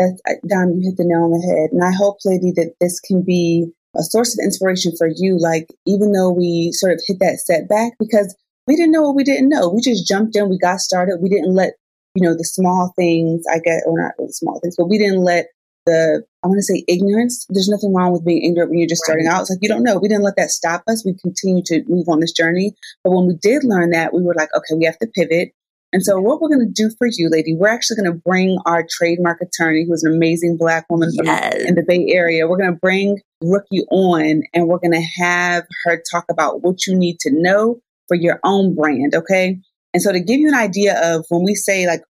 That's, 0.00 0.20
uh, 0.26 0.40
Dom, 0.48 0.72
you 0.72 0.88
hit 0.88 0.96
the 0.96 1.04
nail 1.04 1.24
on 1.24 1.36
the 1.36 1.44
head. 1.44 1.70
And 1.72 1.84
I 1.84 1.92
hope, 1.92 2.16
lady, 2.24 2.52
that 2.56 2.72
this 2.80 3.00
can 3.00 3.22
be 3.22 3.70
a 3.96 4.02
source 4.02 4.32
of 4.32 4.42
inspiration 4.42 4.96
for 4.96 5.08
you. 5.14 5.36
Like, 5.38 5.68
even 5.86 6.12
though 6.12 6.30
we 6.30 6.72
sort 6.72 6.92
of 6.92 7.02
hit 7.06 7.18
that 7.20 7.40
setback, 7.44 7.92
because 7.98 8.34
we 8.66 8.76
didn't 8.76 8.92
know 8.92 9.02
what 9.02 9.16
we 9.16 9.24
didn't 9.24 9.48
know. 9.48 9.68
We 9.68 9.82
just 9.82 10.08
jumped 10.08 10.36
in, 10.36 10.48
we 10.48 10.58
got 10.58 10.80
started. 10.80 11.18
We 11.20 11.28
didn't 11.28 11.54
let, 11.54 11.74
you 12.14 12.22
know, 12.22 12.34
the 12.34 12.44
small 12.44 12.94
things, 12.96 13.44
I 13.50 13.58
get, 13.58 13.82
or 13.86 14.00
not 14.00 14.14
really 14.18 14.32
small 14.32 14.60
things, 14.60 14.76
but 14.76 14.88
we 14.88 14.96
didn't 14.96 15.20
let 15.22 15.48
the 15.86 16.24
I 16.42 16.46
want 16.46 16.58
to 16.58 16.62
say 16.62 16.84
ignorance. 16.88 17.46
There's 17.50 17.68
nothing 17.68 17.92
wrong 17.92 18.12
with 18.12 18.24
being 18.24 18.42
ignorant 18.42 18.70
when 18.70 18.78
you're 18.78 18.88
just 18.88 19.02
starting 19.02 19.26
out. 19.26 19.42
It's 19.42 19.50
like 19.50 19.58
you 19.60 19.68
don't 19.68 19.82
know. 19.82 19.98
We 19.98 20.08
didn't 20.08 20.24
let 20.24 20.36
that 20.36 20.50
stop 20.50 20.82
us. 20.88 21.04
We 21.04 21.14
continue 21.14 21.62
to 21.66 21.84
move 21.86 22.08
on 22.08 22.20
this 22.20 22.32
journey. 22.32 22.74
But 23.04 23.12
when 23.12 23.26
we 23.26 23.34
did 23.34 23.64
learn 23.64 23.90
that, 23.90 24.14
we 24.14 24.22
were 24.22 24.34
like, 24.34 24.48
okay, 24.54 24.74
we 24.76 24.84
have 24.84 24.98
to 24.98 25.06
pivot. 25.06 25.52
And 25.92 26.04
so 26.04 26.20
what 26.20 26.40
we're 26.40 26.48
going 26.48 26.66
to 26.66 26.72
do 26.72 26.90
for 26.98 27.08
you, 27.10 27.28
lady, 27.28 27.54
we're 27.54 27.68
actually 27.68 27.96
going 27.96 28.12
to 28.12 28.18
bring 28.24 28.58
our 28.64 28.86
trademark 28.88 29.40
attorney, 29.40 29.84
who's 29.88 30.04
an 30.04 30.14
amazing 30.14 30.56
black 30.56 30.86
woman 30.88 31.10
from 31.16 31.26
yes. 31.26 31.54
in 31.66 31.74
the 31.74 31.82
Bay 31.82 32.06
Area. 32.10 32.46
We're 32.46 32.58
going 32.58 32.72
to 32.72 32.78
bring 32.78 33.18
Rookie 33.42 33.84
on 33.90 34.42
and 34.54 34.68
we're 34.68 34.78
going 34.78 34.92
to 34.92 35.22
have 35.22 35.64
her 35.84 36.00
talk 36.10 36.26
about 36.30 36.62
what 36.62 36.86
you 36.86 36.96
need 36.96 37.18
to 37.20 37.30
know 37.32 37.80
for 38.06 38.14
your 38.14 38.38
own 38.44 38.74
brand. 38.74 39.14
Okay. 39.14 39.58
And 39.92 40.02
so 40.02 40.12
to 40.12 40.20
give 40.20 40.38
you 40.38 40.48
an 40.48 40.54
idea 40.54 40.96
of 41.02 41.26
when 41.28 41.42
we 41.42 41.54
say 41.56 41.86
like 41.86 42.02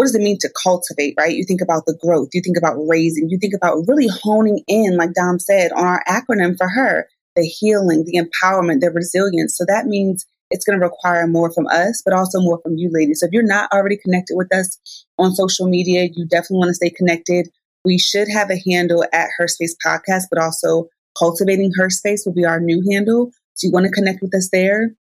what 0.00 0.06
does 0.06 0.14
it 0.14 0.22
mean 0.22 0.38
to 0.38 0.50
cultivate, 0.62 1.12
right? 1.18 1.36
You 1.36 1.44
think 1.44 1.60
about 1.60 1.84
the 1.84 1.94
growth, 2.02 2.30
you 2.32 2.40
think 2.40 2.56
about 2.56 2.76
raising, 2.88 3.28
you 3.28 3.36
think 3.38 3.52
about 3.54 3.84
really 3.86 4.08
honing 4.08 4.64
in, 4.66 4.96
like 4.96 5.12
Dom 5.12 5.38
said, 5.38 5.72
on 5.72 5.84
our 5.84 6.02
acronym 6.08 6.56
for 6.56 6.70
her, 6.70 7.06
the 7.36 7.42
healing, 7.42 8.04
the 8.06 8.18
empowerment, 8.18 8.80
the 8.80 8.90
resilience. 8.90 9.58
So 9.58 9.66
that 9.68 9.84
means 9.84 10.24
it's 10.50 10.64
going 10.64 10.78
to 10.78 10.84
require 10.84 11.26
more 11.26 11.52
from 11.52 11.66
us, 11.68 12.02
but 12.04 12.14
also 12.14 12.40
more 12.40 12.60
from 12.62 12.76
you, 12.76 12.90
ladies. 12.92 13.20
So 13.20 13.26
if 13.26 13.32
you're 13.32 13.42
not 13.42 13.70
already 13.72 13.96
connected 13.96 14.36
with 14.36 14.52
us 14.54 14.78
on 15.18 15.34
social 15.34 15.68
media, 15.68 16.08
you 16.12 16.26
definitely 16.26 16.58
want 16.58 16.70
to 16.70 16.74
stay 16.74 16.90
connected. 16.90 17.48
We 17.84 17.98
should 17.98 18.28
have 18.28 18.50
a 18.50 18.60
handle 18.70 19.04
at 19.12 19.28
Her 19.38 19.48
Space 19.48 19.76
Podcast, 19.84 20.24
but 20.30 20.42
also 20.42 20.88
Cultivating 21.18 21.72
Her 21.76 21.90
Space 21.90 22.24
will 22.26 22.34
be 22.34 22.44
our 22.44 22.60
new 22.60 22.82
handle. 22.90 23.30
So 23.54 23.68
you 23.68 23.72
want 23.72 23.86
to 23.86 23.92
connect 23.92 24.22
with 24.22 24.34
us 24.34 24.48
there. 24.52 24.94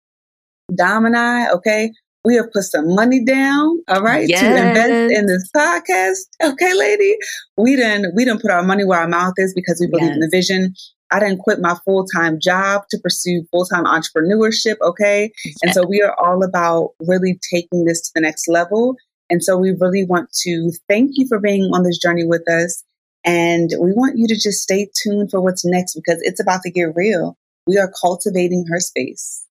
Dom 0.75 1.05
and 1.05 1.17
I, 1.17 1.49
okay, 1.51 1.91
we 2.25 2.35
have 2.35 2.51
put 2.53 2.63
some 2.63 2.93
money 2.93 3.23
down, 3.23 3.79
all 3.87 4.01
right, 4.01 4.27
yes. 4.27 4.41
to 4.41 4.47
invest 4.47 5.13
in 5.17 5.25
this 5.25 5.49
podcast. 5.55 6.19
Okay, 6.43 6.73
lady. 6.73 7.15
We 7.57 7.75
didn't 7.75 8.13
we 8.15 8.25
didn't 8.25 8.41
put 8.41 8.51
our 8.51 8.63
money 8.63 8.85
where 8.85 8.99
our 8.99 9.07
mouth 9.07 9.33
is 9.37 9.53
because 9.53 9.79
we 9.79 9.87
believe 9.87 10.07
yes. 10.07 10.15
in 10.15 10.19
the 10.19 10.29
vision. 10.31 10.73
I 11.11 11.19
didn't 11.19 11.39
quit 11.39 11.59
my 11.59 11.75
full 11.85 12.05
time 12.05 12.39
job 12.39 12.83
to 12.89 12.99
pursue 12.99 13.45
full 13.51 13.65
time 13.65 13.85
entrepreneurship. 13.85 14.75
Okay. 14.81 15.31
Yes. 15.43 15.55
And 15.63 15.73
so 15.73 15.85
we 15.87 16.01
are 16.01 16.15
all 16.19 16.43
about 16.43 16.91
really 16.99 17.39
taking 17.51 17.85
this 17.85 18.01
to 18.01 18.11
the 18.15 18.21
next 18.21 18.47
level. 18.47 18.95
And 19.29 19.43
so 19.43 19.57
we 19.57 19.75
really 19.79 20.05
want 20.05 20.31
to 20.43 20.71
thank 20.87 21.11
you 21.13 21.27
for 21.27 21.39
being 21.39 21.71
on 21.73 21.83
this 21.83 21.99
journey 21.99 22.25
with 22.25 22.47
us. 22.49 22.83
And 23.25 23.69
we 23.79 23.91
want 23.91 24.17
you 24.17 24.27
to 24.27 24.35
just 24.35 24.63
stay 24.63 24.89
tuned 25.03 25.29
for 25.29 25.41
what's 25.41 25.65
next 25.65 25.95
because 25.95 26.19
it's 26.21 26.39
about 26.39 26.61
to 26.63 26.71
get 26.71 26.95
real. 26.95 27.37
We 27.67 27.77
are 27.77 27.91
cultivating 28.01 28.65
her 28.69 28.79
space. 28.79 29.45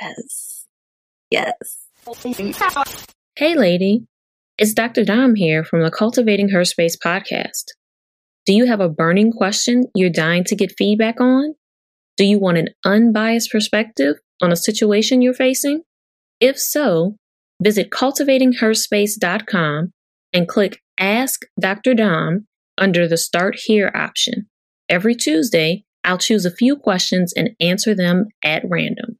Yes. 0.00 0.66
Yes. 1.30 1.52
Hey, 3.34 3.56
lady. 3.56 4.06
It's 4.56 4.74
Dr. 4.74 5.04
Dom 5.04 5.34
here 5.34 5.64
from 5.64 5.82
the 5.82 5.90
Cultivating 5.90 6.50
Her 6.50 6.64
Space 6.64 6.96
podcast. 6.96 7.64
Do 8.46 8.52
you 8.52 8.66
have 8.66 8.80
a 8.80 8.90
burning 8.90 9.32
question 9.32 9.84
you're 9.94 10.10
dying 10.10 10.44
to 10.44 10.56
get 10.56 10.74
feedback 10.76 11.20
on? 11.20 11.54
Do 12.16 12.24
you 12.24 12.38
want 12.38 12.58
an 12.58 12.68
unbiased 12.84 13.50
perspective 13.50 14.16
on 14.42 14.52
a 14.52 14.56
situation 14.56 15.22
you're 15.22 15.32
facing? 15.32 15.82
If 16.40 16.58
so, 16.58 17.16
visit 17.62 17.90
cultivatingherspace.com 17.90 19.92
and 20.34 20.48
click 20.48 20.82
Ask 21.00 21.46
Dr. 21.58 21.94
Dom 21.94 22.46
under 22.76 23.08
the 23.08 23.16
Start 23.16 23.56
Here 23.64 23.90
option. 23.94 24.48
Every 24.88 25.14
Tuesday, 25.14 25.84
I'll 26.04 26.18
choose 26.18 26.44
a 26.44 26.50
few 26.50 26.76
questions 26.76 27.32
and 27.34 27.50
answer 27.60 27.94
them 27.94 28.26
at 28.42 28.62
random. 28.68 29.16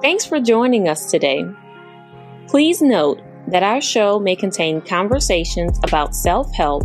Thanks 0.00 0.24
for 0.24 0.40
joining 0.40 0.88
us 0.88 1.10
today. 1.10 1.44
Please 2.48 2.80
note 2.80 3.20
that 3.48 3.62
our 3.62 3.80
show 3.80 4.18
may 4.18 4.34
contain 4.34 4.80
conversations 4.80 5.78
about 5.84 6.14
self 6.14 6.52
help, 6.54 6.84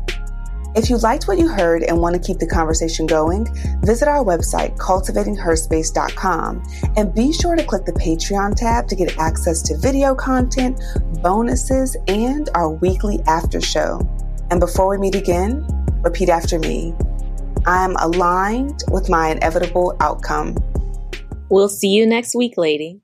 If 0.75 0.89
you 0.89 0.97
liked 0.97 1.27
what 1.27 1.37
you 1.37 1.47
heard 1.47 1.83
and 1.83 1.99
want 1.99 2.15
to 2.15 2.21
keep 2.21 2.39
the 2.39 2.47
conversation 2.47 3.05
going, 3.05 3.47
visit 3.83 4.07
our 4.07 4.23
website, 4.23 4.77
cultivatingherspace.com, 4.77 6.63
and 6.95 7.13
be 7.13 7.33
sure 7.33 7.55
to 7.55 7.63
click 7.63 7.85
the 7.85 7.93
Patreon 7.93 8.55
tab 8.55 8.87
to 8.87 8.95
get 8.95 9.17
access 9.17 9.61
to 9.63 9.77
video 9.77 10.15
content, 10.15 10.81
bonuses, 11.21 11.97
and 12.07 12.49
our 12.55 12.69
weekly 12.69 13.19
after 13.27 13.59
show. 13.59 13.99
And 14.49 14.59
before 14.59 14.89
we 14.89 14.97
meet 14.97 15.15
again, 15.15 15.65
Repeat 16.03 16.29
after 16.29 16.57
me. 16.57 16.95
I 17.67 17.85
am 17.85 17.95
aligned 17.97 18.83
with 18.89 19.07
my 19.07 19.29
inevitable 19.29 19.95
outcome. 19.99 20.57
We'll 21.49 21.69
see 21.69 21.89
you 21.89 22.07
next 22.07 22.33
week, 22.33 22.55
lady. 22.57 23.01